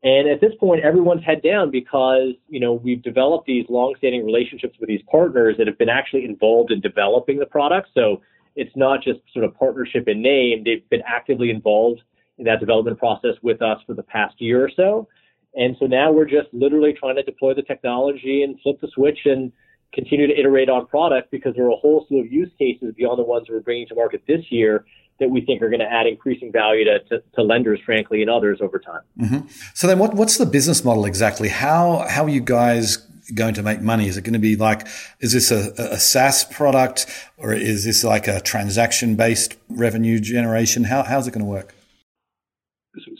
And 0.04 0.28
at 0.28 0.40
this 0.40 0.52
point, 0.60 0.84
everyone's 0.84 1.24
head 1.24 1.42
down 1.42 1.72
because, 1.72 2.34
you 2.48 2.60
know, 2.60 2.74
we've 2.74 3.02
developed 3.02 3.46
these 3.46 3.66
long-standing 3.68 4.24
relationships 4.24 4.76
with 4.78 4.88
these 4.88 5.02
partners 5.10 5.56
that 5.58 5.66
have 5.66 5.76
been 5.76 5.88
actually 5.88 6.24
involved 6.24 6.70
in 6.70 6.80
developing 6.80 7.40
the 7.40 7.46
product. 7.46 7.88
So 7.94 8.22
it's 8.54 8.76
not 8.76 9.02
just 9.02 9.18
sort 9.32 9.44
of 9.44 9.56
partnership 9.56 10.06
in 10.06 10.22
name. 10.22 10.62
They've 10.64 10.88
been 10.88 11.02
actively 11.04 11.50
involved 11.50 12.02
in 12.38 12.44
that 12.44 12.60
development 12.60 12.98
process 12.98 13.34
with 13.42 13.60
us 13.60 13.78
for 13.86 13.94
the 13.94 14.04
past 14.04 14.40
year 14.40 14.64
or 14.64 14.70
so. 14.76 15.08
And 15.56 15.74
so 15.80 15.86
now 15.86 16.12
we're 16.12 16.26
just 16.26 16.46
literally 16.52 16.92
trying 16.92 17.16
to 17.16 17.24
deploy 17.24 17.54
the 17.54 17.62
technology 17.62 18.44
and 18.44 18.60
flip 18.60 18.80
the 18.80 18.88
switch 18.94 19.18
and 19.24 19.50
continue 19.92 20.26
to 20.26 20.38
iterate 20.38 20.68
on 20.68 20.86
product 20.86 21.30
because 21.30 21.54
there 21.54 21.64
are 21.64 21.70
a 21.70 21.76
whole 21.76 22.04
slew 22.08 22.20
of 22.20 22.32
use 22.32 22.50
cases 22.58 22.94
beyond 22.96 23.18
the 23.18 23.24
ones 23.24 23.46
we're 23.48 23.60
bringing 23.60 23.86
to 23.88 23.94
market 23.94 24.22
this 24.26 24.44
year 24.50 24.84
that 25.20 25.30
we 25.30 25.40
think 25.40 25.62
are 25.62 25.68
going 25.68 25.80
to 25.80 25.90
add 25.90 26.06
increasing 26.06 26.52
value 26.52 26.84
to, 26.84 27.00
to, 27.08 27.22
to 27.34 27.42
lenders, 27.42 27.80
frankly, 27.84 28.20
and 28.20 28.30
others 28.30 28.60
over 28.60 28.78
time. 28.78 29.00
Mm-hmm. 29.18 29.48
So 29.74 29.86
then, 29.86 29.98
what, 29.98 30.14
what's 30.14 30.38
the 30.38 30.46
business 30.46 30.84
model 30.84 31.04
exactly? 31.04 31.48
How 31.48 32.06
how 32.08 32.24
are 32.24 32.28
you 32.28 32.40
guys 32.40 32.98
going 33.34 33.54
to 33.54 33.62
make 33.62 33.80
money? 33.80 34.08
Is 34.08 34.16
it 34.16 34.22
going 34.22 34.34
to 34.34 34.38
be 34.38 34.56
like, 34.56 34.86
is 35.20 35.32
this 35.32 35.50
a, 35.50 35.72
a 35.92 35.98
SaaS 35.98 36.44
product 36.44 37.06
or 37.36 37.52
is 37.52 37.84
this 37.84 38.04
like 38.04 38.28
a 38.28 38.40
transaction 38.40 39.16
based 39.16 39.56
revenue 39.68 40.18
generation? 40.18 40.84
How, 40.84 41.02
how's 41.02 41.26
it 41.26 41.32
going 41.32 41.44
to 41.44 41.50
work? 41.50 41.74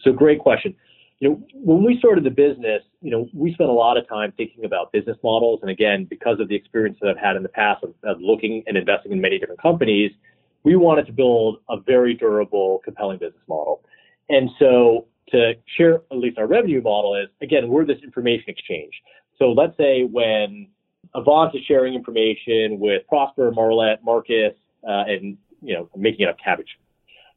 So 0.02 0.12
great 0.12 0.38
question. 0.38 0.74
You 1.20 1.30
know, 1.30 1.42
when 1.52 1.84
we 1.84 1.98
started 1.98 2.22
the 2.24 2.30
business, 2.30 2.82
you 3.00 3.10
know, 3.10 3.28
we 3.34 3.52
spent 3.54 3.70
a 3.70 3.72
lot 3.72 3.96
of 3.96 4.08
time 4.08 4.32
thinking 4.36 4.64
about 4.64 4.92
business 4.92 5.16
models. 5.24 5.60
And 5.62 5.70
again, 5.70 6.06
because 6.08 6.38
of 6.38 6.48
the 6.48 6.54
experience 6.54 6.98
that 7.00 7.10
I've 7.10 7.18
had 7.18 7.36
in 7.36 7.42
the 7.42 7.48
past 7.48 7.82
of, 7.82 7.92
of 8.04 8.20
looking 8.20 8.62
and 8.66 8.76
investing 8.76 9.10
in 9.10 9.20
many 9.20 9.38
different 9.38 9.60
companies, 9.60 10.12
we 10.62 10.76
wanted 10.76 11.06
to 11.06 11.12
build 11.12 11.58
a 11.68 11.80
very 11.80 12.14
durable, 12.14 12.80
compelling 12.84 13.18
business 13.18 13.42
model. 13.48 13.82
And 14.28 14.50
so 14.58 15.06
to 15.30 15.54
share 15.76 15.96
at 16.10 16.18
least 16.18 16.38
our 16.38 16.46
revenue 16.46 16.82
model 16.82 17.14
is, 17.16 17.28
again, 17.42 17.68
we're 17.68 17.84
this 17.84 17.98
information 18.02 18.44
exchange. 18.48 18.92
So 19.38 19.52
let's 19.52 19.76
say 19.76 20.04
when 20.04 20.68
Avant 21.14 21.54
is 21.54 21.62
sharing 21.66 21.94
information 21.94 22.78
with 22.78 23.06
Prosper, 23.08 23.50
Marlette, 23.50 24.04
Marcus, 24.04 24.54
uh, 24.86 25.04
and 25.06 25.36
you 25.62 25.74
know, 25.74 25.88
making 25.96 26.26
it 26.26 26.28
up 26.28 26.36
Kabbage, 26.44 26.68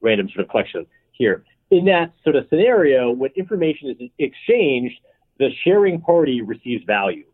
random 0.01 0.29
sort 0.29 0.45
of 0.45 0.49
collection 0.49 0.85
here. 1.11 1.43
In 1.71 1.85
that 1.85 2.13
sort 2.23 2.35
of 2.35 2.45
scenario, 2.49 3.11
when 3.11 3.31
information 3.35 3.89
is 3.89 4.09
exchanged, 4.19 4.95
the 5.39 5.49
sharing 5.63 6.01
party 6.01 6.41
receives 6.41 6.83
value, 6.83 7.25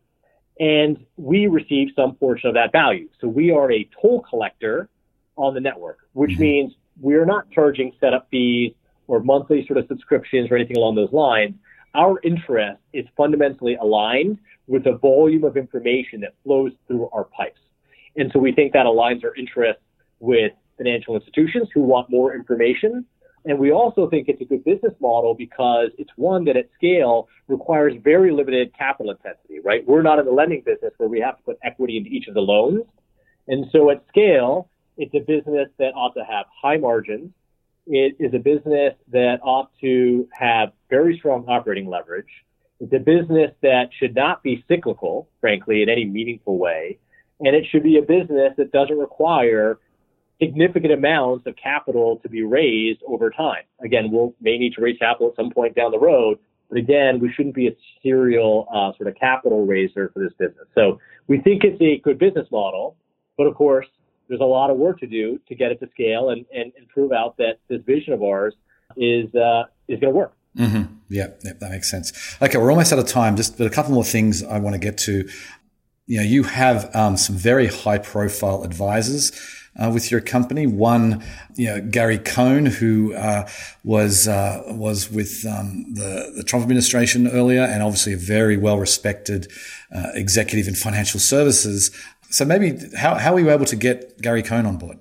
and 0.60 1.04
we 1.16 1.46
receive 1.48 1.88
some 1.94 2.14
portion 2.14 2.48
of 2.48 2.54
that 2.54 2.72
value. 2.72 3.08
So 3.20 3.28
we 3.28 3.50
are 3.50 3.70
a 3.70 3.88
toll 4.00 4.22
collector 4.22 4.88
on 5.36 5.54
the 5.54 5.60
network, 5.60 5.98
which 6.12 6.32
mm-hmm. 6.32 6.40
means 6.40 6.74
we 7.00 7.14
are 7.16 7.26
not 7.26 7.50
charging 7.50 7.92
setup 8.00 8.28
fees 8.30 8.72
or 9.08 9.20
monthly 9.20 9.66
sort 9.66 9.78
of 9.78 9.86
subscriptions 9.88 10.50
or 10.50 10.56
anything 10.56 10.76
along 10.76 10.94
those 10.94 11.12
lines. 11.12 11.54
Our 11.94 12.20
interest 12.22 12.80
is 12.92 13.06
fundamentally 13.16 13.74
aligned 13.74 14.38
with 14.68 14.84
the 14.84 14.92
volume 14.98 15.44
of 15.44 15.56
information 15.56 16.20
that 16.20 16.34
flows 16.44 16.72
through 16.86 17.08
our 17.12 17.24
pipes. 17.24 17.60
And 18.16 18.30
so 18.32 18.38
we 18.38 18.52
think 18.52 18.72
that 18.74 18.86
aligns 18.86 19.24
our 19.24 19.34
interests 19.34 19.82
with 20.20 20.52
financial 20.76 21.16
institutions 21.16 21.68
who 21.72 21.80
want 21.80 22.10
more 22.10 22.34
information. 22.34 23.04
And 23.48 23.58
we 23.58 23.72
also 23.72 24.10
think 24.10 24.28
it's 24.28 24.42
a 24.42 24.44
good 24.44 24.62
business 24.62 24.92
model 25.00 25.34
because 25.34 25.88
it's 25.96 26.10
one 26.16 26.44
that 26.44 26.56
at 26.58 26.68
scale 26.76 27.28
requires 27.46 27.94
very 28.04 28.30
limited 28.30 28.76
capital 28.76 29.10
intensity, 29.10 29.58
right? 29.64 29.82
We're 29.88 30.02
not 30.02 30.18
in 30.18 30.26
the 30.26 30.32
lending 30.32 30.62
business 30.66 30.92
where 30.98 31.08
we 31.08 31.18
have 31.20 31.38
to 31.38 31.42
put 31.44 31.58
equity 31.64 31.96
into 31.96 32.10
each 32.10 32.28
of 32.28 32.34
the 32.34 32.42
loans. 32.42 32.82
And 33.48 33.64
so 33.72 33.90
at 33.90 34.04
scale, 34.08 34.68
it's 34.98 35.14
a 35.14 35.20
business 35.20 35.70
that 35.78 35.94
ought 35.94 36.12
to 36.16 36.24
have 36.24 36.44
high 36.62 36.76
margins. 36.76 37.30
It 37.86 38.16
is 38.20 38.34
a 38.34 38.38
business 38.38 38.92
that 39.12 39.38
ought 39.42 39.70
to 39.80 40.28
have 40.38 40.72
very 40.90 41.16
strong 41.16 41.46
operating 41.48 41.88
leverage. 41.88 42.28
It's 42.80 42.92
a 42.92 42.98
business 42.98 43.52
that 43.62 43.88
should 43.98 44.14
not 44.14 44.42
be 44.42 44.62
cyclical, 44.68 45.26
frankly, 45.40 45.82
in 45.82 45.88
any 45.88 46.04
meaningful 46.04 46.58
way. 46.58 46.98
And 47.40 47.56
it 47.56 47.64
should 47.70 47.82
be 47.82 47.96
a 47.96 48.02
business 48.02 48.52
that 48.58 48.72
doesn't 48.72 48.98
require 48.98 49.78
significant 50.40 50.92
amounts 50.92 51.46
of 51.46 51.54
capital 51.56 52.18
to 52.22 52.28
be 52.28 52.42
raised 52.42 53.00
over 53.06 53.30
time. 53.30 53.64
Again, 53.84 54.10
we'll 54.10 54.34
may 54.40 54.58
need 54.58 54.74
to 54.74 54.80
raise 54.80 54.98
capital 54.98 55.28
at 55.28 55.36
some 55.36 55.50
point 55.50 55.74
down 55.74 55.90
the 55.90 55.98
road, 55.98 56.38
but 56.68 56.78
again, 56.78 57.18
we 57.20 57.32
shouldn't 57.32 57.54
be 57.54 57.68
a 57.68 57.76
serial 58.02 58.68
uh, 58.72 58.96
sort 58.96 59.08
of 59.08 59.16
capital 59.16 59.66
raiser 59.66 60.10
for 60.12 60.20
this 60.20 60.32
business. 60.38 60.66
So 60.74 61.00
we 61.26 61.40
think 61.40 61.64
it's 61.64 61.80
a 61.80 61.98
good 61.98 62.18
business 62.18 62.46
model, 62.50 62.96
but 63.36 63.46
of 63.46 63.54
course, 63.54 63.86
there's 64.28 64.40
a 64.40 64.44
lot 64.44 64.70
of 64.70 64.76
work 64.76 65.00
to 65.00 65.06
do 65.06 65.40
to 65.48 65.54
get 65.54 65.72
it 65.72 65.80
to 65.80 65.88
scale 65.90 66.30
and, 66.30 66.44
and, 66.54 66.72
and 66.76 66.88
prove 66.88 67.12
out 67.12 67.36
that 67.38 67.58
this 67.68 67.80
vision 67.86 68.12
of 68.12 68.22
ours 68.22 68.54
is 68.96 69.34
uh, 69.34 69.64
is 69.88 69.98
going 70.00 70.12
to 70.12 70.16
work. 70.16 70.34
Mm-hmm. 70.56 70.94
Yeah, 71.08 71.28
yeah, 71.44 71.52
that 71.60 71.70
makes 71.70 71.90
sense. 71.90 72.36
Okay, 72.42 72.58
we're 72.58 72.70
almost 72.70 72.92
out 72.92 72.98
of 72.98 73.06
time. 73.06 73.36
Just 73.36 73.58
a 73.60 73.70
couple 73.70 73.92
more 73.92 74.04
things 74.04 74.42
I 74.42 74.58
want 74.58 74.74
to 74.74 74.78
get 74.78 74.98
to. 74.98 75.28
You 76.06 76.18
know, 76.18 76.22
you 76.22 76.42
have 76.44 76.94
um, 76.94 77.16
some 77.16 77.36
very 77.36 77.66
high 77.66 77.98
profile 77.98 78.62
advisors. 78.62 79.32
Uh, 79.80 79.88
with 79.88 80.10
your 80.10 80.20
company. 80.20 80.66
One, 80.66 81.22
you 81.54 81.66
know, 81.66 81.80
Gary 81.80 82.18
Cohn, 82.18 82.66
who 82.66 83.14
uh, 83.14 83.48
was 83.84 84.26
uh, 84.26 84.64
was 84.66 85.08
with 85.08 85.46
um, 85.46 85.94
the, 85.94 86.32
the 86.34 86.42
Trump 86.42 86.64
administration 86.64 87.28
earlier, 87.28 87.62
and 87.62 87.80
obviously 87.80 88.12
a 88.12 88.16
very 88.16 88.56
well 88.56 88.76
respected 88.76 89.46
uh, 89.94 90.08
executive 90.14 90.66
in 90.66 90.74
financial 90.74 91.20
services. 91.20 91.92
So 92.30 92.44
maybe 92.44 92.76
how, 92.96 93.14
how 93.14 93.34
were 93.34 93.40
you 93.40 93.50
able 93.50 93.66
to 93.66 93.76
get 93.76 94.20
Gary 94.20 94.42
Cohn 94.42 94.66
on 94.66 94.78
board? 94.78 94.98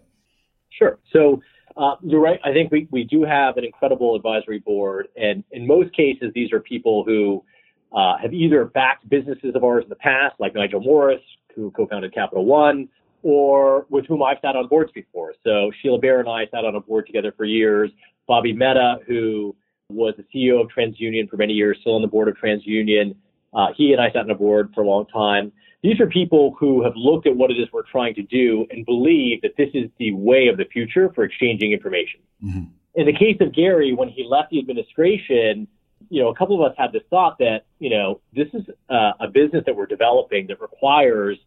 Sure. 0.69 0.99
So 1.11 1.41
uh, 1.75 1.95
you're 2.01 2.21
right. 2.21 2.39
I 2.43 2.53
think 2.53 2.71
we, 2.71 2.87
we 2.91 3.03
do 3.03 3.23
have 3.23 3.57
an 3.57 3.65
incredible 3.65 4.15
advisory 4.15 4.59
board. 4.59 5.07
And 5.15 5.43
in 5.51 5.67
most 5.67 5.93
cases, 5.95 6.31
these 6.33 6.51
are 6.51 6.59
people 6.59 7.03
who 7.03 7.43
uh, 7.91 8.17
have 8.17 8.33
either 8.33 8.65
backed 8.65 9.07
businesses 9.09 9.55
of 9.55 9.63
ours 9.63 9.83
in 9.83 9.89
the 9.89 9.95
past, 9.95 10.35
like 10.39 10.55
Nigel 10.55 10.81
Morris, 10.81 11.21
who 11.55 11.71
co 11.71 11.87
founded 11.87 12.13
Capital 12.13 12.45
One, 12.45 12.89
or 13.23 13.85
with 13.89 14.05
whom 14.05 14.23
I've 14.23 14.37
sat 14.41 14.55
on 14.55 14.67
boards 14.67 14.91
before. 14.93 15.33
So 15.43 15.71
Sheila 15.81 15.99
Bair 15.99 16.19
and 16.19 16.29
I 16.29 16.45
sat 16.51 16.65
on 16.65 16.75
a 16.75 16.79
board 16.79 17.07
together 17.07 17.33
for 17.35 17.45
years. 17.45 17.91
Bobby 18.27 18.53
Mehta, 18.53 18.97
who 19.07 19.55
was 19.89 20.13
the 20.17 20.23
CEO 20.33 20.61
of 20.61 20.69
TransUnion 20.69 21.29
for 21.29 21.37
many 21.37 21.53
years, 21.53 21.77
still 21.81 21.95
on 21.95 22.01
the 22.01 22.07
board 22.07 22.27
of 22.27 22.35
TransUnion. 22.35 23.15
Uh, 23.53 23.67
he 23.75 23.93
and 23.93 24.01
I 24.01 24.09
sat 24.09 24.17
on 24.17 24.29
a 24.29 24.35
board 24.35 24.71
for 24.75 24.81
a 24.81 24.87
long 24.87 25.05
time. 25.07 25.51
These 25.83 25.99
are 25.99 26.07
people 26.07 26.55
who 26.59 26.83
have 26.83 26.93
looked 26.95 27.27
at 27.27 27.35
what 27.35 27.51
it 27.51 27.55
is 27.55 27.67
we're 27.71 27.83
trying 27.83 28.15
to 28.15 28.23
do 28.23 28.65
and 28.71 28.85
believe 28.85 29.41
that 29.41 29.51
this 29.57 29.69
is 29.73 29.89
the 29.99 30.11
way 30.13 30.47
of 30.47 30.57
the 30.57 30.65
future 30.65 31.11
for 31.13 31.23
exchanging 31.23 31.71
information. 31.71 32.19
Mm-hmm. 32.43 32.63
In 32.95 33.05
the 33.05 33.13
case 33.13 33.37
of 33.41 33.53
Gary, 33.53 33.93
when 33.93 34.09
he 34.09 34.25
left 34.27 34.49
the 34.49 34.59
administration, 34.59 35.67
you 36.09 36.21
know, 36.21 36.29
a 36.29 36.35
couple 36.35 36.63
of 36.63 36.71
us 36.71 36.75
had 36.77 36.91
this 36.91 37.03
thought 37.09 37.37
that, 37.39 37.65
you 37.79 37.89
know, 37.89 38.21
this 38.33 38.47
is 38.53 38.63
uh, 38.89 39.11
a 39.19 39.27
business 39.27 39.63
that 39.65 39.75
we're 39.75 39.85
developing 39.85 40.47
that 40.47 40.59
requires 40.59 41.37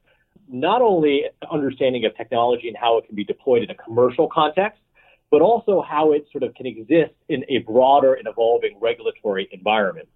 not 0.52 0.82
only 0.82 1.24
understanding 1.50 2.04
of 2.04 2.16
technology 2.16 2.68
and 2.68 2.76
how 2.76 2.98
it 2.98 3.06
can 3.06 3.14
be 3.14 3.24
deployed 3.24 3.62
in 3.62 3.70
a 3.70 3.74
commercial 3.74 4.28
context, 4.28 4.80
but 5.30 5.42
also 5.42 5.80
how 5.80 6.12
it 6.12 6.26
sort 6.32 6.42
of 6.42 6.54
can 6.54 6.66
exist 6.66 7.14
in 7.28 7.44
a 7.48 7.58
broader 7.58 8.14
and 8.14 8.26
evolving 8.26 8.76
regulatory 8.80 9.48
environment. 9.52 10.08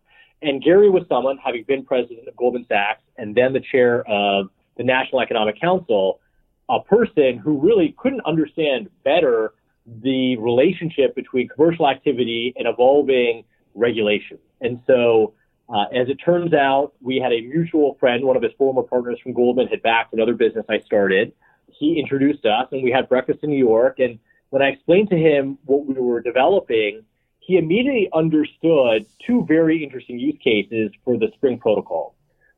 And 0.43 0.63
Gary 0.63 0.91
was 0.91 1.05
someone, 1.09 1.39
having 1.39 1.65
been 1.65 1.85
president 1.85 2.29
of 2.29 2.37
Goldman 2.37 2.67
Sachs 2.69 3.03
and 3.17 3.35
then 3.35 3.53
the 3.53 3.61
chair 3.61 4.03
of 4.09 4.51
the 4.77 4.83
National 4.83 5.21
Economic 5.21 5.61
Council, 5.61 6.21
a 6.69 6.81
person 6.81 7.39
who 7.39 7.61
really 7.61 7.95
couldn't 7.97 8.23
understand 8.27 8.91
better 9.05 9.55
the 10.03 10.37
relationship 10.39 11.15
between 11.15 11.49
commercial 11.49 11.89
activity 11.89 12.53
and 12.57 12.67
evolving 12.67 13.45
regulation. 13.75 14.39
And 14.61 14.81
so, 14.87 15.35
uh, 15.69 15.85
as 15.95 16.09
it 16.09 16.17
turns 16.17 16.53
out, 16.53 16.93
we 17.01 17.19
had 17.19 17.33
a 17.33 17.41
mutual 17.41 17.97
friend, 17.99 18.25
one 18.25 18.37
of 18.37 18.43
his 18.43 18.53
former 18.59 18.83
partners 18.83 19.19
from 19.23 19.33
Goldman, 19.33 19.69
had 19.69 19.83
backed 19.83 20.13
another 20.13 20.35
business 20.35 20.67
I 20.69 20.81
started. 20.81 21.33
He 21.69 21.99
introduced 21.99 22.45
us, 22.45 22.69
and 22.71 22.83
we 22.83 22.91
had 22.91 23.09
breakfast 23.09 23.41
in 23.43 23.51
New 23.51 23.59
York. 23.59 23.99
And 23.99 24.19
when 24.51 24.63
I 24.63 24.69
explained 24.69 25.11
to 25.11 25.17
him 25.17 25.59
what 25.65 25.87
we 25.87 25.95
were 25.95 26.21
developing, 26.21 27.03
he 27.41 27.57
immediately 27.57 28.09
understood 28.13 29.07
two 29.27 29.45
very 29.47 29.83
interesting 29.83 30.19
use 30.19 30.39
cases 30.43 30.93
for 31.05 31.17
the 31.19 31.29
Spring 31.35 31.59
protocol. 31.59 32.15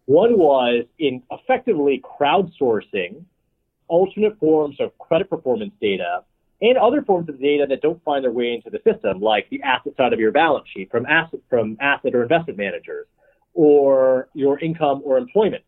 One 0.07 0.39
was 0.39 0.85
in 0.99 1.23
effectively 1.31 2.03
crowdsourcing 2.21 3.25
alternate 3.89 4.39
forms 4.39 4.81
of 4.81 4.97
credit 4.99 5.31
performance 5.31 5.73
data 5.81 6.25
and 6.61 6.79
other 6.79 7.03
forms 7.03 7.29
of 7.29 7.41
data 7.41 7.67
that 7.69 7.83
don't 7.83 8.03
find 8.05 8.25
their 8.25 8.33
way 8.33 8.55
into 8.55 8.71
the 8.71 8.81
system, 8.91 9.21
like 9.21 9.49
the 9.51 9.63
asset 9.63 9.93
side 9.97 10.13
of 10.13 10.21
your 10.21 10.33
balance 10.33 10.67
sheet 10.75 10.91
from 10.91 11.07
asset 11.07 11.41
from 11.51 11.77
asset 11.81 12.15
or 12.15 12.23
investment 12.23 12.59
managers, 12.59 13.07
or 13.55 14.29
your 14.35 14.59
income 14.59 15.03
or 15.05 15.19
employment. 15.19 15.63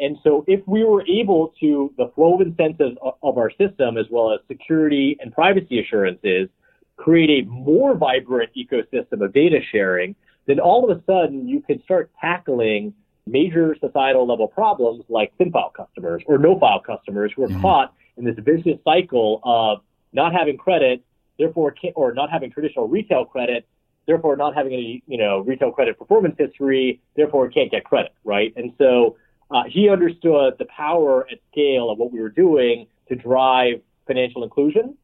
And 0.00 0.16
so, 0.22 0.44
if 0.46 0.60
we 0.66 0.84
were 0.84 1.04
able 1.06 1.52
to 1.60 1.92
the 1.98 2.10
flow 2.14 2.34
of 2.34 2.40
incentives 2.40 2.96
of 3.02 3.36
our 3.36 3.50
system, 3.50 3.98
as 3.98 4.06
well 4.10 4.32
as 4.32 4.40
security 4.46 5.16
and 5.20 5.32
privacy 5.32 5.80
assurances, 5.80 6.48
create 6.96 7.44
a 7.44 7.48
more 7.48 7.96
vibrant 7.96 8.50
ecosystem 8.56 9.24
of 9.24 9.32
data 9.32 9.58
sharing, 9.72 10.14
then 10.46 10.60
all 10.60 10.88
of 10.88 10.96
a 10.96 11.02
sudden 11.04 11.48
you 11.48 11.60
can 11.60 11.82
start 11.82 12.10
tackling 12.20 12.94
major 13.26 13.76
societal 13.80 14.26
level 14.26 14.48
problems 14.48 15.04
like 15.08 15.32
thin 15.36 15.50
file 15.50 15.72
customers 15.76 16.22
or 16.26 16.38
no 16.38 16.58
file 16.58 16.80
customers 16.80 17.32
who 17.34 17.44
are 17.44 17.48
mm-hmm. 17.48 17.60
caught 17.60 17.94
in 18.16 18.24
this 18.24 18.36
vicious 18.38 18.78
cycle 18.84 19.40
of 19.44 19.80
not 20.12 20.32
having 20.32 20.56
credit, 20.56 21.04
therefore, 21.38 21.74
or 21.94 22.12
not 22.12 22.30
having 22.30 22.50
traditional 22.50 22.88
retail 22.88 23.24
credit, 23.24 23.66
therefore 24.06 24.36
not 24.36 24.54
having 24.54 24.72
any, 24.72 25.02
you 25.06 25.18
know, 25.18 25.40
retail 25.40 25.70
credit 25.70 25.98
performance 25.98 26.34
history, 26.38 27.00
therefore 27.16 27.48
can't 27.48 27.70
get 27.70 27.84
credit, 27.84 28.12
right? 28.24 28.52
And 28.56 28.72
so 28.78 29.16
uh, 29.50 29.62
he 29.68 29.88
understood 29.88 30.54
the 30.58 30.66
power 30.66 31.26
at 31.30 31.38
scale 31.50 31.90
of 31.90 31.98
what 31.98 32.12
we 32.12 32.20
were 32.20 32.30
doing 32.30 32.86
to 33.08 33.14
drive 33.14 33.80
financial 34.06 34.42
inclusion. 34.42 34.96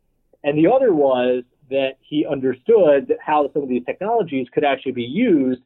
And 0.42 0.58
the 0.58 0.70
other 0.70 0.92
was 0.92 1.44
that 1.70 1.92
he 2.00 2.26
understood 2.26 3.14
how 3.20 3.50
some 3.52 3.62
of 3.62 3.68
these 3.68 3.84
technologies 3.84 4.46
could 4.52 4.64
actually 4.64 4.92
be 4.92 5.02
used 5.02 5.62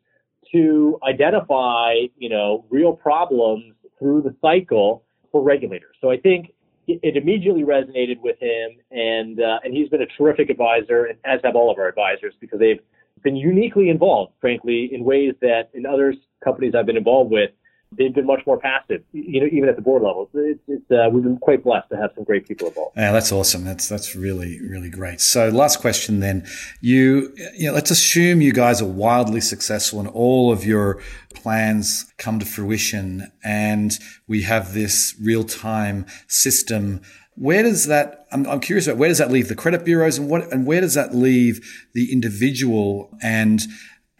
to 0.52 0.98
identify, 1.06 1.94
you 2.16 2.28
know, 2.28 2.64
real 2.70 2.92
problems 2.92 3.74
through 3.98 4.22
the 4.22 4.34
cycle 4.40 5.04
for 5.32 5.42
regulators. 5.42 5.94
So 6.00 6.10
I 6.10 6.16
think 6.16 6.52
it 6.88 7.16
immediately 7.16 7.62
resonated 7.62 8.20
with 8.20 8.38
him, 8.40 8.70
and 8.90 9.40
uh, 9.40 9.58
and 9.62 9.74
he's 9.74 9.88
been 9.88 10.02
a 10.02 10.06
terrific 10.06 10.50
advisor, 10.50 11.04
and 11.04 11.18
as 11.24 11.40
have 11.44 11.54
all 11.54 11.70
of 11.70 11.78
our 11.78 11.88
advisors, 11.88 12.34
because 12.40 12.58
they've 12.58 12.80
been 13.22 13.36
uniquely 13.36 13.90
involved, 13.90 14.32
frankly, 14.40 14.88
in 14.92 15.04
ways 15.04 15.34
that 15.40 15.70
in 15.74 15.84
other 15.84 16.14
companies 16.42 16.74
I've 16.74 16.86
been 16.86 16.96
involved 16.96 17.30
with, 17.30 17.50
they've 17.92 18.14
been 18.14 18.26
much 18.26 18.46
more 18.46 18.58
passive, 18.58 19.02
you 19.12 19.40
know, 19.40 19.46
even 19.50 19.68
at 19.68 19.76
the 19.76 19.82
board 19.82 20.02
level. 20.02 20.28
It's, 20.34 20.60
it's 20.68 20.90
uh, 20.90 21.08
we've 21.10 21.22
been 21.22 21.38
quite 21.38 21.64
blessed 21.64 21.88
to 21.90 21.96
have 21.96 22.10
some 22.14 22.24
great 22.24 22.46
people 22.46 22.68
involved. 22.68 22.96
Yeah, 22.96 23.12
that's 23.12 23.32
awesome. 23.32 23.64
That's 23.64 23.88
that's 23.88 24.14
really 24.14 24.60
really 24.60 24.90
great. 24.90 25.20
So, 25.20 25.48
last 25.48 25.80
question 25.80 26.20
then. 26.20 26.46
You, 26.80 27.34
you 27.56 27.68
know, 27.68 27.74
let's 27.74 27.90
assume 27.90 28.40
you 28.40 28.52
guys 28.52 28.82
are 28.82 28.86
wildly 28.86 29.40
successful 29.40 30.00
and 30.00 30.08
all 30.08 30.52
of 30.52 30.64
your 30.64 31.00
plans 31.34 32.12
come 32.18 32.38
to 32.38 32.46
fruition, 32.46 33.30
and 33.42 33.98
we 34.26 34.42
have 34.42 34.74
this 34.74 35.14
real 35.20 35.44
time 35.44 36.06
system. 36.26 37.00
Where 37.34 37.62
does 37.62 37.86
that? 37.86 38.26
I'm, 38.32 38.46
I'm 38.46 38.60
curious 38.60 38.86
about 38.86 38.98
where 38.98 39.08
does 39.08 39.18
that 39.18 39.30
leave 39.30 39.48
the 39.48 39.54
credit 39.54 39.84
bureaus, 39.84 40.18
and 40.18 40.28
what 40.28 40.52
and 40.52 40.66
where 40.66 40.80
does 40.80 40.94
that 40.94 41.14
leave 41.14 41.88
the 41.94 42.12
individual 42.12 43.16
and 43.22 43.62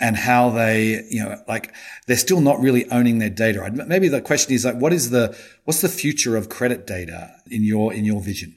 and 0.01 0.17
how 0.17 0.51
they, 0.51 1.05
you 1.11 1.25
know, 1.25 1.43
like 1.49 1.75
they're 2.07 2.17
still 2.17 2.41
not 2.41 2.61
really 2.61 2.89
owning 2.91 3.19
their 3.19 3.31
data. 3.31 3.71
Maybe 3.87 4.09
the 4.09 4.21
question 4.21 4.55
is 4.55 4.65
like, 4.65 4.77
what 4.77 4.93
is 4.93 5.11
the, 5.11 5.37
what's 5.65 5.81
the 5.81 5.89
future 5.89 6.37
of 6.37 6.49
credit 6.49 6.87
data 6.87 7.35
in 7.51 7.65
your, 7.65 7.93
in 7.93 8.05
your 8.05 8.21
vision? 8.21 8.57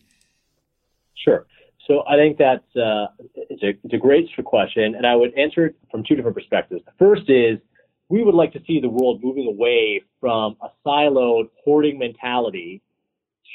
Sure. 1.16 1.46
So 1.88 2.04
I 2.08 2.16
think 2.16 2.38
that's, 2.38 2.76
uh, 2.76 3.08
it's 3.36 3.64
a, 3.64 3.70
it's 3.84 3.94
a 3.94 3.98
great 3.98 4.30
question. 4.46 4.96
And 4.96 5.06
I 5.06 5.16
would 5.16 5.38
answer 5.38 5.66
it 5.66 5.76
from 5.90 6.04
two 6.04 6.16
different 6.16 6.38
perspectives. 6.38 6.84
The 6.86 6.94
first 7.00 7.30
is 7.30 7.58
we 8.10 8.24
would 8.24 8.36
like 8.36 8.54
to 8.54 8.60
see 8.68 8.80
the 8.80 8.90
world 8.90 9.22
moving 9.24 9.48
away 9.48 10.02
from 10.20 10.58
a 10.62 10.68
siloed 10.86 11.50
hoarding 11.64 11.98
mentality 11.98 12.82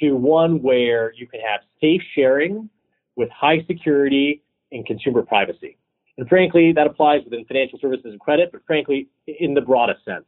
to 0.00 0.16
one 0.16 0.62
where 0.62 1.12
you 1.14 1.26
can 1.26 1.40
have 1.40 1.60
safe 1.80 2.02
sharing 2.14 2.68
with 3.16 3.30
high 3.30 3.64
security 3.66 4.42
and 4.72 4.84
consumer 4.84 5.22
privacy. 5.22 5.78
And 6.18 6.28
frankly, 6.28 6.72
that 6.72 6.86
applies 6.86 7.22
within 7.24 7.44
financial 7.44 7.78
services 7.78 8.06
and 8.06 8.20
credit, 8.20 8.50
but 8.52 8.62
frankly, 8.66 9.08
in 9.26 9.54
the 9.54 9.60
broadest 9.60 10.04
sense. 10.04 10.24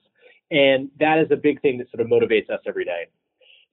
And 0.50 0.90
that 0.98 1.18
is 1.18 1.28
a 1.30 1.36
big 1.36 1.60
thing 1.60 1.78
that 1.78 1.90
sort 1.90 2.00
of 2.00 2.08
motivates 2.08 2.50
us 2.50 2.60
every 2.66 2.84
day. 2.84 3.06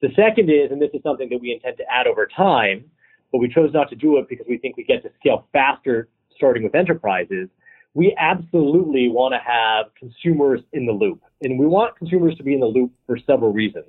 The 0.02 0.08
second 0.14 0.50
is, 0.50 0.70
and 0.70 0.80
this 0.80 0.90
is 0.92 1.02
something 1.02 1.28
that 1.30 1.40
we 1.40 1.52
intend 1.52 1.78
to 1.78 1.84
add 1.90 2.06
over 2.06 2.26
time, 2.26 2.84
but 3.32 3.38
we 3.38 3.48
chose 3.48 3.72
not 3.72 3.88
to 3.90 3.96
do 3.96 4.18
it 4.18 4.28
because 4.28 4.46
we 4.48 4.58
think 4.58 4.76
we 4.76 4.84
get 4.84 5.02
to 5.02 5.10
scale 5.18 5.46
faster 5.52 6.08
starting 6.36 6.62
with 6.62 6.74
enterprises. 6.74 7.48
We 7.94 8.14
absolutely 8.18 9.08
want 9.08 9.32
to 9.32 9.38
have 9.38 9.86
consumers 9.98 10.60
in 10.74 10.84
the 10.84 10.92
loop. 10.92 11.22
And 11.42 11.58
we 11.58 11.66
want 11.66 11.96
consumers 11.96 12.36
to 12.36 12.42
be 12.42 12.52
in 12.52 12.60
the 12.60 12.66
loop 12.66 12.92
for 13.06 13.18
several 13.26 13.52
reasons. 13.52 13.86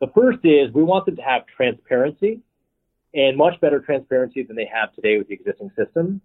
The 0.00 0.06
first 0.14 0.38
is 0.44 0.72
we 0.72 0.84
want 0.84 1.06
them 1.06 1.16
to 1.16 1.22
have 1.22 1.42
transparency 1.46 2.40
and 3.12 3.36
much 3.36 3.60
better 3.60 3.80
transparency 3.80 4.44
than 4.44 4.56
they 4.56 4.68
have 4.72 4.94
today 4.94 5.18
with 5.18 5.28
the 5.28 5.34
existing 5.34 5.72
system. 5.76 6.20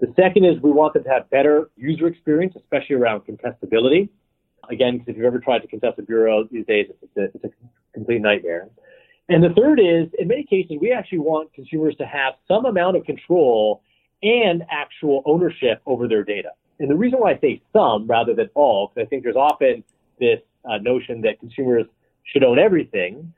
The 0.00 0.12
second 0.16 0.44
is 0.44 0.60
we 0.62 0.72
want 0.72 0.94
them 0.94 1.04
to 1.04 1.10
have 1.10 1.28
better 1.30 1.70
user 1.76 2.06
experience, 2.06 2.54
especially 2.56 2.96
around 2.96 3.22
contestability. 3.22 4.08
Again, 4.70 4.98
because 4.98 5.08
if 5.08 5.16
you've 5.16 5.26
ever 5.26 5.38
tried 5.38 5.60
to 5.60 5.68
contest 5.68 5.98
a 5.98 6.02
bureau 6.02 6.44
these 6.50 6.64
days, 6.66 6.86
it's 7.02 7.16
a, 7.16 7.24
it's 7.34 7.44
a 7.44 7.50
complete 7.92 8.20
nightmare. 8.20 8.68
And 9.28 9.44
the 9.44 9.50
third 9.50 9.78
is, 9.78 10.08
in 10.18 10.28
many 10.28 10.44
cases, 10.44 10.76
we 10.80 10.92
actually 10.92 11.18
want 11.18 11.52
consumers 11.52 11.94
to 11.96 12.06
have 12.06 12.34
some 12.48 12.64
amount 12.64 12.96
of 12.96 13.04
control 13.04 13.82
and 14.22 14.62
actual 14.70 15.22
ownership 15.26 15.80
over 15.86 16.08
their 16.08 16.24
data. 16.24 16.50
And 16.78 16.90
the 16.90 16.96
reason 16.96 17.20
why 17.20 17.32
I 17.32 17.38
say 17.38 17.62
some 17.72 18.06
rather 18.06 18.34
than 18.34 18.48
all, 18.54 18.88
because 18.88 19.06
I 19.06 19.08
think 19.08 19.22
there's 19.22 19.36
often 19.36 19.84
this 20.18 20.40
uh, 20.64 20.78
notion 20.78 21.20
that 21.22 21.38
consumers 21.40 21.86
should 22.24 22.42
own 22.42 22.58
everything. 22.58 23.32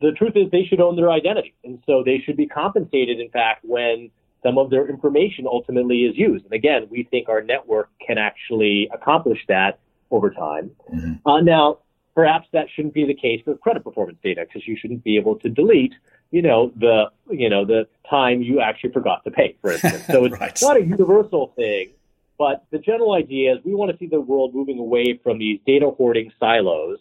The 0.00 0.12
truth 0.12 0.32
is 0.34 0.50
they 0.50 0.64
should 0.64 0.80
own 0.80 0.96
their 0.96 1.10
identity. 1.10 1.54
And 1.64 1.82
so 1.86 2.02
they 2.04 2.22
should 2.24 2.36
be 2.36 2.46
compensated, 2.46 3.20
in 3.20 3.30
fact, 3.30 3.64
when 3.64 4.10
some 4.42 4.58
of 4.58 4.70
their 4.70 4.88
information 4.88 5.46
ultimately 5.46 6.04
is 6.04 6.16
used. 6.16 6.44
And 6.44 6.54
again, 6.54 6.86
we 6.90 7.04
think 7.04 7.28
our 7.28 7.42
network 7.42 7.90
can 8.06 8.18
actually 8.18 8.88
accomplish 8.92 9.38
that 9.48 9.78
over 10.10 10.30
time. 10.30 10.70
Mm-hmm. 10.92 11.28
Uh, 11.28 11.40
now, 11.40 11.78
perhaps 12.14 12.48
that 12.52 12.66
shouldn't 12.74 12.94
be 12.94 13.04
the 13.04 13.14
case 13.14 13.42
for 13.44 13.56
credit 13.56 13.84
performance 13.84 14.18
data 14.22 14.44
because 14.46 14.66
you 14.66 14.76
shouldn't 14.76 15.04
be 15.04 15.16
able 15.16 15.36
to 15.36 15.48
delete, 15.48 15.94
you 16.30 16.42
know, 16.42 16.72
the 16.76 17.04
you 17.30 17.48
know 17.48 17.64
the 17.64 17.86
time 18.08 18.42
you 18.42 18.60
actually 18.60 18.92
forgot 18.92 19.22
to 19.24 19.30
pay, 19.30 19.56
for 19.60 19.72
instance. 19.72 20.04
So 20.06 20.24
it's 20.24 20.36
right. 20.40 20.58
not 20.62 20.76
a 20.76 20.84
universal 20.84 21.52
thing, 21.56 21.90
but 22.38 22.64
the 22.70 22.78
general 22.78 23.14
idea 23.14 23.54
is 23.54 23.58
we 23.64 23.74
want 23.74 23.92
to 23.92 23.98
see 23.98 24.06
the 24.06 24.20
world 24.20 24.54
moving 24.54 24.78
away 24.78 25.20
from 25.22 25.38
these 25.38 25.60
data 25.66 25.90
hoarding 25.90 26.32
silos 26.40 26.98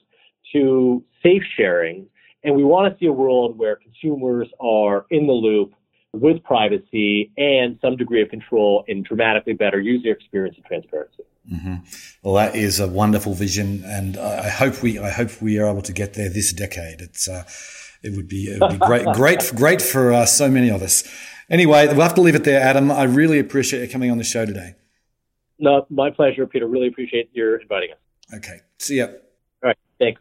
to 0.54 1.04
safe 1.24 1.44
sharing, 1.58 2.08
and 2.44 2.56
we 2.56 2.64
want 2.64 2.92
to 2.92 3.00
see 3.00 3.08
a 3.08 3.12
world 3.12 3.58
where 3.58 3.78
consumers 3.78 4.48
are 4.60 5.06
in 5.10 5.28
the 5.28 5.34
loop 5.34 5.74
with 6.16 6.44
privacy 6.44 7.32
and 7.38 7.78
some 7.82 7.96
degree 7.98 8.22
of 8.22 8.30
control 8.30 8.84
and 8.88 9.04
dramatically 9.04 9.54
better 9.54 9.80
user 9.80 10.12
experience 10.12 10.56
and 10.58 10.66
transparency. 10.66 11.24
Mm-hmm. 11.52 11.76
Well, 12.24 12.36
that 12.36 12.56
is 12.56 12.80
a 12.80 12.88
wonderful 12.88 13.34
vision, 13.34 13.84
and 13.86 14.18
I 14.18 14.50
hope 14.50 14.82
we 14.82 14.98
I 14.98 15.12
hope 15.12 15.42
we 15.42 15.60
are 15.60 15.70
able 15.70 15.84
to 15.84 15.94
get 15.94 16.16
there 16.16 16.30
this 16.30 16.52
decade. 16.52 17.02
It's 17.02 17.28
uh, 17.28 17.44
it 18.02 18.16
would 18.16 18.28
be 18.28 18.46
it 18.46 18.60
would 18.60 18.80
be 18.80 18.86
great 18.86 19.06
great 19.14 19.52
great 19.56 19.82
for 19.82 20.12
uh, 20.12 20.26
so 20.26 20.50
many 20.50 20.70
of 20.70 20.82
us. 20.82 21.04
Anyway, 21.50 21.88
we'll 21.88 22.02
have 22.02 22.16
to 22.16 22.22
leave 22.22 22.36
it 22.36 22.44
there, 22.44 22.60
Adam. 22.60 22.92
I 22.92 23.04
really 23.04 23.38
appreciate 23.38 23.82
you 23.82 23.90
coming 23.92 24.10
on 24.10 24.18
the 24.18 24.24
show 24.24 24.46
today. 24.46 24.76
No, 25.60 25.86
my 25.92 26.10
pleasure, 26.10 26.48
Peter. 26.48 26.68
Really 26.68 26.88
appreciate 26.88 27.30
your 27.34 27.58
inviting 27.58 27.92
us. 27.92 28.00
Okay, 28.34 28.62
see 28.80 28.98
ya. 28.98 29.06
All 29.06 29.70
right, 29.70 29.78
thanks. 30.00 30.20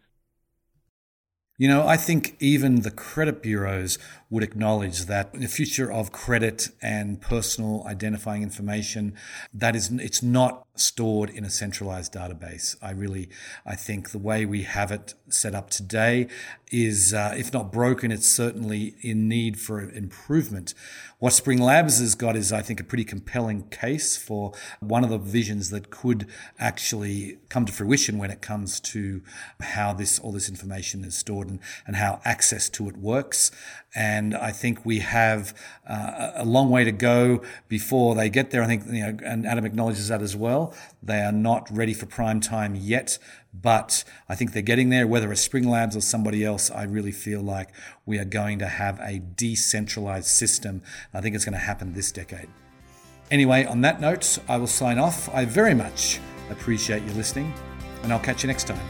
You 1.56 1.68
know, 1.68 1.86
I 1.86 1.96
think 1.96 2.36
even 2.40 2.80
the 2.80 2.90
credit 2.90 3.40
bureaus 3.40 3.96
would 4.28 4.42
acknowledge 4.42 5.04
that 5.04 5.32
the 5.32 5.46
future 5.46 5.90
of 5.90 6.10
credit 6.10 6.70
and 6.82 7.20
personal 7.20 7.84
identifying 7.86 8.42
information, 8.42 9.14
that 9.52 9.76
is, 9.76 9.92
it's 9.92 10.20
not 10.20 10.66
stored 10.74 11.30
in 11.30 11.44
a 11.44 11.50
centralized 11.50 12.12
database. 12.12 12.74
I 12.82 12.90
really, 12.90 13.28
I 13.64 13.76
think 13.76 14.10
the 14.10 14.18
way 14.18 14.44
we 14.44 14.64
have 14.64 14.90
it 14.90 15.14
set 15.28 15.54
up 15.54 15.70
today 15.70 16.26
is, 16.74 17.14
uh, 17.14 17.34
if 17.36 17.52
not 17.52 17.70
broken, 17.70 18.10
it's 18.10 18.26
certainly 18.28 18.96
in 19.00 19.28
need 19.28 19.60
for 19.60 19.80
improvement. 19.80 20.74
What 21.20 21.32
Spring 21.32 21.58
Labs 21.58 22.00
has 22.00 22.14
got 22.16 22.36
is, 22.36 22.52
I 22.52 22.62
think, 22.62 22.80
a 22.80 22.84
pretty 22.84 23.04
compelling 23.04 23.68
case 23.68 24.16
for 24.16 24.52
one 24.80 25.04
of 25.04 25.10
the 25.10 25.18
visions 25.18 25.70
that 25.70 25.88
could 25.90 26.26
actually 26.58 27.38
come 27.48 27.64
to 27.64 27.72
fruition 27.72 28.18
when 28.18 28.30
it 28.30 28.42
comes 28.42 28.80
to 28.80 29.22
how 29.60 29.92
this 29.92 30.18
all 30.18 30.32
this 30.32 30.48
information 30.48 31.04
is 31.04 31.14
stored 31.14 31.48
and, 31.48 31.60
and 31.86 31.96
how 31.96 32.20
access 32.24 32.68
to 32.70 32.88
it 32.88 32.96
works. 32.96 33.52
And 33.94 34.34
I 34.34 34.50
think 34.50 34.84
we 34.84 34.98
have 34.98 35.56
uh, 35.88 36.32
a 36.34 36.44
long 36.44 36.68
way 36.68 36.82
to 36.82 36.92
go 36.92 37.40
before 37.68 38.16
they 38.16 38.28
get 38.28 38.50
there. 38.50 38.62
I 38.62 38.66
think, 38.66 38.84
you 38.86 39.00
know, 39.00 39.16
and 39.24 39.46
Adam 39.46 39.64
acknowledges 39.64 40.08
that 40.08 40.20
as 40.20 40.34
well. 40.34 40.74
They 41.00 41.20
are 41.20 41.32
not 41.32 41.70
ready 41.70 41.94
for 41.94 42.06
prime 42.06 42.40
time 42.40 42.74
yet, 42.74 43.18
but 43.60 44.04
I 44.28 44.34
think 44.34 44.52
they're 44.52 44.62
getting 44.62 44.90
there. 44.90 45.06
Whether 45.06 45.30
it's 45.32 45.40
Spring 45.40 45.68
Labs 45.68 45.96
or 45.96 46.00
somebody 46.00 46.44
else, 46.44 46.70
I 46.70 46.84
really 46.84 47.12
feel 47.12 47.40
like 47.40 47.70
we 48.04 48.18
are 48.18 48.24
going 48.24 48.58
to 48.58 48.66
have 48.66 48.98
a 49.00 49.20
decentralized 49.20 50.26
system. 50.26 50.82
I 51.12 51.20
think 51.20 51.34
it's 51.34 51.44
going 51.44 51.54
to 51.54 51.58
happen 51.58 51.92
this 51.92 52.12
decade. 52.12 52.48
Anyway, 53.30 53.64
on 53.64 53.80
that 53.82 54.00
note, 54.00 54.38
I 54.48 54.56
will 54.58 54.66
sign 54.66 54.98
off. 54.98 55.32
I 55.34 55.44
very 55.44 55.74
much 55.74 56.20
appreciate 56.50 57.02
you 57.02 57.12
listening, 57.12 57.54
and 58.02 58.12
I'll 58.12 58.20
catch 58.20 58.42
you 58.42 58.48
next 58.48 58.66
time. 58.66 58.80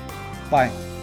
Bye. 0.51 0.94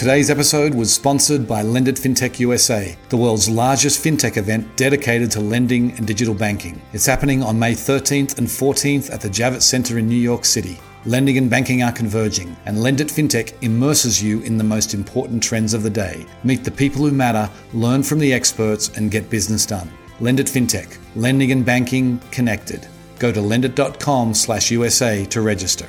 Today's 0.00 0.30
episode 0.30 0.72
was 0.72 0.94
sponsored 0.94 1.46
by 1.46 1.62
LendIt 1.62 2.00
FinTech 2.00 2.38
USA, 2.38 2.96
the 3.10 3.18
world's 3.18 3.50
largest 3.50 4.02
fintech 4.02 4.38
event 4.38 4.74
dedicated 4.74 5.30
to 5.32 5.40
lending 5.40 5.90
and 5.98 6.06
digital 6.06 6.32
banking. 6.32 6.80
It's 6.94 7.04
happening 7.04 7.42
on 7.42 7.58
May 7.58 7.74
13th 7.74 8.38
and 8.38 8.46
14th 8.46 9.12
at 9.12 9.20
the 9.20 9.28
Javits 9.28 9.64
Center 9.64 9.98
in 9.98 10.08
New 10.08 10.16
York 10.16 10.46
City. 10.46 10.78
Lending 11.04 11.36
and 11.36 11.50
banking 11.50 11.82
are 11.82 11.92
converging, 11.92 12.56
and 12.64 12.78
LendIt 12.78 13.12
FinTech 13.12 13.52
immerses 13.60 14.22
you 14.22 14.40
in 14.40 14.56
the 14.56 14.64
most 14.64 14.94
important 14.94 15.42
trends 15.42 15.74
of 15.74 15.82
the 15.82 15.90
day. 15.90 16.24
Meet 16.44 16.64
the 16.64 16.70
people 16.70 17.02
who 17.02 17.10
matter, 17.10 17.50
learn 17.74 18.02
from 18.02 18.20
the 18.20 18.32
experts, 18.32 18.88
and 18.96 19.10
get 19.10 19.28
business 19.28 19.66
done. 19.66 19.90
LendIt 20.18 20.48
FinTech, 20.48 20.96
lending 21.14 21.52
and 21.52 21.62
banking 21.62 22.18
connected. 22.30 22.86
Go 23.18 23.30
to 23.30 23.40
lendit.com/usa 23.40 25.26
to 25.26 25.40
register. 25.42 25.88